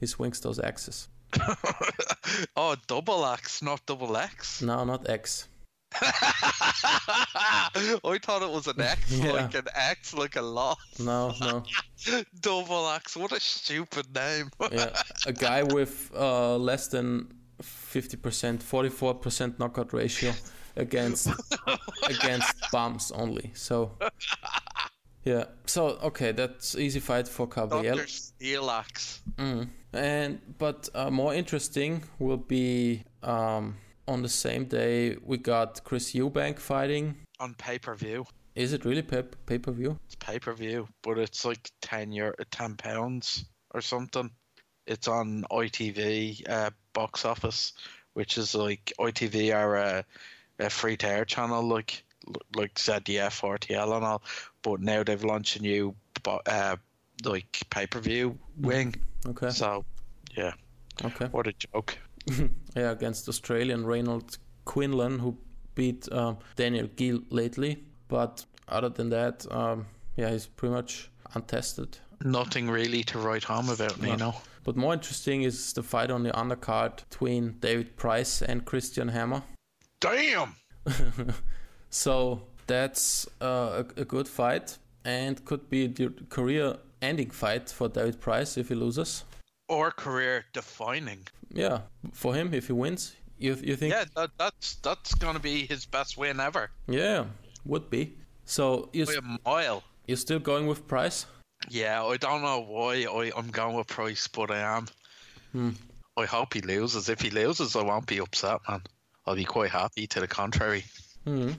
He 0.00 0.06
swings 0.06 0.40
those 0.40 0.58
axes. 0.58 1.08
oh, 2.56 2.76
double 2.86 3.26
axe, 3.26 3.62
not 3.62 3.84
double 3.86 4.16
X. 4.16 4.62
No, 4.62 4.84
not 4.84 5.08
X. 5.08 5.48
I 5.94 7.70
thought 8.22 8.42
it 8.42 8.50
was 8.50 8.66
an 8.66 8.80
X, 8.80 9.10
yeah. 9.18 9.32
like 9.32 9.54
an 9.54 9.66
X, 9.74 10.14
like 10.14 10.36
a 10.36 10.42
lot. 10.42 10.78
No, 10.98 11.34
no. 11.40 11.62
double 12.40 12.88
axe. 12.88 13.16
what 13.16 13.32
a 13.32 13.40
stupid 13.40 14.14
name. 14.14 14.50
yeah, 14.70 14.90
a 15.26 15.32
guy 15.32 15.62
with 15.62 16.10
uh, 16.14 16.56
less 16.56 16.88
than 16.88 17.28
fifty 17.62 18.16
percent, 18.16 18.62
forty-four 18.62 19.14
percent 19.14 19.58
knockout 19.58 19.92
ratio 19.94 20.32
against 20.76 21.28
against 22.08 22.54
bumps 22.70 23.10
only. 23.10 23.50
So 23.54 23.92
yeah. 25.24 25.44
So 25.66 25.98
okay, 26.02 26.32
that's 26.32 26.76
easy 26.76 27.00
fight 27.00 27.28
for 27.28 27.46
Kabayel. 27.46 27.96
Doctor 27.96 28.04
Steelax. 28.04 29.20
Mm. 29.36 29.68
And 29.92 30.40
but 30.58 30.88
uh, 30.94 31.10
more 31.10 31.34
interesting 31.34 32.04
will 32.18 32.36
be 32.36 33.04
um, 33.22 33.76
on 34.06 34.22
the 34.22 34.28
same 34.28 34.64
day 34.64 35.16
we 35.24 35.38
got 35.38 35.82
Chris 35.84 36.12
Eubank 36.12 36.58
fighting 36.58 37.16
on 37.40 37.54
pay 37.54 37.78
per 37.78 37.94
view. 37.94 38.26
Is 38.54 38.72
it 38.72 38.84
really 38.84 39.02
pay 39.02 39.22
pay 39.46 39.58
per 39.58 39.72
view? 39.72 39.98
It's 40.06 40.16
pay 40.16 40.38
per 40.38 40.52
view, 40.52 40.88
but 41.02 41.18
it's 41.18 41.44
like 41.44 41.70
ten 41.80 42.12
year 42.12 42.34
ten 42.50 42.76
pounds 42.76 43.44
or 43.72 43.80
something. 43.80 44.30
It's 44.86 45.06
on 45.06 45.44
ITV 45.50 46.48
uh, 46.48 46.70
box 46.94 47.24
office, 47.24 47.74
which 48.14 48.38
is 48.38 48.54
like 48.54 48.92
ITV 48.98 49.54
are 49.54 49.76
a, 49.76 50.04
a 50.58 50.70
free 50.70 50.96
to 50.96 51.06
air 51.06 51.24
channel, 51.24 51.62
like 51.62 52.02
like 52.56 52.74
ZDF, 52.74 53.40
RTL, 53.42 53.96
and 53.96 54.04
all. 54.04 54.22
But 54.70 54.80
now 54.80 55.02
they've 55.02 55.24
launched 55.24 55.56
a 55.56 55.62
new 55.62 55.94
uh, 56.26 56.76
like 57.24 57.62
pay 57.70 57.86
per 57.86 58.00
view 58.00 58.38
wing. 58.58 58.94
Okay. 59.26 59.50
So, 59.50 59.84
yeah. 60.36 60.52
Okay. 61.04 61.26
What 61.26 61.46
a 61.46 61.52
joke. 61.52 61.96
yeah, 62.76 62.90
against 62.90 63.28
Australian 63.28 63.86
Renold 63.86 64.36
Quinlan, 64.64 65.18
who 65.18 65.36
beat 65.74 66.10
um, 66.12 66.38
Daniel 66.56 66.88
Geale 66.96 67.22
lately. 67.30 67.84
But 68.08 68.44
other 68.68 68.90
than 68.90 69.08
that, 69.10 69.46
um, 69.50 69.86
yeah, 70.16 70.30
he's 70.30 70.46
pretty 70.46 70.74
much 70.74 71.10
untested. 71.34 71.98
Nothing 72.24 72.68
really 72.68 73.02
to 73.04 73.18
write 73.18 73.44
home 73.44 73.70
about, 73.70 74.00
no. 74.02 74.08
you 74.08 74.16
know. 74.16 74.34
But 74.64 74.76
more 74.76 74.92
interesting 74.92 75.42
is 75.42 75.72
the 75.72 75.82
fight 75.82 76.10
on 76.10 76.24
the 76.24 76.30
undercard 76.32 77.08
between 77.08 77.56
David 77.60 77.96
Price 77.96 78.42
and 78.42 78.64
Christian 78.64 79.08
Hammer. 79.08 79.42
Damn! 80.00 80.56
So 81.90 82.42
that's 82.68 83.26
uh, 83.40 83.82
a, 83.96 84.00
a, 84.02 84.04
good 84.04 84.28
fight 84.28 84.78
and 85.04 85.44
could 85.44 85.68
be 85.68 85.88
the 85.88 86.12
career-ending 86.28 87.30
fight 87.30 87.70
for 87.70 87.88
David 87.88 88.20
Price 88.20 88.56
if 88.56 88.68
he 88.68 88.74
loses. 88.76 89.24
Or 89.68 89.90
career-defining. 89.90 91.26
Yeah, 91.52 91.80
for 92.12 92.34
him 92.34 92.54
if 92.54 92.68
he 92.68 92.72
wins. 92.72 93.16
You 93.38 93.56
you 93.62 93.76
think? 93.76 93.92
Yeah, 93.92 94.04
that, 94.16 94.30
that's 94.38 94.76
that's 94.76 95.14
gonna 95.14 95.40
be 95.40 95.66
his 95.66 95.86
best 95.86 96.18
win 96.18 96.40
ever. 96.40 96.70
Yeah, 96.88 97.24
would 97.64 97.88
be. 97.88 98.16
So 98.44 98.88
you 98.92 99.04
a 99.04 99.38
mile. 99.48 99.82
You're 100.06 100.16
still 100.16 100.38
going 100.38 100.66
with 100.66 100.86
Price? 100.88 101.26
Yeah, 101.68 102.04
I 102.04 102.16
don't 102.16 102.42
know 102.42 102.60
why 102.60 103.04
I, 103.04 103.30
I'm 103.36 103.50
going 103.50 103.76
with 103.76 103.86
Price, 103.86 104.26
but 104.26 104.50
I 104.50 104.60
am. 104.76 104.86
Hmm. 105.52 105.70
I 106.16 106.24
hope 106.24 106.54
he 106.54 106.60
loses. 106.60 107.08
If 107.08 107.20
he 107.20 107.30
loses, 107.30 107.76
I 107.76 107.82
won't 107.82 108.06
be 108.06 108.18
upset, 108.18 108.60
man. 108.68 108.82
I'll 109.26 109.36
be 109.36 109.44
quite 109.44 109.70
happy. 109.70 110.06
To 110.08 110.20
the 110.20 110.26
contrary. 110.26 110.84
Hmm. 111.24 111.52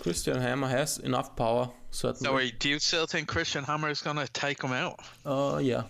Christian 0.00 0.40
Hammer 0.40 0.68
has 0.68 0.98
enough 0.98 1.34
power, 1.36 1.70
certainly. 1.90 2.26
So, 2.28 2.34
wait, 2.34 2.58
do 2.58 2.68
you 2.68 2.78
still 2.78 3.06
think 3.06 3.28
Christian 3.28 3.64
Hammer 3.64 3.88
is 3.88 4.02
going 4.02 4.16
to 4.16 4.28
take 4.32 4.62
him 4.62 4.72
out? 4.72 5.00
Uh, 5.24 5.58
yeah. 5.62 5.84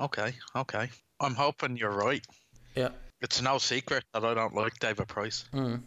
Okay, 0.00 0.32
okay. 0.56 0.88
I'm 1.20 1.34
hoping 1.34 1.76
you're 1.76 1.90
right. 1.90 2.24
Yeah. 2.74 2.90
It's 3.20 3.42
no 3.42 3.58
secret 3.58 4.04
that 4.14 4.24
I 4.24 4.34
don't 4.34 4.54
like 4.54 4.78
David 4.80 5.08
Price. 5.08 5.44
Mm. 5.52 5.82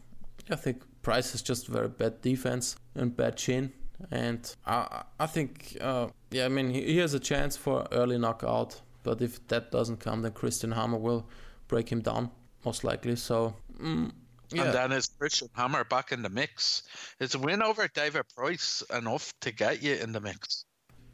I 0.49 0.55
think 0.55 0.83
Price 1.01 1.33
is 1.33 1.41
just 1.41 1.67
very 1.67 1.87
bad 1.87 2.21
defense 2.21 2.75
and 2.93 3.15
bad 3.15 3.37
chin. 3.37 3.73
And 4.11 4.53
I, 4.65 5.03
I 5.19 5.25
think, 5.25 5.77
uh, 5.81 6.07
yeah, 6.31 6.45
I 6.45 6.49
mean, 6.49 6.69
he, 6.69 6.81
he 6.83 6.97
has 6.97 7.13
a 7.13 7.19
chance 7.19 7.57
for 7.57 7.87
early 7.91 8.17
knockout. 8.17 8.81
But 9.03 9.21
if 9.21 9.45
that 9.47 9.71
doesn't 9.71 9.99
come, 9.99 10.23
then 10.23 10.31
Christian 10.31 10.71
Hammer 10.71 10.97
will 10.97 11.29
break 11.67 11.89
him 11.91 12.01
down, 12.01 12.31
most 12.65 12.83
likely. 12.83 13.15
So, 13.15 13.55
mm, 13.79 14.11
yeah. 14.51 14.63
And 14.63 14.73
then 14.73 14.91
is 14.91 15.07
Christian 15.07 15.49
Hammer 15.53 15.83
back 15.83 16.11
in 16.11 16.21
the 16.21 16.29
mix? 16.29 16.83
Is 17.19 17.35
a 17.35 17.39
win 17.39 17.61
over 17.61 17.87
David 17.87 18.23
Price 18.35 18.83
enough 18.93 19.33
to 19.41 19.51
get 19.51 19.81
you 19.81 19.95
in 19.95 20.11
the 20.11 20.21
mix? 20.21 20.65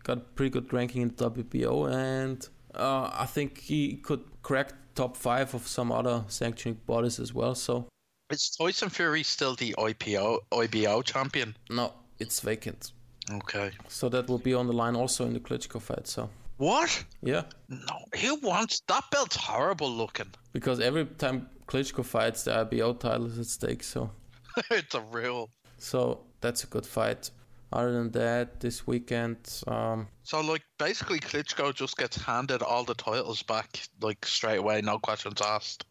Got 0.04 0.36
pretty 0.36 0.50
good 0.50 0.72
ranking 0.74 1.02
in 1.04 1.10
the 1.16 1.30
WBO, 1.30 1.92
and 1.92 2.48
uh, 2.76 3.12
I 3.14 3.26
think 3.26 3.60
he 3.60 3.98
could 3.98 4.24
crack 4.42 4.74
top 4.96 5.16
five 5.16 5.54
of 5.54 5.68
some 5.68 5.92
other 5.92 6.24
sanctioning 6.28 6.80
bodies 6.86 7.20
as 7.20 7.34
well. 7.34 7.56
So 7.56 7.88
is 8.32 8.50
Tyson 8.50 8.90
Fury 8.90 9.24
still 9.24 9.56
the 9.56 9.76
IPO 9.78 10.40
IBO 10.52 11.02
champion? 11.02 11.56
No, 11.70 11.94
it's 12.20 12.40
vacant. 12.40 12.94
Okay. 13.30 13.72
So 13.88 14.10
that 14.10 14.28
will 14.28 14.40
be 14.40 14.54
on 14.54 14.68
the 14.68 14.74
line 14.74 14.96
also 14.96 15.26
in 15.26 15.34
the 15.34 15.40
Klitschko 15.40 15.82
fight. 15.82 16.08
So. 16.08 16.30
What? 16.58 17.04
Yeah. 17.22 17.44
No, 17.70 18.06
who 18.20 18.36
wants 18.36 18.82
that 18.88 19.04
belt's 19.12 19.36
horrible 19.36 19.90
looking. 19.92 20.28
Because 20.54 20.80
every 20.80 21.06
time 21.06 21.50
Klitschko 21.72 22.04
fights, 22.04 22.44
the 22.44 22.60
IBO 22.60 22.92
title 22.94 23.28
is 23.28 23.40
at 23.40 23.46
stake. 23.46 23.82
So. 23.82 24.12
it's 24.72 24.94
a 24.94 25.00
real. 25.00 25.50
So 25.78 26.20
that's 26.42 26.66
a 26.66 26.68
good 26.68 26.86
fight. 26.86 27.32
Other 27.72 27.94
than 27.94 28.12
that, 28.12 28.60
this 28.60 28.86
weekend. 28.86 29.38
Um, 29.68 30.10
so 30.24 30.42
like 30.42 30.64
basically, 30.78 31.22
Klitschko 31.22 31.74
just 31.74 31.96
gets 31.96 32.22
handed 32.22 32.62
all 32.62 32.84
the 32.84 32.96
titles 32.96 33.42
back 33.44 33.80
like 34.02 34.26
straight 34.26 34.58
away, 34.58 34.82
no 34.82 35.00
questions 35.00 35.40
asked. 35.42 35.86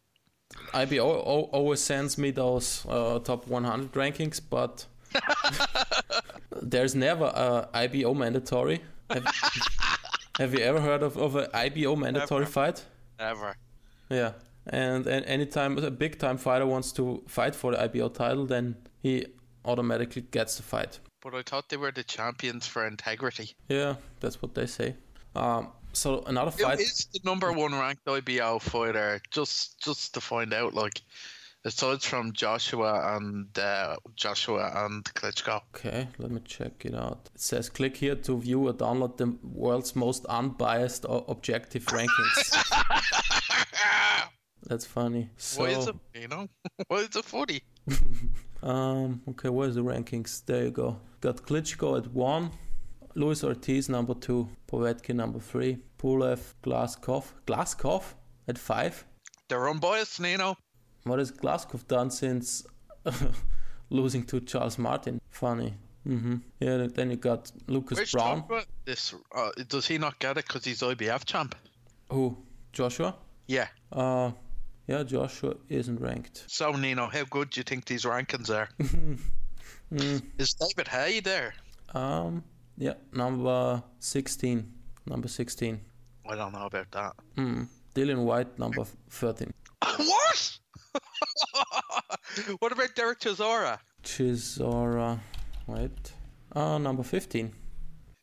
IBO 0.74 1.08
always 1.50 1.80
sends 1.80 2.18
me 2.18 2.30
those 2.30 2.84
uh, 2.86 3.18
top 3.20 3.46
100 3.46 3.92
rankings, 3.92 4.38
but 4.50 4.84
there's 6.60 6.94
never 6.94 7.24
a 7.24 7.68
IBO 7.72 8.12
mandatory. 8.12 8.80
Have, 9.08 9.24
have, 10.38 10.52
you 10.52 10.60
ever 10.60 10.80
heard 10.80 11.02
of, 11.02 11.16
of 11.16 11.36
an 11.36 11.46
IBO 11.54 11.96
mandatory 11.96 12.40
never. 12.40 12.52
fight? 12.52 12.84
Never. 13.18 13.56
Yeah, 14.10 14.32
and, 14.70 15.06
and 15.06 15.24
anytime 15.26 15.76
a 15.78 15.90
big 15.90 16.18
time 16.18 16.38
fighter 16.38 16.66
wants 16.66 16.92
to 16.92 17.22
fight 17.26 17.54
for 17.54 17.72
the 17.72 17.82
IBO 17.82 18.08
title, 18.08 18.46
then 18.46 18.76
he 19.02 19.26
automatically 19.64 20.22
gets 20.22 20.56
the 20.56 20.62
fight. 20.62 21.00
But 21.22 21.34
I 21.34 21.42
thought 21.42 21.68
they 21.68 21.76
were 21.76 21.92
the 21.92 22.04
champions 22.04 22.66
for 22.66 22.86
integrity. 22.86 23.54
Yeah, 23.68 23.96
that's 24.20 24.40
what 24.40 24.54
they 24.54 24.66
say. 24.66 24.94
Um, 25.34 25.68
so 25.92 26.22
another 26.26 26.50
fight 26.50 26.78
Who 26.78 26.84
is 26.84 27.08
the 27.12 27.20
number 27.24 27.52
one 27.52 27.72
ranked 27.72 28.08
IBO 28.08 28.58
fighter? 28.60 29.20
Just 29.30 29.80
just 29.80 30.14
to 30.14 30.20
find 30.20 30.54
out, 30.54 30.72
like 30.72 31.02
aside 31.64 32.02
from 32.02 32.32
Joshua 32.32 33.16
and 33.16 33.46
uh, 33.58 33.96
Joshua 34.14 34.86
and 34.86 35.04
Klitschko. 35.04 35.60
Okay, 35.74 36.08
let 36.18 36.30
me 36.30 36.40
check 36.44 36.84
it 36.84 36.94
out. 36.94 37.28
It 37.34 37.40
says 37.40 37.68
click 37.68 37.96
here 37.96 38.14
to 38.14 38.38
view 38.38 38.68
or 38.68 38.72
download 38.72 39.16
the 39.16 39.36
world's 39.42 39.94
most 39.94 40.24
unbiased 40.26 41.04
objective 41.08 41.84
rankings. 41.86 43.19
That's 44.70 44.86
funny. 44.86 45.28
So, 45.36 45.62
Why 45.62 45.70
is 45.70 45.88
it? 45.88 45.96
You 46.14 46.28
know, 46.28 46.48
why 46.86 46.98
is 46.98 47.16
it 47.16 47.24
funny? 47.24 47.60
um. 48.62 49.20
Okay, 49.30 49.48
where's 49.48 49.74
the 49.74 49.82
rankings? 49.82 50.44
There 50.46 50.66
you 50.66 50.70
go. 50.70 51.00
Got 51.20 51.38
Klitschko 51.42 51.98
at 51.98 52.06
one. 52.12 52.52
Luis 53.16 53.42
Ortiz 53.42 53.88
number 53.88 54.14
two, 54.14 54.48
Povetkin 54.70 55.16
number 55.16 55.40
three, 55.40 55.78
Pulev, 55.98 56.54
Glazkov, 56.62 57.24
Glazkov 57.48 58.04
at 58.46 58.56
five. 58.56 59.04
They're 59.48 59.68
unbiased, 59.68 60.20
Nino. 60.20 60.56
What 61.02 61.18
has 61.18 61.32
Glazkov 61.32 61.88
done 61.88 62.12
since 62.12 62.64
losing 63.90 64.22
to 64.26 64.38
Charles 64.40 64.78
Martin? 64.78 65.20
Funny. 65.30 65.74
Mm-hmm. 66.06 66.36
Yeah. 66.60 66.86
Then 66.94 67.10
you 67.10 67.16
got 67.16 67.50
Lucas 67.66 67.98
Where's 67.98 68.12
Browne. 68.12 68.44
This 68.84 69.14
uh, 69.34 69.50
does 69.66 69.88
he 69.88 69.98
not 69.98 70.20
get 70.20 70.38
it 70.38 70.46
because 70.46 70.64
he's 70.64 70.80
IBF 70.80 71.24
champ? 71.24 71.56
Who? 72.10 72.38
Joshua? 72.72 73.16
Yeah. 73.48 73.66
Uh, 73.90 74.30
yeah. 74.86 75.02
Joshua 75.02 75.54
isn't 75.68 76.00
ranked. 76.00 76.44
So 76.46 76.72
Nino, 76.72 77.06
how 77.06 77.24
good 77.24 77.50
do 77.50 77.60
you 77.60 77.64
think 77.64 77.84
these 77.84 78.04
rankings 78.04 78.50
are? 78.50 78.68
mm. 79.92 80.22
Is 80.38 80.54
David 80.54 80.88
Haye 80.88 81.20
there? 81.20 81.54
Um. 81.94 82.44
Yeah, 82.80 82.94
number 83.12 83.82
16. 83.98 84.72
Number 85.04 85.28
16. 85.28 85.80
I 86.28 86.34
don't 86.34 86.52
know 86.54 86.64
about 86.64 86.90
that. 86.92 87.12
Mm. 87.36 87.68
Dillian 87.94 88.24
Whyte, 88.24 88.58
number 88.58 88.84
13. 89.10 89.52
What? 89.98 90.58
what 92.60 92.72
about 92.72 92.94
Derek 92.94 93.20
Chisora? 93.20 93.78
Chisora, 94.02 95.18
wait. 95.66 96.12
Uh, 96.54 96.78
number 96.78 97.02
15. 97.02 97.52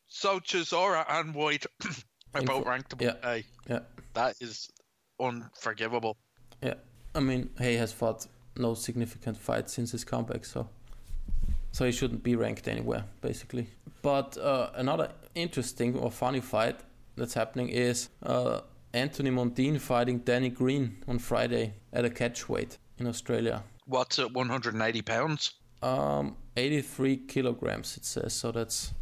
So 0.08 0.40
Chisora 0.40 1.04
and 1.08 1.34
White 1.34 1.66
are 2.34 2.42
both 2.42 2.66
ranked 2.66 2.94
yeah. 2.98 3.14
A. 3.24 3.44
Yeah. 3.68 3.80
That 4.14 4.34
is 4.40 4.70
unforgivable. 5.20 6.16
Yeah. 6.62 6.74
I 7.14 7.20
mean, 7.20 7.50
Haye 7.58 7.74
has 7.76 7.92
fought 7.92 8.26
no 8.56 8.74
significant 8.74 9.36
fight 9.36 9.70
since 9.70 9.92
his 9.92 10.04
comeback, 10.04 10.44
so 10.44 10.68
so 11.72 11.84
he 11.84 11.92
shouldn't 11.92 12.22
be 12.22 12.34
ranked 12.34 12.66
anywhere, 12.68 13.04
basically. 13.20 13.68
But 14.02 14.36
uh, 14.38 14.70
another 14.74 15.10
interesting 15.34 15.96
or 15.96 16.10
funny 16.10 16.40
fight 16.40 16.80
that's 17.16 17.34
happening 17.34 17.68
is 17.68 18.08
uh, 18.22 18.60
Anthony 18.92 19.30
Mundine 19.30 19.80
fighting 19.80 20.18
Danny 20.18 20.48
Green 20.48 20.96
on 21.06 21.18
Friday 21.18 21.74
at 21.92 22.04
a 22.04 22.10
catch 22.10 22.48
weight 22.48 22.78
in 22.98 23.06
Australia. 23.06 23.62
What's 23.86 24.18
it, 24.18 24.32
180 24.32 25.02
pounds? 25.02 25.52
Um, 25.82 26.36
83 26.56 27.16
kilograms, 27.28 27.96
it 27.96 28.04
says. 28.04 28.32
So 28.32 28.50
that's, 28.50 28.92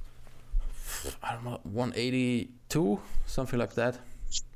I 1.23 1.35
don't 1.35 1.45
know, 1.45 1.61
182, 1.65 3.01
something 3.27 3.59
like 3.59 3.75
that. 3.75 3.99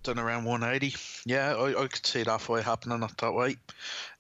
Done 0.03 0.19
around 0.19 0.45
180. 0.45 0.97
Yeah, 1.27 1.55
I, 1.55 1.83
I 1.83 1.87
could 1.87 2.07
see 2.07 2.23
that 2.23 2.41
fight 2.41 2.65
happening 2.65 3.03
at 3.03 3.19
that 3.19 3.35
weight. 3.35 3.59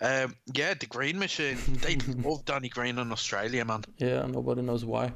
Um, 0.00 0.36
yeah, 0.54 0.74
the 0.74 0.86
Green 0.86 1.18
Machine. 1.18 1.58
They 1.80 1.96
love 1.96 2.44
Danny 2.44 2.68
Green 2.68 2.98
in 2.98 3.12
Australia, 3.12 3.64
man. 3.64 3.84
Yeah, 3.96 4.26
nobody 4.26 4.62
knows 4.62 4.84
why. 4.84 5.12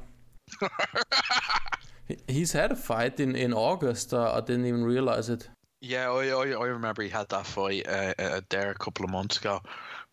He's 2.27 2.51
had 2.51 2.71
a 2.71 2.75
fight 2.75 3.19
in, 3.19 3.35
in 3.35 3.53
August. 3.53 4.13
Uh, 4.13 4.33
I 4.33 4.41
didn't 4.41 4.65
even 4.65 4.83
realize 4.83 5.29
it. 5.29 5.47
Yeah, 5.81 6.11
I, 6.11 6.29
I, 6.29 6.51
I 6.51 6.65
remember 6.65 7.03
he 7.03 7.09
had 7.09 7.29
that 7.29 7.45
fight 7.45 7.87
uh, 7.87 8.13
uh, 8.17 8.41
there 8.49 8.71
a 8.71 8.75
couple 8.75 9.05
of 9.05 9.11
months 9.11 9.37
ago. 9.37 9.61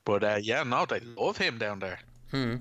But 0.04 0.24
uh, 0.24 0.38
yeah, 0.42 0.62
now 0.64 0.84
they 0.84 1.00
love 1.00 1.38
him 1.38 1.58
down 1.58 1.78
there. 1.78 2.00
Hmm. 2.30 2.56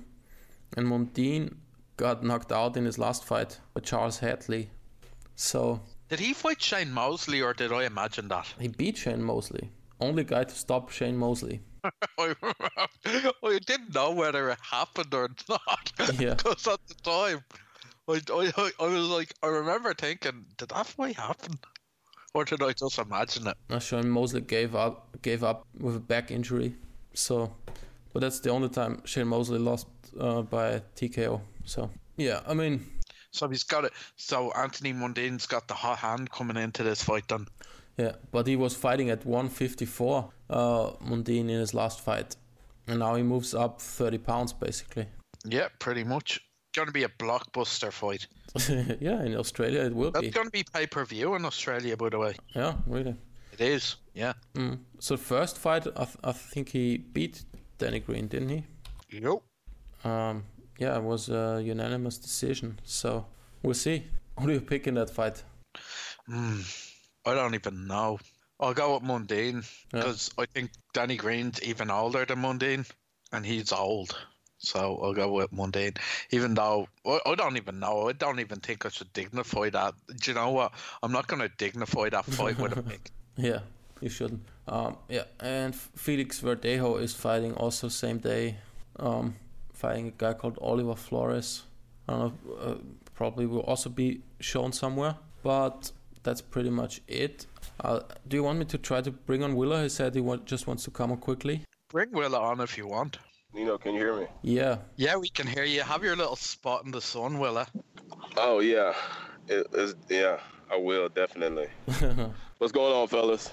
And 0.76 0.86
Mundine 0.86 1.56
got 1.96 2.24
knocked 2.24 2.52
out 2.52 2.76
in 2.76 2.84
his 2.84 2.98
last 2.98 3.24
fight 3.24 3.60
by 3.74 3.80
Charles 3.80 4.20
Hatley. 4.20 4.68
So. 5.34 5.80
Did 6.12 6.20
he 6.20 6.34
fight 6.34 6.60
Shane 6.60 6.92
Mosley 6.92 7.40
or 7.40 7.54
did 7.54 7.72
I 7.72 7.84
imagine 7.84 8.28
that? 8.28 8.46
He 8.60 8.68
beat 8.68 8.98
Shane 8.98 9.22
Mosley. 9.22 9.70
Only 9.98 10.24
guy 10.24 10.44
to 10.44 10.54
stop 10.54 10.90
Shane 10.90 11.16
Mosley. 11.16 11.62
I, 12.18 12.34
I 13.06 13.58
didn't 13.64 13.94
know 13.94 14.10
whether 14.10 14.50
it 14.50 14.58
happened 14.60 15.14
or 15.14 15.30
not. 15.48 15.92
Yeah. 16.20 16.34
Because 16.34 16.66
at 16.68 16.80
the 16.86 16.94
time, 17.02 17.42
I, 18.06 18.20
I, 18.30 18.70
I 18.78 18.86
was 18.88 19.08
like, 19.08 19.32
I 19.42 19.46
remember 19.46 19.94
thinking, 19.94 20.44
did 20.58 20.68
that 20.68 20.86
fight 20.86 21.16
happen? 21.16 21.54
Or 22.34 22.44
did 22.44 22.62
I 22.62 22.74
just 22.74 22.98
imagine 22.98 23.46
it? 23.46 23.56
Uh, 23.70 23.78
Shane 23.78 24.10
Mosley 24.10 24.42
gave 24.42 24.74
up 24.74 25.16
gave 25.22 25.42
up 25.42 25.66
with 25.80 25.96
a 25.96 26.00
back 26.00 26.30
injury. 26.30 26.74
So, 27.14 27.54
but 28.12 28.20
that's 28.20 28.40
the 28.40 28.50
only 28.50 28.68
time 28.68 29.00
Shane 29.06 29.28
Mosley 29.28 29.58
lost 29.58 29.86
uh, 30.20 30.42
by 30.42 30.82
TKO. 30.94 31.40
So, 31.64 31.88
yeah, 32.18 32.40
I 32.46 32.52
mean. 32.52 32.86
So 33.32 33.48
he's 33.48 33.64
got 33.64 33.84
it. 33.84 33.92
So 34.16 34.52
Anthony 34.52 34.92
Mundine's 34.92 35.46
got 35.46 35.66
the 35.66 35.74
hot 35.74 35.98
hand 35.98 36.30
coming 36.30 36.56
into 36.56 36.82
this 36.82 37.02
fight 37.02 37.26
then. 37.28 37.46
Yeah, 37.96 38.12
but 38.30 38.46
he 38.46 38.56
was 38.56 38.74
fighting 38.74 39.10
at 39.10 39.24
154, 39.26 40.30
uh, 40.48 40.54
Mundine 41.04 41.40
in 41.40 41.48
his 41.48 41.74
last 41.74 42.00
fight, 42.00 42.36
and 42.86 43.00
now 43.00 43.14
he 43.16 43.22
moves 43.22 43.54
up 43.54 43.80
30 43.80 44.18
pounds 44.18 44.52
basically. 44.52 45.06
Yeah, 45.44 45.68
pretty 45.78 46.04
much. 46.04 46.40
Going 46.74 46.86
to 46.86 46.92
be 46.92 47.04
a 47.04 47.08
blockbuster 47.08 47.92
fight. 47.92 48.26
yeah, 49.00 49.22
in 49.22 49.36
Australia 49.36 49.82
it 49.82 49.94
will 49.94 50.10
That's 50.10 50.22
be. 50.22 50.26
That's 50.28 50.34
going 50.34 50.46
to 50.46 50.52
be 50.52 50.64
pay 50.72 50.86
per 50.86 51.04
view 51.04 51.34
in 51.34 51.44
Australia, 51.44 51.96
by 51.96 52.08
the 52.08 52.18
way. 52.18 52.34
Yeah, 52.54 52.74
really. 52.86 53.14
It 53.52 53.60
is. 53.60 53.96
Yeah. 54.14 54.32
Mm. 54.54 54.78
So 54.98 55.18
first 55.18 55.58
fight, 55.58 55.86
I, 55.86 56.04
th- 56.04 56.16
I 56.24 56.32
think 56.32 56.70
he 56.70 56.96
beat 56.96 57.44
Danny 57.76 58.00
Green, 58.00 58.26
didn't 58.26 58.48
he? 58.48 58.64
Yep. 59.10 59.42
Um, 60.04 60.44
yeah, 60.82 60.96
it 60.96 61.02
was 61.02 61.28
a 61.28 61.62
unanimous 61.64 62.18
decision. 62.18 62.80
So 62.84 63.24
we'll 63.62 63.74
see. 63.74 64.04
Who 64.38 64.48
do 64.48 64.52
you 64.54 64.60
pick 64.60 64.86
in 64.86 64.94
that 64.94 65.10
fight? 65.10 65.42
Mm, 66.28 66.60
I 67.24 67.34
don't 67.34 67.54
even 67.54 67.86
know. 67.86 68.18
I'll 68.58 68.74
go 68.74 68.94
with 68.94 69.04
Mundine 69.04 69.64
because 69.92 70.30
yeah. 70.36 70.42
I 70.42 70.46
think 70.46 70.70
Danny 70.92 71.16
Green's 71.16 71.62
even 71.62 71.90
older 71.90 72.24
than 72.24 72.38
Mundine, 72.38 72.90
and 73.32 73.46
he's 73.46 73.72
old. 73.72 74.16
So 74.58 75.00
I'll 75.02 75.14
go 75.14 75.32
with 75.32 75.52
Mundine. 75.52 75.98
Even 76.30 76.54
though 76.54 76.88
I, 77.06 77.18
I 77.26 77.34
don't 77.34 77.56
even 77.56 77.78
know, 77.78 78.08
I 78.08 78.12
don't 78.12 78.40
even 78.40 78.58
think 78.60 78.86
I 78.86 78.88
should 78.88 79.12
dignify 79.12 79.70
that. 79.70 79.94
Do 80.20 80.30
you 80.30 80.34
know 80.34 80.50
what? 80.50 80.72
I'm 81.02 81.12
not 81.12 81.26
going 81.26 81.42
to 81.42 81.50
dignify 81.58 82.08
that 82.10 82.24
fight 82.24 82.58
with 82.58 82.76
a 82.76 82.82
pick. 82.90 83.10
Yeah, 83.36 83.60
you 84.00 84.08
shouldn't. 84.08 84.42
Um, 84.68 84.96
yeah, 85.08 85.24
and 85.40 85.74
Felix 85.74 86.40
Verdejo 86.40 87.00
is 87.00 87.14
fighting 87.14 87.54
also 87.54 87.88
same 87.88 88.18
day, 88.18 88.56
um, 88.98 89.34
fighting 89.82 90.06
a 90.06 90.12
guy 90.12 90.32
called 90.32 90.56
Oliver 90.62 90.94
Flores. 90.94 91.64
I 92.08 92.12
don't 92.12 92.46
know, 92.46 92.54
uh, 92.54 92.74
probably 93.14 93.46
will 93.46 93.66
also 93.72 93.90
be 93.90 94.20
shown 94.38 94.72
somewhere, 94.72 95.16
but 95.42 95.90
that's 96.22 96.40
pretty 96.40 96.70
much 96.70 97.00
it. 97.08 97.46
Uh, 97.80 98.00
do 98.28 98.36
you 98.36 98.44
want 98.44 98.58
me 98.60 98.64
to 98.66 98.78
try 98.78 99.00
to 99.00 99.10
bring 99.10 99.42
on 99.42 99.56
Willa? 99.56 99.82
He 99.82 99.88
said 99.88 100.14
he 100.14 100.20
want, 100.20 100.46
just 100.46 100.68
wants 100.68 100.84
to 100.84 100.92
come 100.92 101.10
on 101.10 101.18
quickly. 101.18 101.64
Bring 101.88 102.12
Willa 102.12 102.40
on 102.40 102.60
if 102.60 102.78
you 102.78 102.86
want. 102.86 103.18
Nino, 103.52 103.76
can 103.76 103.94
you 103.94 104.00
hear 104.00 104.16
me? 104.16 104.26
Yeah. 104.42 104.78
Yeah, 104.96 105.16
we 105.16 105.28
can 105.28 105.46
hear 105.48 105.64
you. 105.64 105.82
Have 105.82 106.04
your 106.04 106.16
little 106.16 106.36
spot 106.36 106.84
in 106.84 106.92
the 106.92 107.00
sun, 107.00 107.40
Willa. 107.40 107.66
Oh 108.36 108.60
yeah, 108.60 108.94
it 109.48 109.66
is. 109.74 109.96
Yeah, 110.08 110.38
I 110.70 110.76
will 110.76 111.08
definitely. 111.08 111.66
What's 112.58 112.72
going 112.72 112.94
on, 112.94 113.08
fellas? 113.08 113.50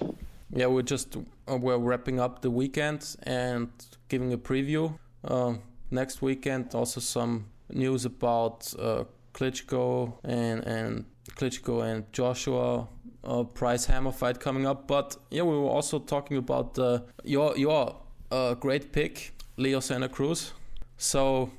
Yeah, 0.52 0.66
we're 0.66 0.82
just 0.82 1.16
uh, 1.16 1.56
we're 1.56 1.76
wrapping 1.76 2.20
up 2.20 2.40
the 2.40 2.50
weekend 2.50 3.16
and 3.24 3.68
giving 4.08 4.32
a 4.32 4.38
preview. 4.38 4.96
Uh, 5.22 5.54
next 5.90 6.22
weekend, 6.22 6.74
also 6.74 7.00
some 7.00 7.46
news 7.68 8.04
about 8.04 8.72
uh, 8.78 9.04
Klitschko 9.34 10.14
and 10.24 10.64
and 10.66 11.04
Klitschko 11.36 11.84
and 11.84 12.12
Joshua 12.12 12.88
uh, 13.24 13.44
Price 13.44 13.86
Hammer 13.86 14.12
fight 14.12 14.40
coming 14.40 14.66
up. 14.66 14.86
But 14.86 15.16
yeah, 15.30 15.42
we 15.42 15.56
were 15.56 15.70
also 15.70 15.98
talking 15.98 16.36
about 16.36 16.78
uh, 16.78 17.00
your 17.24 17.56
your 17.56 17.96
uh, 18.30 18.54
great 18.54 18.92
pick, 18.92 19.32
Leo 19.56 19.80
Santa 19.80 20.08
Cruz. 20.08 20.52
So 20.96 21.50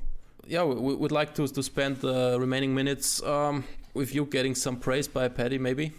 yeah, 0.48 0.64
we 0.64 0.96
would 0.96 1.12
like 1.12 1.34
to 1.36 1.48
to 1.48 1.64
spend 1.64 1.98
the 1.98 2.38
remaining 2.40 2.74
minutes 2.74 3.22
um, 3.24 3.64
with 3.94 4.14
you 4.16 4.26
getting 4.26 4.56
some 4.56 4.78
praise 4.78 5.08
by 5.08 5.28
Patty, 5.28 5.58
maybe. 5.58 5.92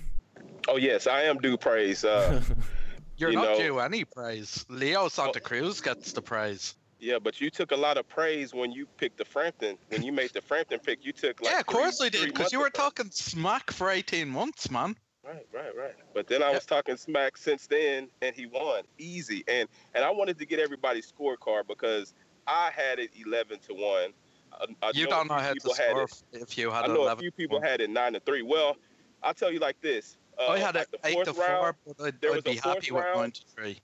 Oh 0.68 0.76
yes, 0.76 1.06
I 1.06 1.22
am 1.22 1.38
due 1.38 1.56
praise. 1.56 2.04
Uh, 2.04 2.40
You're 3.16 3.30
you 3.30 3.36
not 3.36 3.52
know, 3.52 3.58
due 3.58 3.78
any 3.78 4.04
praise. 4.04 4.64
Leo 4.68 5.08
Santa 5.08 5.38
oh, 5.38 5.46
Cruz 5.46 5.80
gets 5.80 6.12
the 6.12 6.22
praise. 6.22 6.74
Yeah, 7.02 7.18
but 7.18 7.40
you 7.40 7.50
took 7.50 7.72
a 7.72 7.76
lot 7.76 7.98
of 7.98 8.08
praise 8.08 8.54
when 8.54 8.70
you 8.70 8.86
picked 8.86 9.18
the 9.18 9.24
Frampton. 9.24 9.76
When 9.88 10.04
you 10.04 10.12
made 10.12 10.30
the 10.32 10.40
Frampton 10.40 10.78
pick, 10.78 11.04
you 11.04 11.12
took 11.12 11.42
like 11.42 11.52
yeah, 11.52 11.58
of 11.58 11.66
course 11.66 12.00
I 12.00 12.08
did, 12.08 12.26
because 12.26 12.52
you 12.52 12.60
were 12.60 12.68
ago. 12.68 12.78
talking 12.78 13.10
smack 13.10 13.72
for 13.72 13.90
18 13.90 14.28
months, 14.28 14.70
man. 14.70 14.94
Right, 15.24 15.44
right, 15.52 15.76
right. 15.76 15.94
But 16.14 16.28
then 16.28 16.44
I 16.44 16.52
was 16.52 16.64
talking 16.64 16.96
smack 16.96 17.36
since 17.36 17.66
then, 17.66 18.08
and 18.22 18.36
he 18.36 18.46
won 18.46 18.84
easy. 18.98 19.42
And 19.48 19.68
and 19.96 20.04
I 20.04 20.10
wanted 20.10 20.38
to 20.38 20.46
get 20.46 20.60
everybody's 20.60 21.12
scorecard 21.12 21.66
because 21.66 22.14
I 22.46 22.70
had 22.72 23.00
it 23.00 23.10
11 23.26 23.58
to 23.66 23.74
one. 23.74 24.12
I, 24.52 24.86
I 24.86 24.92
you 24.94 25.08
don't 25.08 25.26
know 25.26 25.34
how 25.34 25.54
to 25.54 25.60
score 25.60 26.02
it, 26.04 26.22
if 26.32 26.56
you 26.56 26.70
had. 26.70 26.84
I 26.84 26.86
know 26.86 27.08
a 27.08 27.16
few 27.16 27.32
people 27.32 27.60
had 27.60 27.80
it 27.80 27.90
nine 27.90 28.12
to 28.12 28.20
three. 28.20 28.42
Well, 28.42 28.76
I'll 29.24 29.34
tell 29.34 29.50
you 29.50 29.58
like 29.58 29.80
this. 29.80 30.18
Uh, 30.38 30.52
I 30.52 30.58
had 30.58 30.76
it 30.76 30.88
eight 31.04 31.24
to 31.24 31.32
round, 31.32 31.74
four, 31.84 31.94
but 31.98 32.06
I'd, 32.06 32.24
I'd 32.24 32.44
be 32.44 32.54
happy 32.54 32.92
round, 32.92 33.08
with 33.08 33.16
nine 33.16 33.30
to 33.32 33.42
three. 33.56 33.80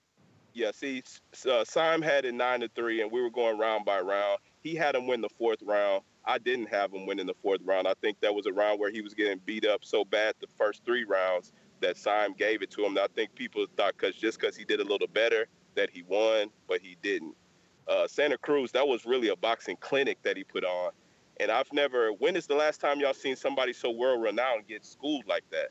Yeah, 0.54 0.72
see, 0.72 1.02
uh, 1.48 1.64
had 2.02 2.24
it 2.24 2.34
nine 2.34 2.60
to 2.60 2.68
three, 2.74 3.02
and 3.02 3.12
we 3.12 3.22
were 3.22 3.30
going 3.30 3.58
round 3.58 3.84
by 3.84 4.00
round. 4.00 4.40
He 4.62 4.74
had 4.74 4.96
him 4.96 5.06
win 5.06 5.20
the 5.20 5.28
fourth 5.28 5.62
round. 5.62 6.02
I 6.24 6.38
didn't 6.38 6.66
have 6.68 6.92
him 6.92 7.06
win 7.06 7.20
in 7.20 7.26
the 7.26 7.34
fourth 7.42 7.60
round. 7.64 7.86
I 7.86 7.94
think 8.02 8.20
that 8.20 8.34
was 8.34 8.46
a 8.46 8.52
round 8.52 8.80
where 8.80 8.90
he 8.90 9.00
was 9.00 9.14
getting 9.14 9.40
beat 9.46 9.66
up 9.66 9.84
so 9.84 10.04
bad 10.04 10.34
the 10.40 10.48
first 10.58 10.84
three 10.84 11.04
rounds 11.04 11.52
that 11.80 11.96
Sim 11.96 12.34
gave 12.36 12.62
it 12.62 12.70
to 12.72 12.84
him. 12.84 12.98
I 12.98 13.06
think 13.14 13.34
people 13.34 13.64
thought 13.76 13.94
because 13.98 14.16
just 14.16 14.40
because 14.40 14.56
he 14.56 14.64
did 14.64 14.80
a 14.80 14.84
little 14.84 15.06
better 15.08 15.46
that 15.76 15.90
he 15.90 16.02
won, 16.02 16.48
but 16.68 16.80
he 16.80 16.96
didn't. 17.02 17.34
Uh, 17.86 18.06
Santa 18.08 18.38
Cruz, 18.38 18.72
that 18.72 18.86
was 18.86 19.06
really 19.06 19.28
a 19.28 19.36
boxing 19.36 19.76
clinic 19.80 20.18
that 20.24 20.36
he 20.36 20.44
put 20.44 20.64
on. 20.64 20.92
And 21.40 21.50
I've 21.50 21.72
never. 21.72 22.10
When 22.12 22.36
is 22.36 22.46
the 22.46 22.56
last 22.56 22.80
time 22.80 23.00
y'all 23.00 23.14
seen 23.14 23.36
somebody 23.36 23.72
so 23.72 23.90
world 23.90 24.22
renowned 24.22 24.66
get 24.68 24.84
schooled 24.84 25.26
like 25.28 25.44
that? 25.52 25.68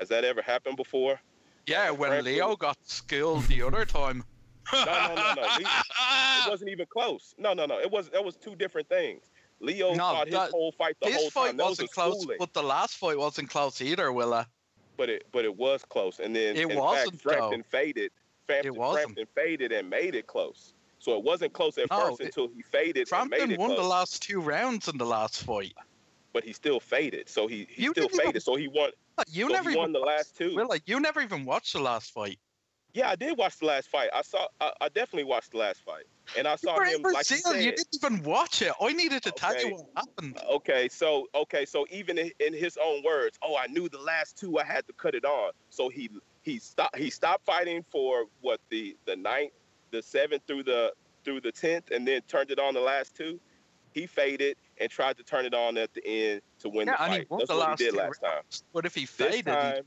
Has 0.00 0.08
that 0.10 0.24
ever 0.24 0.42
happened 0.42 0.76
before? 0.76 1.20
Yeah, 1.66 1.90
when 1.90 2.24
Leo 2.24 2.56
got 2.56 2.76
schooled 2.82 3.44
the 3.44 3.62
other 3.62 3.84
time. 3.84 4.24
no, 4.72 4.84
no, 4.84 5.14
no, 5.14 5.34
no. 5.34 5.42
it 5.58 6.48
wasn't 6.48 6.70
even 6.70 6.86
close. 6.86 7.34
No, 7.38 7.52
no, 7.52 7.66
no. 7.66 7.78
It 7.78 7.90
was. 7.90 8.08
That 8.10 8.24
was 8.24 8.36
two 8.36 8.54
different 8.54 8.88
things. 8.88 9.30
Leo 9.60 9.94
no, 9.94 10.12
fought 10.12 10.26
his 10.26 10.36
whole 10.36 10.72
fight 10.72 10.96
the 11.00 11.12
whole 11.12 11.30
fight 11.30 11.48
time. 11.48 11.56
That 11.56 11.66
wasn't 11.66 11.88
was 11.88 11.94
close, 11.94 12.20
schooling. 12.20 12.36
but 12.38 12.52
the 12.52 12.62
last 12.62 12.96
fight 12.96 13.18
wasn't 13.18 13.48
close 13.48 13.80
either, 13.80 14.12
Willa. 14.12 14.46
But 14.96 15.08
it, 15.08 15.26
but 15.32 15.44
it 15.44 15.56
was 15.56 15.84
close, 15.84 16.18
and 16.18 16.34
then 16.34 16.56
it 16.56 16.68
wasn't. 16.74 17.20
Fact, 17.20 17.22
Frampton 17.22 17.62
faded. 17.62 18.12
Frampton, 18.46 18.74
it 18.74 18.78
wasn't. 18.78 19.04
Frampton 19.04 19.26
faded 19.34 19.72
and 19.72 19.88
made 19.88 20.14
it 20.14 20.26
close. 20.26 20.74
So 20.98 21.16
it 21.16 21.24
wasn't 21.24 21.52
close 21.52 21.78
at 21.78 21.90
no, 21.90 22.10
first 22.10 22.20
until 22.20 22.48
he 22.48 22.62
faded. 22.62 23.08
Frampton 23.08 23.56
won 23.56 23.70
close. 23.70 23.78
the 23.78 23.86
last 23.86 24.22
two 24.22 24.40
rounds 24.40 24.88
in 24.88 24.98
the 24.98 25.06
last 25.06 25.42
fight. 25.42 25.74
But 26.32 26.44
he 26.44 26.52
still 26.52 26.80
faded. 26.80 27.28
So 27.28 27.46
he, 27.46 27.66
he 27.70 27.88
still 27.88 28.08
faded. 28.08 28.28
Even, 28.28 28.40
so 28.40 28.56
he 28.56 28.68
won. 28.68 28.90
You 29.28 29.48
so 29.48 29.52
never 29.52 29.76
won 29.76 29.92
the 29.92 29.98
last 29.98 30.36
two. 30.36 30.50
Like 30.68 30.82
you 30.86 30.98
never 31.00 31.20
even 31.20 31.44
watched 31.44 31.74
the 31.74 31.80
last 31.80 32.12
fight. 32.12 32.38
Yeah, 32.94 33.08
I 33.08 33.16
did 33.16 33.38
watch 33.38 33.58
the 33.58 33.66
last 33.66 33.88
fight. 33.88 34.10
I 34.12 34.22
saw. 34.22 34.46
I, 34.60 34.72
I 34.82 34.88
definitely 34.88 35.24
watched 35.24 35.52
the 35.52 35.58
last 35.58 35.82
fight, 35.82 36.04
and 36.36 36.46
I 36.46 36.56
saw 36.56 36.78
him 36.78 37.00
like 37.02 37.28
you, 37.30 37.36
said, 37.38 37.62
you 37.62 37.70
didn't 37.70 37.88
even 37.94 38.22
watch 38.22 38.60
it. 38.60 38.72
I 38.80 38.92
needed 38.92 39.22
to 39.22 39.30
okay. 39.30 39.60
tell 39.60 39.66
you 39.66 39.76
what 39.76 39.86
happened. 39.96 40.38
Okay, 40.50 40.88
so 40.90 41.26
okay, 41.34 41.64
so 41.64 41.86
even 41.90 42.18
in, 42.18 42.30
in 42.38 42.52
his 42.52 42.78
own 42.82 43.02
words, 43.02 43.38
oh, 43.42 43.56
I 43.56 43.66
knew 43.68 43.88
the 43.88 43.98
last 43.98 44.36
two. 44.36 44.58
I 44.58 44.64
had 44.64 44.86
to 44.88 44.92
cut 44.92 45.14
it 45.14 45.24
on. 45.24 45.52
So 45.70 45.88
he 45.88 46.10
he 46.42 46.58
stopped. 46.58 46.98
He 46.98 47.08
stopped 47.08 47.46
fighting 47.46 47.82
for 47.90 48.26
what 48.42 48.60
the 48.68 48.94
the 49.06 49.16
ninth, 49.16 49.52
the 49.90 50.02
seventh 50.02 50.42
through 50.46 50.64
the 50.64 50.92
through 51.24 51.40
the 51.40 51.52
tenth, 51.52 51.90
and 51.92 52.06
then 52.06 52.20
turned 52.28 52.50
it 52.50 52.58
on 52.58 52.74
the 52.74 52.80
last 52.80 53.16
two. 53.16 53.40
He 53.94 54.06
faded 54.06 54.56
and 54.82 54.90
tried 54.90 55.16
to 55.16 55.22
turn 55.22 55.46
it 55.46 55.54
on 55.54 55.78
at 55.78 55.94
the 55.94 56.04
end 56.04 56.42
to 56.58 56.68
win 56.68 56.88
yeah, 56.88 56.92
the 56.92 56.98
fight. 56.98 57.26
That's 57.30 57.48
what 57.48 57.78
he 57.78 57.84
did 57.84 57.94
last 57.94 58.20
time. 58.20 58.42
What 58.72 58.84
if 58.84 58.94
he 58.94 59.06
faded, 59.06 59.44
this 59.44 59.54
time, 59.54 59.82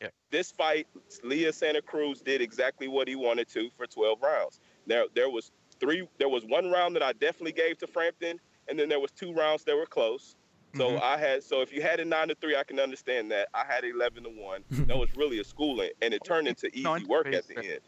yeah. 0.00 0.08
this 0.30 0.50
fight, 0.50 0.86
Leo 1.22 1.50
Santa 1.50 1.82
Cruz 1.82 2.22
did 2.22 2.40
exactly 2.40 2.88
what 2.88 3.06
he 3.06 3.14
wanted 3.14 3.48
to 3.50 3.68
for 3.76 3.86
12 3.86 4.22
rounds. 4.22 4.60
There, 4.86 5.04
there 5.14 5.28
was 5.28 5.52
three. 5.78 6.08
There 6.18 6.28
was 6.28 6.44
one 6.44 6.70
round 6.70 6.96
that 6.96 7.02
I 7.02 7.12
definitely 7.12 7.52
gave 7.52 7.78
to 7.78 7.86
Frampton, 7.86 8.40
and 8.68 8.78
then 8.78 8.88
there 8.88 9.00
was 9.00 9.10
two 9.10 9.32
rounds 9.32 9.64
that 9.64 9.76
were 9.76 9.86
close. 9.86 10.34
So 10.76 10.90
mm-hmm. 10.90 11.02
I 11.02 11.18
had. 11.18 11.42
So 11.42 11.60
if 11.60 11.72
you 11.72 11.82
had 11.82 12.00
a 12.00 12.04
nine 12.04 12.28
to 12.28 12.34
three, 12.34 12.56
I 12.56 12.64
can 12.64 12.80
understand 12.80 13.30
that. 13.32 13.48
I 13.52 13.64
had 13.66 13.84
eleven 13.84 14.24
to 14.24 14.30
one. 14.30 14.64
that 14.70 14.96
was 14.96 15.08
really 15.16 15.40
a 15.40 15.44
schooling, 15.44 15.90
and 16.00 16.14
it 16.14 16.24
turned 16.24 16.48
into 16.48 16.68
easy 16.74 17.04
work 17.06 17.32
at 17.32 17.46
the 17.46 17.58
end. 17.58 17.80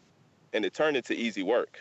And 0.53 0.65
it 0.65 0.73
turned 0.73 0.97
into 0.97 1.13
easy 1.13 1.43
work. 1.43 1.79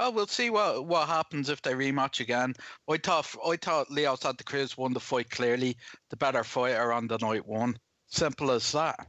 Oh, 0.00 0.10
we'll 0.10 0.28
see 0.28 0.48
what 0.48 0.86
what 0.86 1.08
happens 1.08 1.48
if 1.48 1.60
they 1.60 1.72
rematch 1.72 2.20
again. 2.20 2.54
I 2.88 2.98
thought 2.98 3.26
I 3.44 3.56
thought 3.56 3.90
Leo 3.90 4.14
Santa 4.14 4.44
Cruz 4.44 4.78
won 4.78 4.92
the 4.92 5.00
fight 5.00 5.28
clearly, 5.28 5.76
the 6.10 6.16
better 6.16 6.44
fighter 6.44 6.92
on 6.92 7.08
the 7.08 7.18
night 7.18 7.44
one. 7.46 7.76
Simple 8.06 8.52
as 8.52 8.70
that. 8.72 9.08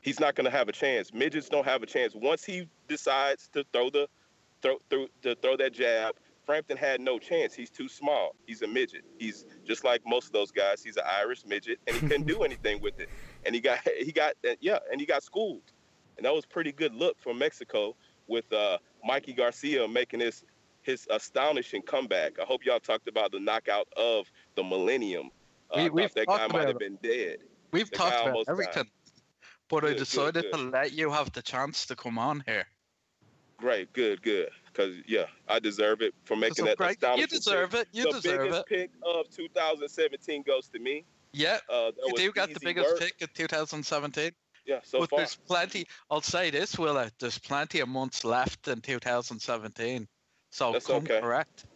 He's 0.00 0.18
not 0.18 0.34
going 0.34 0.44
to 0.44 0.50
have 0.50 0.68
a 0.68 0.72
chance. 0.72 1.12
Midgets 1.14 1.48
don't 1.48 1.64
have 1.64 1.82
a 1.82 1.86
chance 1.86 2.12
once 2.14 2.44
he 2.44 2.68
decides 2.88 3.48
to 3.54 3.64
throw 3.72 3.88
the 3.88 4.08
throw 4.62 4.78
through 4.90 5.06
to 5.22 5.36
throw 5.36 5.56
that 5.58 5.72
jab. 5.72 6.16
Frampton 6.44 6.76
had 6.76 7.00
no 7.00 7.20
chance. 7.20 7.54
He's 7.54 7.70
too 7.70 7.88
small. 7.88 8.34
He's 8.46 8.62
a 8.62 8.68
midget. 8.68 9.04
He's 9.18 9.46
just 9.64 9.84
like 9.84 10.02
most 10.06 10.26
of 10.26 10.32
those 10.32 10.50
guys. 10.50 10.82
He's 10.82 10.96
an 10.96 11.04
Irish 11.06 11.44
midget, 11.46 11.78
and 11.86 11.96
he 11.96 12.06
couldn't 12.06 12.26
do 12.26 12.42
anything 12.44 12.80
with 12.80 12.98
it. 12.98 13.08
And 13.44 13.54
he 13.54 13.60
got 13.60 13.78
he 13.96 14.10
got 14.10 14.34
yeah, 14.60 14.78
and 14.90 15.00
he 15.00 15.06
got 15.06 15.22
schooled. 15.22 15.72
And 16.16 16.24
that 16.24 16.34
was 16.34 16.46
pretty 16.46 16.72
good 16.72 16.94
look 16.94 17.16
for 17.20 17.32
Mexico 17.32 17.94
with 18.26 18.50
uh, 18.52 18.78
Mikey 19.04 19.32
Garcia 19.32 19.86
making 19.86 20.20
his 20.20 20.44
his 20.82 21.06
astonishing 21.10 21.82
comeback. 21.82 22.38
I 22.40 22.44
hope 22.44 22.64
y'all 22.64 22.78
talked 22.78 23.08
about 23.08 23.32
the 23.32 23.40
knockout 23.40 23.88
of 23.96 24.30
the 24.54 24.62
millennium. 24.62 25.30
Uh, 25.70 25.88
we, 25.92 26.06
that 26.06 26.26
guy 26.26 26.46
might 26.46 26.68
have 26.68 26.78
been 26.78 26.98
dead. 27.02 27.38
We've 27.72 27.90
the 27.90 27.96
talked 27.96 28.26
about 28.26 28.44
everything, 28.48 28.84
died. 28.84 28.92
but 29.68 29.80
good, 29.80 29.94
I 29.94 29.98
decided 29.98 30.34
good, 30.34 30.52
good. 30.52 30.58
to 30.58 30.70
let 30.70 30.92
you 30.92 31.10
have 31.10 31.32
the 31.32 31.42
chance 31.42 31.86
to 31.86 31.96
come 31.96 32.18
on 32.18 32.44
here. 32.46 32.66
Great, 33.56 33.92
good, 33.92 34.22
good. 34.22 34.50
Because 34.66 34.94
yeah, 35.06 35.24
I 35.48 35.58
deserve 35.58 36.02
it 36.02 36.14
for 36.24 36.36
making 36.36 36.66
that 36.66 36.76
great. 36.76 36.92
astonishing. 36.92 37.20
You 37.20 37.26
deserve 37.26 37.70
pick. 37.70 37.80
it. 37.80 37.88
You 37.92 38.04
the 38.04 38.20
deserve 38.20 38.42
biggest 38.42 38.60
it. 38.60 38.66
pick 38.66 38.90
of 39.02 39.28
2017 39.30 40.42
goes 40.42 40.68
to 40.68 40.78
me. 40.78 41.04
Yeah, 41.32 41.58
uh, 41.68 41.90
you 42.06 42.12
do 42.14 42.32
got 42.32 42.52
the 42.54 42.60
biggest 42.60 42.88
work. 42.88 43.00
pick 43.00 43.20
of 43.22 43.32
2017 43.34 44.30
yeah, 44.66 44.80
so 44.82 45.00
but 45.00 45.10
far. 45.10 45.18
there's 45.20 45.36
plenty. 45.36 45.86
I'll 46.10 46.20
say 46.20 46.50
this, 46.50 46.78
Willa. 46.78 47.10
There's 47.18 47.38
plenty 47.38 47.80
of 47.80 47.88
months 47.88 48.24
left 48.24 48.68
in 48.68 48.80
2017, 48.80 50.06
so 50.50 50.72
That's 50.72 50.86
come 50.86 50.96
okay. 50.96 51.20
correct. 51.20 51.66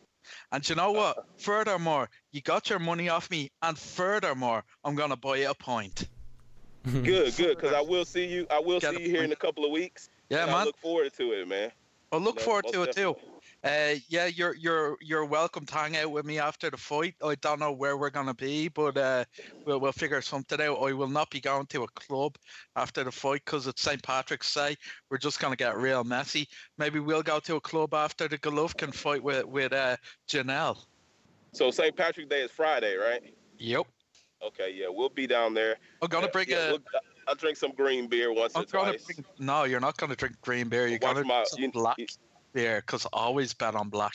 And 0.53 0.69
you 0.69 0.75
know 0.75 0.93
what? 0.93 1.19
Uh, 1.19 1.23
furthermore, 1.39 2.09
you 2.33 2.41
got 2.41 2.71
your 2.71 2.79
money 2.79 3.09
off 3.09 3.31
me, 3.31 3.51
and 3.63 3.79
furthermore, 3.79 4.65
I'm 4.85 4.95
gonna 4.95 5.17
buy 5.17 5.37
you 5.37 5.51
a 5.51 5.55
point. 5.55 6.09
good, 6.85 7.37
good, 7.37 7.57
because 7.57 7.75
I 7.75 7.81
will 7.81 8.05
see 8.05 8.27
you. 8.27 8.47
I 8.51 8.59
will 8.59 8.81
Get 8.81 8.95
see 8.95 9.03
you 9.03 9.11
here 9.11 9.23
in 9.23 9.33
a 9.33 9.37
couple 9.37 9.65
of 9.65 9.71
weeks. 9.71 10.09
Yeah, 10.29 10.47
man. 10.47 10.55
I 10.55 10.65
look 10.65 10.79
forward 10.79 11.13
to 11.15 11.33
it, 11.33 11.49
man. 11.49 11.71
I 12.13 12.17
look 12.17 12.37
no, 12.37 12.43
forward 12.43 12.67
to 12.73 12.83
it 12.83 12.87
definitely. 12.87 13.15
too. 13.15 13.30
Uh, 13.63 13.95
yeah, 14.09 14.25
you're 14.25 14.55
you're 14.57 14.97
you're 15.03 15.27
welcome 15.27 15.67
to 15.67 15.75
hang 15.75 15.95
out 15.99 16.11
with 16.11 16.25
me 16.25 16.39
after 16.39 16.71
the 16.71 16.79
fight. 16.79 17.15
I 17.23 17.35
don't 17.37 17.61
know 17.61 17.73
where 17.73 17.99
we're 17.99 18.09
gonna 18.09 18.33
be, 18.33 18.69
but 18.69 18.97
uh, 18.97 19.25
we'll 19.67 19.81
we'll 19.81 19.93
figure 19.93 20.23
something 20.23 20.59
out. 20.63 20.79
I 20.79 20.93
will 20.95 21.09
not 21.09 21.29
be 21.29 21.41
going 21.41 21.67
to 21.67 21.83
a 21.83 21.89
club 21.89 22.39
after 22.77 23.05
the 23.05 23.13
fight 23.13 23.43
because 23.45 23.67
it's 23.67 23.83
St 23.83 24.03
Patrick's 24.03 24.53
Day. 24.55 24.77
We're 25.11 25.19
just 25.19 25.41
gonna 25.41 25.57
get 25.57 25.77
real 25.77 26.05
messy. 26.05 26.49
Maybe 26.79 27.01
we'll 27.01 27.23
go 27.23 27.39
to 27.41 27.57
a 27.57 27.61
club 27.61 27.93
after 27.93 28.29
the 28.29 28.39
Golovkin 28.39 28.95
fight 28.95 29.23
with 29.23 29.45
with 29.45 29.75
uh, 29.75 29.99
Janelle. 30.27 30.79
So 31.53 31.71
St 31.71 31.95
Patrick's 31.95 32.31
Day 32.31 32.41
is 32.41 32.51
Friday, 32.51 32.97
right? 32.97 33.23
Yep. 33.59 33.87
Okay, 34.43 34.73
yeah, 34.75 34.87
we'll 34.89 35.11
be 35.11 35.27
down 35.27 35.53
there. 35.53 35.77
I'm 36.01 36.09
gonna 36.09 36.29
bring 36.29 36.49
yeah, 36.49 36.69
a. 36.69 36.71
We'll, 36.71 36.81
I'll 37.29 37.35
drink 37.35 37.59
some 37.59 37.73
green 37.73 38.09
beer 38.09 38.33
once 38.33 38.57
I'm 38.57 38.63
or 38.63 38.65
twice. 38.65 39.05
Bring, 39.05 39.23
no, 39.39 39.65
you're 39.65 39.81
not 39.81 39.99
gonna 39.99 40.17
drink 40.17 40.41
green 40.41 40.71
beer. 40.71 40.87
You're 40.87 40.99
Watch 41.03 41.17
gonna 41.17 41.27
my, 41.27 41.45
drink 41.55 41.75
black. 41.75 41.99
You, 41.99 42.07
yeah, 42.55 42.77
because 42.77 43.07
I 43.07 43.09
always 43.19 43.55
bet 43.55 43.75
on 43.75 43.89
black. 43.89 44.15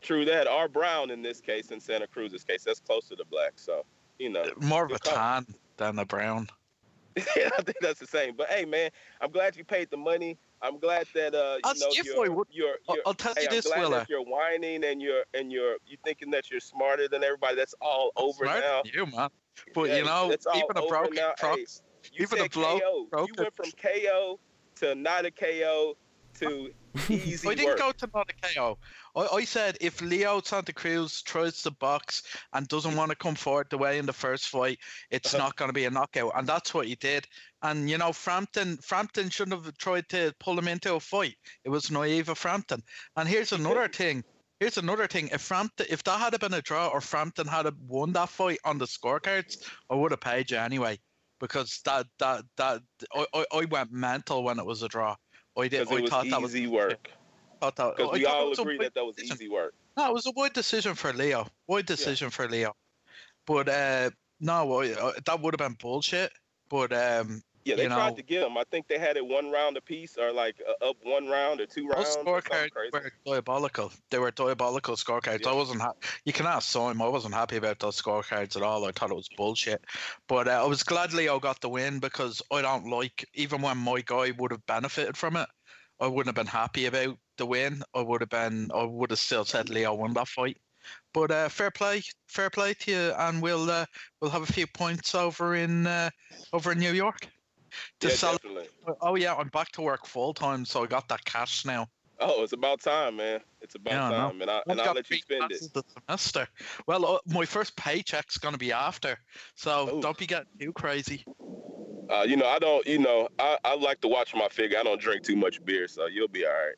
True 0.00 0.24
that. 0.26 0.48
Or 0.48 0.68
brown 0.68 1.10
in 1.10 1.22
this 1.22 1.40
case, 1.40 1.70
in 1.70 1.80
Santa 1.80 2.06
Cruz's 2.06 2.44
case, 2.44 2.64
that's 2.64 2.80
closer 2.80 3.16
to 3.16 3.24
black. 3.24 3.52
So 3.56 3.84
you 4.18 4.30
know, 4.30 4.44
more 4.60 4.84
of 4.84 4.92
a 4.92 4.98
tan 4.98 5.46
than 5.76 5.98
a 5.98 6.04
brown. 6.04 6.48
yeah, 7.36 7.50
I 7.56 7.62
think 7.62 7.78
that's 7.80 8.00
the 8.00 8.06
same. 8.06 8.34
But 8.36 8.48
hey, 8.48 8.64
man, 8.64 8.90
I'm 9.20 9.30
glad 9.30 9.56
you 9.56 9.64
paid 9.64 9.88
the 9.90 9.96
money. 9.96 10.36
I'm 10.62 10.78
glad 10.78 11.06
that 11.14 11.34
uh, 11.34 11.58
you 11.64 11.80
know 11.80 11.88
you're, 11.92 12.26
you're, 12.26 12.46
you're, 12.50 12.74
I'll, 12.88 12.96
I'll 13.06 13.14
tell 13.14 13.34
hey, 13.36 13.44
you 13.44 13.50
this, 13.50 13.66
I'm 13.66 13.72
glad 13.72 13.80
Willa. 13.80 13.96
that 13.98 14.08
you're 14.08 14.24
whining 14.24 14.84
and 14.84 15.00
you're 15.00 15.24
and 15.32 15.52
you're 15.52 15.76
you 15.86 15.96
thinking 16.04 16.30
that 16.32 16.50
you're 16.50 16.60
smarter 16.60 17.06
than 17.06 17.22
everybody. 17.22 17.54
That's 17.54 17.74
all 17.80 18.10
over 18.16 18.44
Smart 18.44 18.60
now. 18.60 18.82
You 18.84 19.06
man, 19.06 19.28
but 19.74 19.88
yeah, 19.88 19.98
you 19.98 20.04
know, 20.04 20.34
even 20.54 20.76
a 20.76 20.86
broken 20.88 21.14
now. 21.14 21.34
Hey, 21.40 21.66
you 22.12 22.22
even 22.24 22.40
a 22.40 22.48
blow, 22.48 22.80
KO. 22.80 23.26
You 23.26 23.34
went 23.38 23.54
from 23.54 23.70
KO 23.80 24.40
to 24.76 24.94
not 24.94 25.24
a 25.24 25.30
KO 25.30 25.96
to 26.40 26.70
easy 27.08 27.50
I 27.50 27.54
didn't 27.54 27.72
work. 27.72 27.78
go 27.78 27.92
to 27.92 28.10
not 28.14 28.30
a 28.30 28.54
KO. 28.54 28.78
I, 29.16 29.26
I 29.36 29.44
said 29.44 29.76
if 29.80 30.00
Leo 30.00 30.40
Santa 30.42 30.72
Cruz 30.72 31.22
tries 31.22 31.62
to 31.62 31.70
box 31.70 32.22
and 32.52 32.68
doesn't 32.68 32.96
want 32.96 33.10
to 33.10 33.16
come 33.16 33.34
forward 33.34 33.68
the 33.70 33.78
way 33.78 33.98
in 33.98 34.06
the 34.06 34.12
first 34.12 34.48
fight, 34.48 34.78
it's 35.10 35.34
Uh-huh. 35.34 35.44
not 35.44 35.56
going 35.56 35.68
to 35.68 35.72
be 35.72 35.84
a 35.86 35.90
knockout, 35.90 36.32
and 36.36 36.46
that's 36.46 36.72
what 36.74 36.86
he 36.86 36.94
did. 36.96 37.26
And 37.62 37.88
you 37.90 37.98
know, 37.98 38.12
Frampton, 38.12 38.76
Frampton 38.78 39.30
shouldn't 39.30 39.64
have 39.64 39.76
tried 39.78 40.08
to 40.10 40.32
pull 40.40 40.58
him 40.58 40.68
into 40.68 40.94
a 40.94 41.00
fight. 41.00 41.36
It 41.64 41.70
was 41.70 41.90
naive 41.90 42.28
of 42.28 42.38
Frampton. 42.38 42.82
And 43.16 43.28
here's 43.28 43.52
another 43.52 43.88
thing. 43.88 44.22
Here's 44.60 44.78
another 44.78 45.06
thing. 45.08 45.28
If 45.32 45.40
Frampton, 45.42 45.86
if 45.90 46.02
that 46.04 46.20
had 46.20 46.38
been 46.40 46.54
a 46.54 46.62
draw 46.62 46.88
or 46.88 47.00
Frampton 47.00 47.46
had 47.48 47.66
won 47.88 48.12
that 48.12 48.28
fight 48.28 48.58
on 48.64 48.78
the 48.78 48.86
scorecards, 48.86 49.68
I 49.90 49.94
would 49.96 50.12
have 50.12 50.20
paid 50.20 50.50
you 50.50 50.58
anyway. 50.58 50.98
Because 51.40 51.80
that 51.84 52.06
that 52.20 52.44
that 52.56 52.82
I, 53.12 53.26
I, 53.34 53.44
I 53.52 53.64
went 53.64 53.90
mental 53.92 54.44
when 54.44 54.58
it 54.58 54.64
was 54.64 54.82
a 54.82 54.88
draw. 54.88 55.16
I 55.56 55.68
did. 55.68 55.80
Because 55.80 55.92
I 55.92 55.96
it 55.98 56.02
was 56.02 56.10
thought 56.10 56.30
that 56.30 56.42
was 56.42 56.56
easy 56.56 56.66
work. 56.66 57.10
thought 57.60 57.76
that- 57.76 57.96
Because 57.96 58.12
we 58.12 58.26
all 58.26 58.52
agree 58.52 58.78
that 58.78 58.94
that 58.94 59.04
was 59.04 59.16
decision. 59.16 59.36
easy 59.36 59.48
work. 59.48 59.74
No, 59.96 60.08
it 60.08 60.12
was 60.12 60.26
a 60.26 60.32
wide 60.32 60.52
decision 60.52 60.94
for 60.94 61.12
Leo. 61.12 61.46
Wide 61.68 61.86
decision 61.86 62.30
for 62.30 62.48
Leo. 62.48 62.74
But 63.46 63.68
uh, 63.68 64.10
no, 64.40 64.84
that 64.84 65.40
would 65.40 65.54
have 65.54 65.68
been 65.68 65.76
bullshit. 65.80 66.32
But 66.68 66.92
um, 66.92 67.42
Yeah, 67.64 67.76
they 67.76 67.84
you 67.84 67.88
tried 67.88 68.10
know- 68.10 68.16
to 68.16 68.22
get 68.22 68.46
him. 68.46 68.58
I 68.58 68.64
think 68.70 68.88
they 68.88 68.98
had 68.98 69.16
it 69.16 69.24
one 69.26 69.50
round 69.50 69.76
apiece, 69.76 70.18
or 70.18 70.32
like 70.32 70.56
uh, 70.68 70.90
up 70.90 70.96
one 71.02 71.28
round 71.28 71.60
or 71.60 71.66
two 71.66 71.88
rounds. 71.88 72.14
those 72.14 72.24
scorecards 72.24 72.92
were 72.92 73.12
diabolical. 73.24 73.90
They 74.10 74.18
were 74.18 74.30
diabolical 74.30 74.96
scorecards. 74.96 75.46
I 75.46 75.54
wasn't. 75.54 75.80
Ha- 75.80 75.94
you 76.24 76.32
can 76.32 76.46
ask 76.46 76.70
Simon. 76.70 77.00
I 77.00 77.08
wasn't 77.08 77.34
happy 77.34 77.56
about 77.56 77.78
those 77.78 78.00
scorecards 78.00 78.56
at 78.56 78.62
all. 78.62 78.84
I 78.84 78.92
thought 78.92 79.10
it 79.10 79.16
was 79.16 79.28
bullshit. 79.36 79.82
But 80.28 80.46
uh, 80.46 80.62
I 80.62 80.66
was 80.66 80.82
glad 80.82 81.14
Leo 81.14 81.40
got 81.40 81.60
the 81.60 81.70
win 81.70 82.00
because 82.00 82.42
I 82.52 82.60
don't 82.60 82.90
like 82.90 83.24
even 83.34 83.62
when 83.62 83.78
my 83.78 84.02
guy 84.04 84.32
would 84.38 84.50
have 84.50 84.66
benefited 84.66 85.16
from 85.16 85.36
it. 85.36 85.48
I 86.00 86.06
wouldn't 86.06 86.36
have 86.36 86.44
been 86.44 86.50
happy 86.52 86.86
about 86.86 87.16
the 87.38 87.46
win. 87.46 87.82
I 87.94 88.02
would 88.02 88.20
have 88.20 88.30
been. 88.30 88.70
I 88.74 88.84
would 88.84 89.10
have 89.10 89.18
still 89.18 89.46
said 89.46 89.70
Leo 89.70 89.94
won 89.94 90.12
that 90.14 90.28
fight. 90.28 90.58
But 91.14 91.30
uh, 91.30 91.48
fair 91.48 91.70
play, 91.70 92.02
fair 92.26 92.50
play 92.50 92.74
to 92.74 92.90
you, 92.90 93.12
and 93.16 93.40
we'll 93.40 93.70
uh, 93.70 93.86
we'll 94.20 94.30
have 94.30 94.42
a 94.42 94.52
few 94.52 94.66
points 94.66 95.14
over 95.14 95.54
in 95.54 95.86
uh, 95.86 96.10
over 96.52 96.72
in 96.72 96.78
New 96.78 96.92
York. 96.92 97.26
To 98.00 98.08
Yeah, 98.08 98.14
cele- 98.14 98.36
definitely. 98.36 98.68
oh 99.00 99.14
yeah, 99.14 99.34
I'm 99.34 99.48
back 99.48 99.72
to 99.72 99.82
work 99.82 100.06
full 100.06 100.34
time, 100.34 100.64
so 100.64 100.84
I 100.84 100.86
got 100.86 101.08
that 101.08 101.24
cash 101.24 101.64
now. 101.64 101.88
Oh, 102.20 102.42
it's 102.44 102.52
about 102.52 102.80
time, 102.80 103.16
man. 103.16 103.40
It's 103.60 103.74
about 103.74 103.92
Yeah, 103.92 104.10
time, 104.10 104.40
and, 104.40 104.50
I, 104.50 104.62
and 104.68 104.80
I'll 104.80 104.94
let 104.94 105.10
you 105.10 105.16
spend 105.16 105.50
it. 105.50 105.60
The 105.72 105.82
semester. 106.08 106.48
Well, 106.86 107.04
uh, 107.06 107.18
my 107.26 107.44
first 107.44 107.76
paycheck's 107.76 108.38
gonna 108.38 108.58
be 108.58 108.72
after, 108.72 109.18
so 109.56 109.88
Ooh. 109.90 110.00
don't 110.00 110.16
be 110.16 110.26
getting 110.26 110.46
too 110.60 110.72
crazy. 110.72 111.26
Uh, 112.08 112.24
you 112.28 112.36
know, 112.36 112.46
I 112.46 112.58
don't. 112.58 112.86
You 112.86 112.98
know, 112.98 113.28
I, 113.38 113.58
I 113.64 113.74
like 113.76 114.00
to 114.02 114.08
watch 114.08 114.34
my 114.34 114.48
figure. 114.48 114.78
I 114.78 114.82
don't 114.82 115.00
drink 115.00 115.22
too 115.22 115.36
much 115.36 115.64
beer, 115.64 115.88
so 115.88 116.06
you'll 116.06 116.28
be 116.28 116.46
all 116.46 116.52
right. 116.52 116.74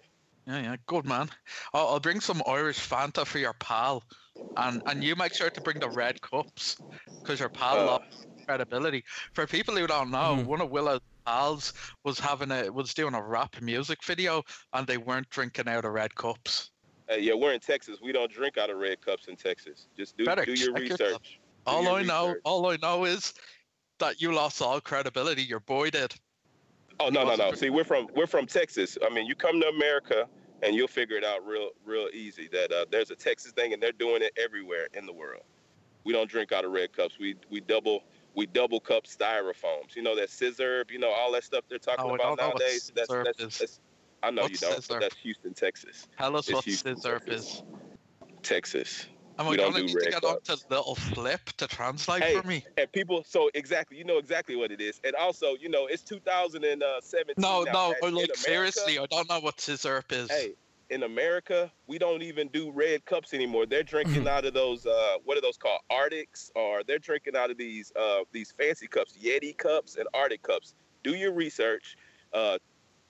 Yeah, 0.46 0.60
yeah, 0.62 0.76
good 0.86 1.04
man. 1.06 1.28
I'll, 1.74 1.88
I'll 1.88 2.00
bring 2.00 2.20
some 2.20 2.42
Irish 2.46 2.78
Fanta 2.78 3.26
for 3.26 3.38
your 3.38 3.54
pal, 3.54 4.04
and 4.56 4.80
and 4.86 5.02
you 5.02 5.16
make 5.16 5.32
sure 5.34 5.50
to 5.50 5.60
bring 5.60 5.80
the 5.80 5.90
red 5.90 6.20
cups, 6.20 6.80
because 7.22 7.40
your 7.40 7.50
pal 7.50 7.78
Uh. 7.78 7.84
loves 7.84 8.26
credibility. 8.56 9.04
For 9.32 9.46
people 9.46 9.76
who 9.76 9.86
don't 9.86 10.10
know, 10.10 10.36
Mhm. 10.38 10.44
one 10.46 10.60
of 10.60 10.70
Willa's 10.70 11.00
pals 11.26 11.72
was 12.04 12.18
having 12.18 12.50
a 12.52 12.70
was 12.70 12.94
doing 12.94 13.14
a 13.14 13.22
rap 13.22 13.60
music 13.60 14.02
video, 14.04 14.44
and 14.72 14.86
they 14.86 14.96
weren't 14.96 15.28
drinking 15.30 15.68
out 15.68 15.84
of 15.84 15.92
red 15.92 16.14
cups. 16.14 16.70
Hey, 17.08 17.20
yeah, 17.20 17.34
we're 17.34 17.52
in 17.52 17.60
Texas. 17.60 17.98
We 18.00 18.12
don't 18.12 18.32
drink 18.32 18.56
out 18.58 18.70
of 18.70 18.78
red 18.78 19.00
cups 19.00 19.26
in 19.28 19.36
Texas. 19.36 19.86
Just 19.96 20.16
do 20.16 20.24
Better 20.24 20.44
do 20.44 20.54
your 20.54 20.72
check 20.72 20.82
research. 20.82 21.00
yourself. 21.00 21.22
Do 21.22 21.72
All 21.72 21.82
your 21.82 21.92
I 21.98 22.02
know, 22.02 22.34
all 22.44 22.66
I 22.70 22.76
know 22.76 23.04
is 23.04 23.34
that 23.98 24.20
you 24.20 24.32
lost 24.32 24.62
all 24.62 24.80
credibility. 24.80 25.42
Your 25.42 25.60
boy 25.60 25.90
did. 25.90 26.14
Oh 27.00 27.08
no, 27.08 27.24
no, 27.24 27.34
no. 27.34 27.52
See, 27.52 27.70
we're 27.70 27.84
from 27.84 28.08
we're 28.14 28.26
from 28.26 28.46
Texas. 28.46 28.96
I 29.04 29.10
mean, 29.10 29.26
you 29.26 29.34
come 29.34 29.60
to 29.60 29.68
America 29.68 30.28
and 30.62 30.74
you'll 30.74 30.88
figure 30.88 31.16
it 31.16 31.24
out 31.24 31.44
real 31.46 31.70
real 31.84 32.08
easy 32.14 32.48
that 32.52 32.72
uh, 32.72 32.86
there's 32.90 33.10
a 33.10 33.16
Texas 33.16 33.52
thing 33.52 33.72
and 33.72 33.82
they're 33.82 33.92
doing 33.92 34.22
it 34.22 34.32
everywhere 34.38 34.88
in 34.94 35.04
the 35.06 35.12
world. 35.12 35.42
We 36.04 36.12
don't 36.12 36.30
drink 36.30 36.52
out 36.52 36.64
of 36.64 36.70
red 36.72 36.92
cups. 36.92 37.18
We 37.18 37.34
we 37.50 37.60
double 37.60 38.04
we 38.36 38.46
double 38.46 38.78
cup 38.78 39.04
styrofoams. 39.04 39.96
You 39.96 40.02
know 40.02 40.14
that 40.14 40.28
Sizzurp, 40.28 40.90
you 40.90 40.98
know 40.98 41.10
all 41.10 41.32
that 41.32 41.42
stuff 41.42 41.64
they're 41.68 41.78
talking 41.78 42.04
Oh, 42.04 42.14
about 42.14 42.38
don't 42.38 42.48
nowadays. 42.48 42.92
That's, 42.94 43.08
Sizzurp 43.08 43.24
that's, 43.24 43.58
that's 43.58 43.80
I 44.22 44.30
know 44.30 44.46
you 44.46 44.56
don't, 44.56 44.86
but 44.88 45.00
that's 45.00 45.16
Houston, 45.16 45.54
Texas. 45.54 46.06
Tell 46.18 46.36
us 46.36 46.46
It's 46.48 46.54
what 46.54 46.64
Houston, 46.64 46.96
Sizzurp 46.96 47.24
Texas. 47.24 47.44
is. 47.46 47.62
Texas. 48.42 49.06
Am 49.38 49.46
We 49.48 49.54
I 49.54 49.56
don't 49.56 49.74
do 49.74 49.82
need 49.82 49.88
to 49.88 49.96
red 49.96 50.10
get 50.12 50.24
on 50.24 50.40
to 50.44 50.58
little 50.70 50.94
flip 50.94 51.44
to 51.58 51.66
translate 51.66 52.22
Hey, 52.22 52.40
for 52.40 52.46
me? 52.46 52.64
And 52.78 52.90
people, 52.92 53.22
so 53.26 53.50
exactly, 53.54 53.98
you 53.98 54.04
know 54.04 54.16
exactly 54.18 54.56
what 54.56 54.70
it 54.70 54.80
is. 54.80 54.98
And 55.04 55.14
also, 55.14 55.56
you 55.60 55.68
know, 55.68 55.86
it's 55.86 56.02
2017. 56.02 57.34
No, 57.36 57.62
now, 57.64 57.72
no, 57.72 57.78
I 58.02 58.08
like 58.08 58.12
America- 58.12 58.38
seriously, 58.38 58.98
I 58.98 59.04
don't 59.06 59.28
know 59.28 59.40
what 59.40 59.58
Sizzurp 59.58 60.10
is. 60.10 60.30
Hey, 60.30 60.54
in 60.90 61.02
America, 61.02 61.70
we 61.86 61.98
don't 61.98 62.22
even 62.22 62.48
do 62.48 62.70
red 62.70 63.04
cups 63.04 63.34
anymore. 63.34 63.66
They're 63.66 63.82
drinking 63.82 64.28
out 64.28 64.44
of 64.44 64.54
those 64.54 64.86
uh 64.86 65.16
what 65.24 65.36
are 65.36 65.40
those 65.40 65.56
called? 65.56 65.80
RTICs 65.90 66.50
or 66.54 66.82
they're 66.84 66.98
drinking 66.98 67.36
out 67.36 67.50
of 67.50 67.58
these 67.58 67.92
uh 67.96 68.20
these 68.32 68.52
fancy 68.58 68.86
cups, 68.86 69.14
Yeti 69.20 69.56
cups 69.56 69.96
and 69.96 70.06
RTIC 70.14 70.42
cups. 70.42 70.74
Do 71.02 71.14
your 71.14 71.32
research. 71.32 71.96
Uh 72.32 72.58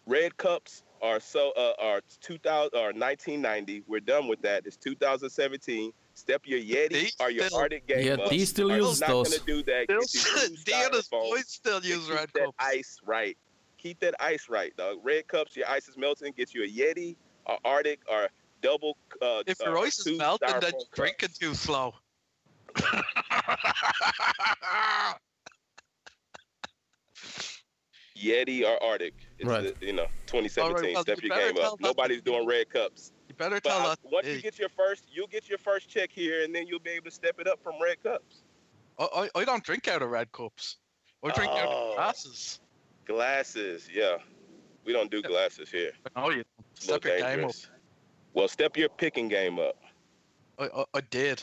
red 0.06 0.36
cups 0.36 0.82
are 1.02 1.20
so 1.20 1.52
uh 1.56 1.72
are 1.78 2.00
2000 2.22 2.70
or 2.78 2.86
1990. 2.92 3.82
We're 3.86 4.00
done 4.00 4.28
with 4.28 4.40
that. 4.42 4.66
It's 4.66 4.76
2017. 4.76 5.92
Step 6.14 6.42
your 6.46 6.58
Yeti 6.60 6.88
These 6.92 7.16
or 7.20 7.30
your 7.30 7.46
still- 7.48 7.58
RTIC 7.60 7.86
game 7.86 8.06
Yeah, 8.06 8.12
up. 8.14 8.30
these 8.30 8.48
still 8.48 8.72
Are 8.72 8.78
use 8.78 9.00
not 9.00 9.08
those. 9.10 9.36
gonna 9.38 9.46
do 9.46 9.62
that. 9.64 9.88
Get 9.88 9.90
you 10.00 10.06
Still, 10.06 10.48
two 10.48 10.54
Deanna's 10.64 11.08
styrofoam 11.10 11.30
boys 11.30 11.44
still 11.48 11.82
use 11.84 12.06
keep 12.06 12.14
red 12.16 12.30
that 12.34 12.44
cups. 12.46 12.56
ice 12.58 12.98
right. 13.04 13.36
Keep 13.76 14.00
that 14.00 14.14
ice 14.18 14.48
right, 14.48 14.74
dog. 14.76 14.96
Red 15.04 15.28
cups, 15.28 15.54
your 15.54 15.68
ice 15.68 15.86
is 15.88 15.98
melting. 15.98 16.32
Get 16.34 16.54
you 16.54 16.64
a 16.64 16.66
Yeti, 16.66 17.14
or 17.46 17.58
RTIC, 17.64 17.98
or 18.10 18.28
double. 18.62 18.96
Uh, 19.22 19.42
If 19.46 19.60
uh, 19.60 19.64
your 19.70 19.78
ice 19.78 19.98
is 19.98 20.04
two 20.04 20.16
melting, 20.18 20.48
then 20.60 20.72
you're 20.72 20.82
drinking 20.94 21.30
too 21.38 21.54
slow. 21.54 21.94
Yeti 28.16 28.64
or 28.64 28.78
RTIC. 28.98 29.12
It's 29.38 29.48
Right. 29.48 29.78
the, 29.78 29.86
you 29.86 29.92
know, 29.92 30.06
2017. 30.26 30.94
well, 30.94 31.02
Step 31.02 31.22
you 31.22 31.28
your 31.28 31.52
game 31.52 31.62
up. 31.62 31.80
Nobody's 31.80 32.22
doing 32.22 32.46
red 32.46 32.70
cups. 32.70 33.12
you 33.28 33.34
better 33.34 33.56
But 33.60 33.68
tell 33.68 33.78
I- 33.80 33.88
that. 33.90 33.98
once 34.04 34.26
you 34.26 34.40
get 34.40 34.58
your 34.58 34.68
first, 34.70 35.04
you'll 35.12 35.26
get 35.26 35.48
your 35.48 35.58
first 35.58 35.88
check 35.88 36.10
here, 36.10 36.42
and 36.44 36.54
then 36.54 36.66
you'll 36.66 36.78
be 36.80 36.90
able 36.90 37.06
to 37.06 37.10
step 37.10 37.38
it 37.38 37.46
up 37.46 37.62
from 37.62 37.74
red 37.82 38.02
cups. 38.02 38.42
I, 38.98 39.04
I, 39.34 39.40
I 39.40 39.44
don't 39.44 39.62
drink 39.62 39.88
out 39.88 40.00
of 40.02 40.10
red 40.10 40.32
cups. 40.32 40.76
I 41.22 41.30
drink 41.32 41.50
out 41.52 41.66
Oh. 41.68 41.90
of 41.90 41.96
glasses. 41.96 42.60
Glasses, 43.04 43.88
yeah. 43.92 44.16
We 44.86 44.92
don't 44.92 45.10
do 45.10 45.20
glasses 45.20 45.68
here. 45.68 45.90
Oh, 46.14 46.30
you 46.30 46.44
It's 46.72 46.86
a 46.88 46.92
little 46.92 47.02
step 47.02 47.18
your 47.18 47.36
game 47.36 47.44
up. 47.44 47.54
Well, 48.34 48.48
step 48.48 48.76
your 48.76 48.88
picking 48.88 49.26
game 49.28 49.58
up. 49.58 49.76
I, 50.58 50.66
I, 50.66 50.84
I 50.94 51.00
did. 51.10 51.42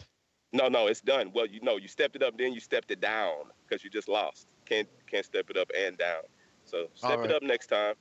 No, 0.54 0.70
no, 0.70 0.88
it's 0.88 1.02
done. 1.02 1.32
Well, 1.34 1.46
you 1.46 1.60
know, 1.62 1.76
you 1.78 1.90
stepped 1.90 2.16
it 2.16 2.24
up, 2.24 2.38
then 2.38 2.54
you 2.54 2.62
stepped 2.62 2.90
it 2.92 3.02
down 3.02 3.52
because 3.68 3.84
you 3.84 3.90
just 3.90 4.08
lost. 4.08 4.48
Can't 4.66 4.88
can't 5.08 5.26
step 5.26 5.50
it 5.50 5.58
up 5.58 5.70
and 5.78 5.98
down. 5.98 6.22
So 6.64 6.88
step 6.96 7.20
All 7.20 7.26
it 7.26 7.32
up 7.32 7.44
next 7.44 7.68
time. 7.68 7.96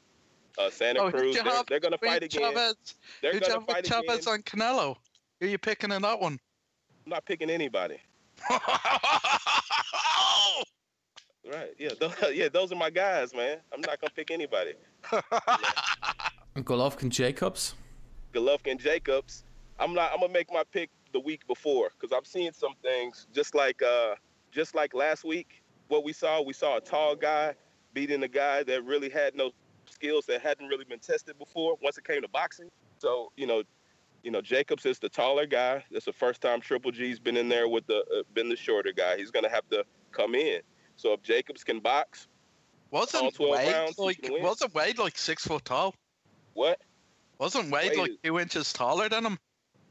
Uh, 0.59 0.71
Santa 0.71 1.01
Oh, 1.01 1.11
Cruz, 1.11 1.35
they're, 1.35 1.45
have 1.45 1.67
they're 1.67 1.81
gonna 1.81 1.99
between 1.99 2.13
fight 2.13 2.23
again. 2.23 2.53
Chavez, 2.53 2.77
They're 3.21 3.33
gonna 3.41 3.53
have 3.53 3.67
with 3.67 3.77
fight 3.77 3.87
Chavez 3.87 4.27
again. 4.27 4.35
and 4.35 4.45
Canelo? 4.45 4.97
Who 5.41 5.47
are 5.47 5.49
you 5.51 5.59
picking 5.59 5.91
in 5.91 6.03
that 6.03 6.21
one? 6.21 6.39
I'm 7.05 7.11
not 7.11 7.25
picking 7.25 7.51
anybody. 7.51 7.99
Right? 11.51 11.71
Yeah, 11.79 11.91
those, 12.01 12.15
yeah, 12.33 12.49
those 12.49 12.73
are 12.73 12.77
my 12.77 12.91
guys, 12.91 13.35
man. 13.35 13.59
I'm 13.73 13.81
not 13.81 14.01
gonna 14.01 14.13
pick 14.15 14.31
anybody. 14.31 14.75
Golovkin 16.57 17.09
Jacobs. 17.09 17.75
Golovkin 18.33 18.79
Jacobs. 18.79 19.45
I'm 19.79 19.95
not. 19.95 20.13
I'm 20.13 20.21
gonna 20.21 20.33
make 20.33 20.53
my 20.53 20.65
pick 20.71 20.91
the 21.13 21.21
week 21.21 21.47
before 21.47 21.91
because 21.99 22.17
I'm 22.17 22.25
seeing 22.25 22.53
some 22.53 22.75
things 22.83 23.27
just 23.33 23.55
like 23.55 23.83
uh 23.83 24.15
just 24.51 24.75
like 24.75 24.95
last 24.95 25.25
week. 25.25 25.63
What 25.89 26.05
we 26.05 26.13
saw, 26.13 26.41
we 26.41 26.53
saw 26.53 26.79
a 26.79 26.81
tall 26.81 27.17
guy 27.17 27.55
beating 27.93 28.23
a 28.23 28.29
guy 28.29 28.63
that 28.63 28.85
really 28.85 29.11
had 29.11 29.35
no 29.35 29.51
skills 29.87 30.25
that 30.27 30.41
hadn't 30.41 30.69
really 30.69 30.85
been 30.85 30.99
tested 30.99 31.39
before. 31.39 31.77
Once 31.83 31.99
it 31.99 32.05
came 32.05 32.23
to 32.23 32.29
boxing, 32.29 32.71
so 32.99 33.33
you 33.37 33.47
know, 33.47 33.63
you 34.23 34.31
know 34.31 34.41
Jacobs 34.41 34.87
is 34.87 34.99
the 34.99 35.09
taller 35.09 35.47
guy. 35.47 35.85
It's 35.91 36.07
the 36.07 36.13
first 36.13 36.41
time 36.41 36.61
Triple 36.61 36.93
G's 36.93 37.19
been 37.19 37.37
in 37.37 37.49
there 37.49 37.69
with 37.69 37.87
the 37.87 37.99
uh, 37.99 38.23
been 38.35 38.49
the 38.49 38.57
shorter 38.57 38.93
guy. 38.93 39.17
He's 39.17 39.31
gonna 39.31 39.51
have 39.51 39.69
to 39.71 39.85
come 40.13 40.35
in. 40.35 40.61
So 40.97 41.13
if 41.13 41.23
Jacobs 41.23 41.65
can 41.65 41.81
box, 41.81 42.29
wasn't 42.91 43.35
12 43.35 43.53
Wade 43.57 43.73
rounds, 43.73 43.97
he 43.97 44.03
like 44.03 44.23
can 44.23 44.33
win. 44.35 44.43
wasn't 44.43 44.75
Wade 44.75 44.99
like 44.99 45.17
six 45.19 45.45
foot 45.47 45.65
tall? 45.65 45.95
what? 46.55 46.79
Wasn't 47.39 47.71
Wade, 47.73 47.91
Wade 47.91 47.99
like 47.99 48.11
is- 48.11 48.17
two 48.23 48.39
inches 48.39 48.73
taller 48.73 49.09
than 49.09 49.25
him? 49.27 49.39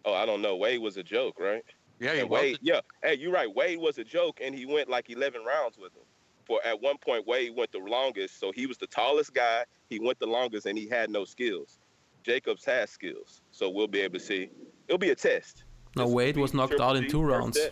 Oh, 0.05 0.13
I 0.13 0.25
don't 0.25 0.41
know. 0.41 0.55
Wade 0.55 0.81
was 0.81 0.97
a 0.97 1.03
joke, 1.03 1.39
right? 1.39 1.63
Yeah, 1.99 2.13
he 2.13 2.19
And 2.21 2.29
was. 2.29 2.41
Wade, 2.41 2.57
yeah, 2.61 2.79
hey, 3.03 3.15
you're 3.17 3.31
right. 3.31 3.53
Wade 3.53 3.77
was 3.79 3.97
a 3.97 4.03
joke, 4.03 4.39
and 4.41 4.55
he 4.55 4.65
went 4.65 4.89
like 4.89 5.09
11 5.09 5.43
rounds 5.45 5.77
with 5.77 5.93
him. 5.95 6.03
For 6.45 6.59
at 6.65 6.81
one 6.81 6.97
point, 6.97 7.27
Wade 7.27 7.53
went 7.55 7.71
the 7.71 7.77
longest, 7.79 8.39
so 8.39 8.51
he 8.51 8.65
was 8.65 8.77
the 8.77 8.87
tallest 8.87 9.33
guy. 9.33 9.63
He 9.89 9.99
went 9.99 10.17
the 10.19 10.25
longest, 10.27 10.65
and 10.65 10.75
he 10.77 10.87
had 10.87 11.09
no 11.11 11.23
skills. 11.25 11.77
Jacobs 12.23 12.63
has 12.65 12.89
skills, 12.89 13.41
so 13.51 13.69
we'll 13.69 13.87
be 13.87 13.99
able 14.01 14.17
to 14.17 14.25
see. 14.25 14.49
It'll 14.87 14.97
be 14.97 15.09
a 15.11 15.15
test. 15.15 15.63
No, 15.95 16.05
This 16.05 16.13
Wade 16.13 16.37
was 16.37 16.53
knocked 16.53 16.79
out 16.79 16.95
in 16.95 17.07
two 17.09 17.21
rounds. 17.21 17.59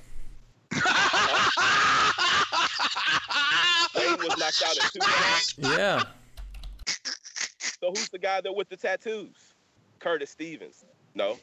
step. 4.19 4.29
Was 4.29 4.39
knocked 4.39 4.63
out 4.67 4.75
in 4.75 5.01
two 5.01 5.07
rounds. 5.07 5.55
Yeah. 5.77 6.03
So 7.81 7.91
who's 7.91 8.09
the 8.09 8.19
guy 8.19 8.41
that 8.41 8.51
with 8.53 8.67
the 8.67 8.75
tattoos? 8.75 9.53
Curtis 9.99 10.29
Stevens. 10.31 10.83
No. 11.15 11.37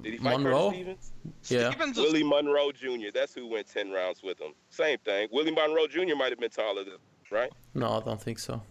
Did 0.00 0.12
he 0.14 0.18
fight 0.18 0.38
Monroe? 0.40 0.70
Curtis 0.70 0.74
Stevens? 0.78 1.12
Yeah. 1.50 1.70
Stevens 1.70 1.98
is- 1.98 2.04
Willie 2.04 2.22
Monroe 2.24 2.72
Jr. 2.72 3.10
That's 3.12 3.34
who 3.34 3.46
went 3.46 3.66
ten 3.66 3.90
rounds 3.90 4.22
with 4.22 4.40
him. 4.40 4.52
Same 4.70 4.96
thing. 5.04 5.28
Willie 5.30 5.50
Monroe 5.50 5.86
Jr. 5.86 6.14
might 6.16 6.30
have 6.30 6.40
been 6.40 6.48
taller 6.50 6.82
than, 6.84 6.94
right? 7.30 7.50
No, 7.74 7.90
I 7.90 8.00
don't 8.00 8.22
think 8.22 8.38
so. 8.38 8.62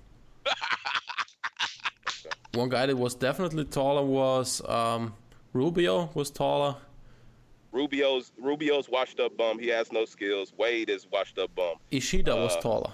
One 2.54 2.70
guy 2.70 2.88
that 2.88 2.98
was 2.98 3.14
definitely 3.16 3.66
taller 3.66 4.04
was 4.04 4.62
um, 4.68 5.14
Rubio. 5.54 6.10
Was 6.16 6.32
taller. 6.32 6.76
Rubio's 7.72 8.32
Rubio's 8.38 8.90
washed 8.90 9.20
up 9.20 9.38
bum. 9.38 9.60
He 9.60 9.68
has 9.68 9.92
no 9.92 10.06
skills. 10.06 10.54
Wade 10.58 10.90
is 10.90 11.06
washed 11.12 11.38
up 11.38 11.54
bum. 11.56 11.76
Ishida 11.92 12.36
was 12.36 12.56
Uh, 12.56 12.62
taller. 12.62 12.92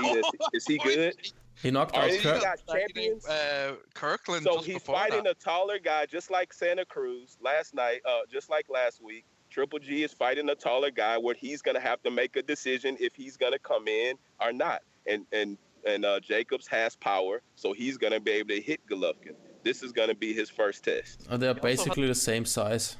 He 0.00 0.06
is, 0.08 0.24
is 0.52 0.66
he 0.66 0.78
good? 0.78 1.14
He 1.62 1.70
knocked 1.70 1.96
out 1.96 2.12
you 2.12 2.18
Kurt. 2.20 2.42
got 2.42 2.58
champions? 2.70 3.26
Uh, 3.26 3.74
Kirkland. 3.94 4.42
So 4.44 4.56
just 4.56 4.66
he's 4.66 4.82
fighting 4.82 5.24
that. 5.24 5.30
a 5.30 5.34
taller 5.34 5.78
guy, 5.78 6.04
just 6.06 6.30
like 6.30 6.52
Santa 6.52 6.84
Cruz 6.84 7.36
last 7.40 7.74
night. 7.74 8.00
Uh, 8.04 8.20
just 8.30 8.50
like 8.50 8.66
last 8.68 9.00
week, 9.02 9.24
Triple 9.50 9.78
G 9.78 10.02
is 10.02 10.12
fighting 10.12 10.48
a 10.50 10.54
taller 10.54 10.90
guy 10.90 11.16
where 11.16 11.34
he's 11.34 11.62
gonna 11.62 11.80
have 11.80 12.02
to 12.02 12.10
make 12.10 12.36
a 12.36 12.42
decision 12.42 12.96
if 13.00 13.14
he's 13.14 13.36
gonna 13.36 13.58
come 13.58 13.86
in 13.88 14.16
or 14.40 14.52
not. 14.52 14.82
And 15.06 15.26
and 15.32 15.56
and 15.86 16.04
uh, 16.04 16.18
Jacobs 16.20 16.66
has 16.68 16.96
power, 16.96 17.40
so 17.54 17.72
he's 17.72 17.96
gonna 17.98 18.20
be 18.20 18.32
able 18.32 18.48
to 18.50 18.60
hit 18.60 18.80
Golovkin. 18.90 19.34
This 19.62 19.82
is 19.82 19.92
gonna 19.92 20.14
be 20.14 20.32
his 20.34 20.50
first 20.50 20.82
test. 20.84 21.26
Uh, 21.30 21.36
they're 21.36 21.54
basically 21.54 22.08
the 22.08 22.14
same 22.14 22.44
size. 22.44 22.96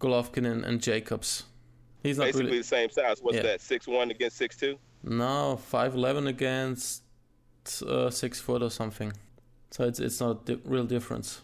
Golovkin 0.00 0.44
and, 0.50 0.64
and 0.64 0.82
Jacobs. 0.82 1.44
He's 2.02 2.18
not 2.18 2.24
Basically 2.24 2.46
really. 2.46 2.58
the 2.58 2.64
same 2.64 2.90
size. 2.90 3.18
What's 3.22 3.36
Yeah. 3.36 3.42
that? 3.44 3.60
Six 3.60 3.86
one 3.86 4.10
against 4.10 4.36
six 4.36 4.56
two. 4.56 4.78
No, 5.02 5.56
five 5.56 5.94
eleven 5.94 6.26
against 6.26 7.02
uh, 7.86 8.10
six 8.10 8.40
foot 8.40 8.62
or 8.62 8.70
something. 8.70 9.12
So 9.70 9.84
it's 9.84 10.00
it's 10.00 10.20
not 10.20 10.30
a 10.48 10.54
di- 10.56 10.62
real 10.64 10.84
difference. 10.84 11.42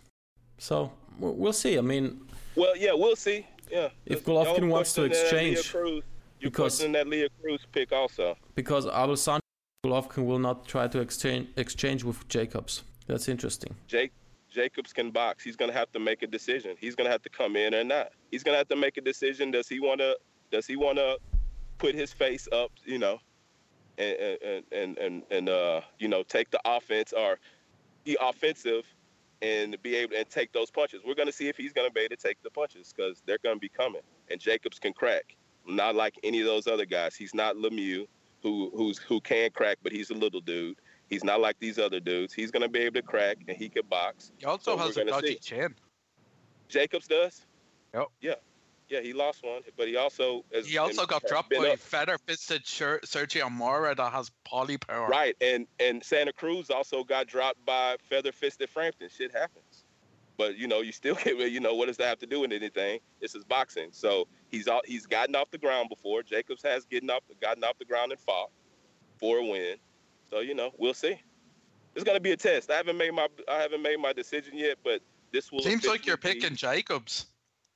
So 0.59 0.93
w- 1.21 1.37
we'll 1.39 1.53
see. 1.53 1.79
I 1.79 1.81
mean, 1.81 2.21
Well, 2.57 2.77
yeah, 2.77 2.93
we'll 2.95 3.17
see. 3.17 3.47
Yeah. 3.71 3.89
If 4.07 4.25
Golovkin 4.25 4.69
wants 4.69 4.93
to 4.95 5.09
questioning 5.09 5.11
that 5.31 5.43
Leah 5.43 5.53
exchange, 5.53 5.73
Cruz. 5.73 6.03
Because- 6.41 6.57
questioning 6.57 6.93
that 6.93 7.07
Leah 7.09 7.29
Cruz 7.41 7.61
pick 7.73 7.93
also. 7.93 8.37
because 8.55 8.87
Abel 8.87 9.17
Golovkin 9.85 10.25
will 10.27 10.39
not 10.39 10.67
try 10.67 10.87
to 10.89 11.01
exchange 11.01 11.49
exchange 11.57 12.05
with 12.05 12.27
Jacobs. 12.29 12.83
That's 13.07 13.29
interesting. 13.29 13.75
Jake 13.89 14.13
Jacobs 14.51 14.93
can 14.93 15.11
box. 15.11 15.43
He's 15.43 15.57
gonna 15.57 15.73
have 15.73 15.91
to 15.93 15.99
make 15.99 16.23
a 16.23 16.27
decision. 16.27 16.77
He's 16.79 16.95
gonna 16.95 17.11
have 17.11 17.23
to 17.23 17.31
come 17.31 17.57
in 17.57 17.75
or 17.75 17.83
not. 17.85 18.13
He's 18.31 18.43
gonna 18.45 18.59
have 18.59 18.69
to 18.69 18.77
make 18.77 18.97
a 18.97 19.01
decision. 19.01 19.51
Does 19.51 19.69
he 19.69 19.81
wanna 19.81 20.15
does 20.53 20.67
he 20.67 20.77
wanna 20.77 21.17
put 21.79 21.95
his 21.95 22.13
face 22.13 22.47
up, 22.53 22.71
you 22.85 22.99
know, 22.99 23.19
and 23.99 24.63
and 24.73 24.99
and 24.99 25.23
and, 25.31 25.49
uh, 25.49 25.81
you 25.99 26.09
know, 26.09 26.23
take 26.23 26.51
the 26.51 26.61
offense 26.65 27.13
or 27.13 27.39
be 28.05 28.17
offensive 28.21 28.85
and 29.43 29.77
be 29.83 29.97
able 29.97 30.17
and 30.17 30.29
take 30.29 30.53
those 30.53 30.71
punches. 30.71 31.03
We're 31.05 31.15
gonna 31.15 31.33
see 31.33 31.49
if 31.49 31.57
he's 31.57 31.73
gonna 31.73 31.91
be 31.91 32.01
able 32.01 32.17
to 32.17 32.23
take 32.23 32.43
the 32.43 32.51
punches 32.51 32.93
because 32.97 33.23
they're 33.27 33.39
gonna 33.43 33.59
be 33.59 33.69
coming. 33.69 34.03
And 34.31 34.41
Jacobs 34.41 34.79
can 34.79 34.93
crack. 34.93 35.37
Not 35.67 35.95
like 35.95 36.19
any 36.25 36.41
of 36.41 36.47
those 36.47 36.67
other 36.67 36.87
guys. 36.87 37.15
He's 37.15 37.35
not 37.35 37.57
Lemieux, 37.57 38.07
who 38.43 38.71
who's 38.75 38.99
who 38.99 39.21
can 39.21 39.51
crack, 39.51 39.79
but 39.83 39.93
he's 39.93 40.11
a 40.11 40.15
little 40.15 40.41
dude. 40.41 40.79
He's 41.09 41.25
not 41.25 41.41
like 41.41 41.59
these 41.59 41.79
other 41.79 42.01
dudes. 42.01 42.33
He's 42.33 42.51
gonna 42.51 42.69
be 42.69 42.81
able 42.81 42.95
to 42.95 43.03
crack 43.03 43.39
and 43.47 43.57
he 43.57 43.69
can 43.69 43.87
box. 43.87 44.33
He 44.39 44.47
also 44.47 44.73
So 44.73 44.77
has 44.79 44.97
a 44.97 45.05
dodgy 45.05 45.35
see. 45.35 45.39
chin. 45.39 45.75
Jacobs 46.69 47.07
does. 47.07 47.47
Yep. 47.95 48.07
Yeah, 48.23 48.35
yeah. 48.93 49.01
He 49.01 49.13
lost 49.13 49.43
one, 49.43 49.63
but 49.77 49.89
he 49.89 49.97
also 49.97 50.45
has, 50.53 50.67
He 50.67 50.79
also 50.79 51.07
got 51.07 51.25
dropped 51.27 51.51
by 51.51 51.71
up. 51.71 51.79
feather 51.79 52.19
fisted 52.19 52.65
Sergio 52.65 53.51
Mora 53.51 53.95
that 53.95 54.13
has 54.13 54.31
poly 54.45 54.77
power. 54.77 55.09
Right, 55.09 55.35
and 55.41 55.67
and 55.81 56.05
Santa 56.05 56.33
Cruz 56.33 56.71
also 56.71 57.03
got 57.03 57.27
dropped 57.27 57.65
by 57.65 57.97
feather 58.03 58.33
fisted 58.33 58.69
Frampton. 58.69 59.09
Shit 59.09 59.33
happens, 59.33 59.85
but 60.37 60.57
you 60.57 60.69
know 60.69 60.81
you 60.83 60.93
still 60.93 61.15
get 61.25 61.37
you 61.51 61.61
know 61.61 61.75
what 61.75 61.87
does 61.87 61.97
that 61.97 62.07
have 62.07 62.19
to 62.19 62.27
do 62.27 62.41
with 62.41 62.53
anything? 62.53 63.01
This 63.21 63.35
is 63.35 63.45
boxing, 63.45 63.89
so 63.93 64.29
he's 64.51 64.69
all, 64.69 64.83
he's 64.85 65.07
gotten 65.07 65.35
off 65.35 65.51
the 65.51 65.59
ground 65.59 65.89
before. 65.89 66.23
Jacobs 66.23 66.63
has 66.63 66.85
getting 66.85 67.11
off 67.11 67.23
gotten 67.41 67.65
off 67.65 67.79
the 67.79 67.87
ground 67.87 68.13
and 68.13 68.21
fought 68.21 68.51
for 69.19 69.39
a 69.39 69.45
win. 69.45 69.77
So 70.31 70.41
you 70.41 70.55
know 70.55 70.71
we'll 70.79 70.95
see. 70.95 71.21
It's 71.95 72.05
gonna 72.05 72.21
be 72.21 72.33
a 72.33 72.37
test. 72.37 72.71
I 72.71 72.77
haven't 72.77 72.97
made 72.99 73.13
my 73.15 73.29
I 73.49 73.59
haven't 73.59 73.83
made 73.83 73.99
my 73.99 74.13
decision 74.13 74.57
yet, 74.57 74.79
but 74.85 75.01
this 75.33 75.51
will 75.51 75.63
Seems 75.63 75.87
like 75.87 76.07
you're 76.07 76.17
picking 76.17 76.55
Jacobs. 76.57 77.27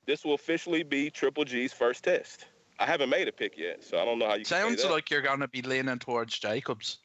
This 0.07 0.25
will 0.25 0.35
officially 0.35 0.83
be 0.83 1.11
Triple 1.11 1.45
G's 1.45 1.73
first 1.73 2.05
test. 2.05 2.47
I 2.79 2.87
haven't 2.87 3.09
made 3.09 3.27
a 3.29 3.33
pick 3.33 3.57
yet, 3.57 3.83
so 3.83 3.99
I 3.99 4.05
don't 4.05 4.19
know 4.19 4.27
how 4.27 4.33
you 4.35 4.45
can 4.45 4.47
Sounds 4.47 4.83
say 4.83 4.89
that. 4.89 4.95
like 4.95 5.11
you're 5.11 5.23
gonna 5.23 5.49
be 5.49 5.63
leaning 5.63 5.99
towards 5.99 6.39
Jacobs. 6.39 6.99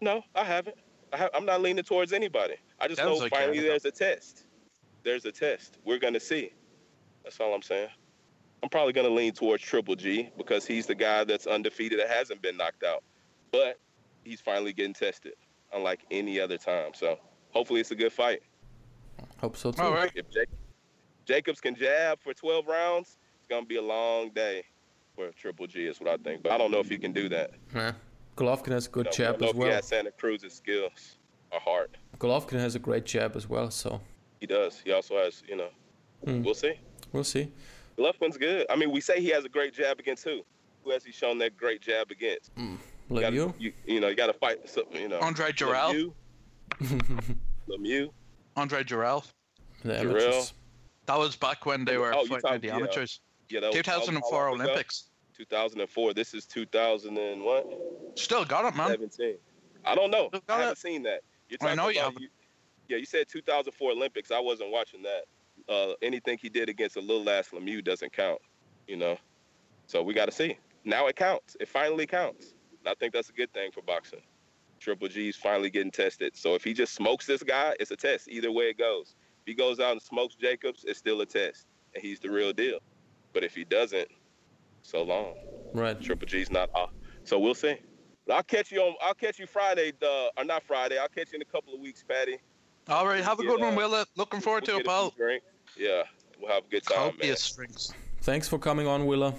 no, 0.00 0.22
I 0.34 0.44
haven't. 0.44 0.76
I 1.12 1.18
ha- 1.18 1.28
I'm 1.34 1.44
not 1.44 1.60
leaning 1.60 1.84
towards 1.84 2.12
anybody. 2.12 2.54
I 2.80 2.88
just 2.88 2.98
Sounds 2.98 3.18
know 3.18 3.22
like 3.24 3.30
finally 3.32 3.60
there's 3.60 3.84
a 3.84 3.90
test. 3.90 4.44
There's 5.04 5.24
a 5.26 5.32
test. 5.32 5.78
We're 5.84 5.98
gonna 5.98 6.18
see. 6.20 6.52
That's 7.22 7.38
all 7.40 7.54
I'm 7.54 7.62
saying. 7.62 7.88
I'm 8.62 8.68
probably 8.68 8.92
gonna 8.92 9.08
lean 9.10 9.32
towards 9.32 9.62
Triple 9.62 9.94
G 9.94 10.30
because 10.36 10.66
he's 10.66 10.86
the 10.86 10.94
guy 10.94 11.24
that's 11.24 11.46
undefeated 11.46 12.00
that 12.00 12.08
hasn't 12.08 12.42
been 12.42 12.56
knocked 12.56 12.82
out, 12.82 13.02
but 13.52 13.78
he's 14.24 14.40
finally 14.40 14.72
getting 14.72 14.94
tested, 14.94 15.34
unlike 15.72 16.00
any 16.10 16.40
other 16.40 16.56
time. 16.58 16.92
So 16.94 17.18
hopefully 17.50 17.80
it's 17.80 17.90
a 17.90 17.96
good 17.96 18.12
fight. 18.12 18.42
Hope 19.40 19.56
so 19.56 19.70
too. 19.72 19.82
All 19.82 19.92
right. 19.92 20.10
If 20.14 20.30
Jake- 20.30 20.48
Jacobs 21.24 21.60
can 21.60 21.74
jab 21.74 22.20
for 22.20 22.34
12 22.34 22.66
rounds, 22.66 23.18
it's 23.38 23.48
gonna 23.48 23.66
be 23.66 23.76
a 23.76 23.82
long 23.82 24.30
day 24.30 24.64
for 25.14 25.30
Triple 25.32 25.66
G. 25.66 25.86
Is 25.86 26.00
what 26.00 26.08
I 26.10 26.16
think. 26.22 26.42
But 26.42 26.52
I 26.52 26.58
don't 26.58 26.70
know 26.70 26.80
if 26.80 26.88
he 26.88 26.98
can 26.98 27.12
do 27.12 27.28
that. 27.30 27.50
Yeah. 27.74 27.92
Golovkin 28.36 28.72
has 28.72 28.86
a 28.86 28.90
good 28.90 29.06
No, 29.06 29.12
jab 29.12 29.42
as 29.42 29.50
if 29.50 29.54
he 29.54 29.58
well. 29.60 29.70
has 29.72 29.86
Santa 29.86 30.10
Cruz's 30.10 30.54
skills 30.54 31.16
or 31.50 31.60
heart. 31.60 31.96
Golovkin 32.18 32.58
has 32.58 32.74
a 32.74 32.78
great 32.78 33.04
jab 33.04 33.36
as 33.36 33.48
well. 33.48 33.70
So 33.70 34.00
He 34.40 34.46
does. 34.46 34.80
He 34.84 34.90
also 34.92 35.16
has, 35.18 35.42
you 35.46 35.56
know. 35.56 35.68
Hmm. 36.24 36.42
We'll 36.42 36.54
see. 36.54 36.74
we'll 37.12 37.24
see. 37.24 37.52
Golovkin's 37.98 38.38
good. 38.38 38.66
I 38.70 38.76
mean, 38.76 38.90
we 38.90 39.00
say 39.00 39.20
he 39.20 39.28
has 39.28 39.44
a 39.44 39.48
great 39.48 39.74
jab 39.74 40.00
against 40.00 40.24
who? 40.24 40.40
Who 40.84 40.90
has 40.90 41.04
he 41.04 41.12
shown 41.12 41.38
that 41.38 41.56
great 41.56 41.80
jab 41.82 42.10
against? 42.10 42.50
You, 42.56 42.78
Like 43.10 43.22
gotta, 43.22 43.36
you. 43.36 43.54
you, 43.58 43.72
you 43.86 44.00
know, 44.00 44.08
you 44.08 44.14
got 44.16 44.28
to 44.28 44.32
fight. 44.32 44.68
So, 44.68 44.84
you 44.92 45.08
know, 45.08 45.20
Andre 45.20 45.52
Dirrell. 45.52 46.12
Lemieux, 46.80 47.36
Lemieux. 47.68 48.08
Andre 48.56 48.82
Dirrell. 48.82 49.24
The 49.84 49.92
Dirrell. 49.94 50.52
That 51.06 51.18
was 51.18 51.36
back 51.36 51.66
when 51.66 51.84
they 51.84 51.98
were 51.98 52.14
Oh, 52.14 52.24
fighting 52.26 52.40
talking- 52.40 52.60
the 52.60 52.70
amateurs. 52.70 53.20
Yeah, 53.48 53.60
was, 53.60 53.66
how 53.66 53.72
2004 53.72 54.50
long 54.50 54.54
ago? 54.60 54.64
Olympics. 54.64 55.04
2004. 55.36 56.14
This 56.14 56.34
is 56.34 56.46
2000 56.46 57.18
and 57.18 57.42
what? 57.42 57.66
Still 58.14 58.44
got 58.44 58.64
it, 58.64 58.76
man. 58.76 58.90
17. 58.90 59.36
I 59.84 59.94
don't 59.94 60.10
know. 60.10 60.30
I 60.48 60.58
haven't 60.58 60.72
it. 60.72 60.78
seen 60.78 61.02
that. 61.02 61.22
You're 61.48 61.58
I 61.68 61.74
know 61.74 61.88
you 61.88 62.00
haven't. 62.00 62.26
yeah, 62.88 62.96
you 62.96 63.04
said 63.04 63.28
2004 63.28 63.90
Olympics. 63.92 64.30
I 64.30 64.40
wasn't 64.40 64.70
watching 64.70 65.02
that. 65.02 65.24
Uh, 65.68 65.94
anything 66.02 66.38
he 66.40 66.48
did 66.48 66.68
against 66.68 66.96
a 66.96 67.00
little 67.00 67.28
ass 67.28 67.48
Lemieux 67.50 67.82
doesn't 67.84 68.12
count, 68.12 68.40
you 68.86 68.96
know. 68.96 69.18
So 69.86 70.02
we 70.02 70.14
got 70.14 70.26
to 70.26 70.32
see. 70.32 70.56
Now 70.84 71.06
it 71.08 71.16
counts. 71.16 71.56
It 71.60 71.68
finally 71.68 72.06
counts. 72.06 72.54
And 72.80 72.88
I 72.88 72.94
think 72.94 73.12
that's 73.12 73.28
a 73.28 73.32
good 73.32 73.52
thing 73.52 73.70
for 73.70 73.82
boxing. 73.82 74.22
Triple 74.80 75.08
G's 75.08 75.36
finally 75.36 75.70
getting 75.70 75.92
tested. 75.92 76.36
So 76.36 76.54
if 76.54 76.64
he 76.64 76.72
just 76.72 76.94
smokes 76.94 77.26
this 77.26 77.42
guy, 77.42 77.74
it's 77.78 77.90
a 77.90 77.96
test. 77.96 78.28
Either 78.28 78.50
way 78.50 78.64
it 78.64 78.78
goes. 78.78 79.14
If 79.42 79.46
he 79.48 79.54
goes 79.54 79.80
out 79.80 79.90
and 79.92 80.00
smokes 80.00 80.36
Jacobs, 80.36 80.84
it's 80.86 81.00
still 81.00 81.20
a 81.20 81.26
test, 81.26 81.66
and 81.94 82.02
he's 82.02 82.20
the 82.20 82.30
real 82.30 82.52
deal. 82.52 82.78
But 83.32 83.42
if 83.42 83.56
he 83.56 83.64
doesn't, 83.64 84.06
so 84.82 85.02
long. 85.02 85.34
Right. 85.74 86.00
Triple 86.00 86.28
G's 86.28 86.48
not 86.50 86.70
off. 86.74 86.90
So 87.24 87.40
we'll 87.40 87.54
see. 87.54 87.74
But 88.24 88.34
I'll 88.34 88.42
catch 88.44 88.70
you 88.70 88.80
on. 88.82 88.94
I'll 89.02 89.14
catch 89.14 89.40
you 89.40 89.46
Friday, 89.48 89.92
uh, 90.00 90.28
or 90.36 90.44
not 90.44 90.62
Friday. 90.62 90.96
I'll 90.98 91.08
catch 91.08 91.32
you 91.32 91.36
in 91.36 91.42
a 91.42 91.46
couple 91.46 91.74
of 91.74 91.80
weeks, 91.80 92.04
Patty. 92.08 92.36
All 92.88 93.04
right, 93.06 93.22
have 93.24 93.40
a 93.40 93.42
good 93.42 93.58
Yeah. 93.58 93.66
one, 93.66 93.74
Willa. 93.74 94.06
Looking 94.16 94.40
forward 94.40 94.64
We'll 94.68 94.76
to 94.76 94.80
it, 94.82 94.84
get 94.84 94.92
a 94.92 95.00
few 95.00 95.10
pal. 95.10 95.14
drinks. 95.16 95.46
Yeah, 95.76 96.02
we'll 96.40 96.52
have 96.52 96.64
a 96.64 96.68
good 96.68 96.84
time, 96.84 96.98
man. 97.00 97.10
Copious 97.12 97.50
drinks. 97.52 97.92
Thanks 98.20 98.46
for 98.48 98.58
coming 98.60 98.86
on, 98.86 99.06
Willa. 99.06 99.34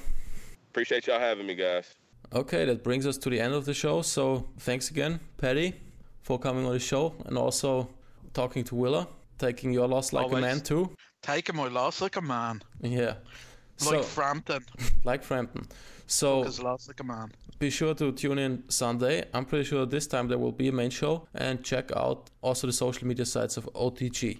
Appreciate 0.72 1.08
y'all 1.08 1.20
having 1.20 1.45
me, 1.47 1.56
guys. 1.56 1.93
Okay, 2.34 2.66
that 2.66 2.84
brings 2.84 3.06
us 3.08 3.18
to 3.20 3.30
the 3.30 3.39
end 3.39 3.54
of 3.54 3.64
the 3.64 3.74
show. 3.74 4.01
So 4.01 4.49
thanks 4.60 4.89
again, 4.89 5.22
Patty, 5.38 5.76
for 6.24 6.38
coming 6.39 6.66
on 6.66 6.74
the 6.74 6.80
show 6.80 7.16
and 7.26 7.38
also 7.38 7.88
talking 8.34 8.64
to 8.66 8.76
Willa, 8.76 9.08
taking 9.48 9.74
your 9.74 9.88
loss 9.88 10.14
like 10.14 10.26
Always. 10.26 10.44
a 10.44 10.48
man 10.48 10.60
too. 10.62 10.84
Taking 11.22 11.56
my 11.56 11.68
loss 11.80 12.02
like 12.02 12.16
a 12.18 12.22
man. 12.22 12.62
Yeah. 12.82 13.16
Like 13.91 14.04
So, 14.04 14.04
Frampton. 14.04 14.64
like 15.10 15.22
Frampton. 15.24 15.66
So 16.06 16.41
loss 16.70 16.88
like 16.89 17.00
a 17.00 17.04
man. 17.04 17.28
be 17.60 17.70
sure 17.70 17.94
to 18.02 18.12
tune 18.12 18.39
in 18.46 18.54
Sunday. 18.70 19.16
I'm 19.34 19.46
pretty 19.46 19.66
sure 19.66 19.86
this 19.86 20.08
time 20.14 20.28
there 20.28 20.38
will 20.44 20.52
be 20.64 20.68
a 20.68 20.72
main 20.82 20.89
show 20.91 21.14
and 21.46 21.64
check 21.64 21.86
out 22.04 22.30
also 22.41 22.68
the 22.68 22.74
social 22.74 23.08
media 23.08 23.26
sites 23.26 23.56
of 23.58 23.66
OTG. 23.86 24.39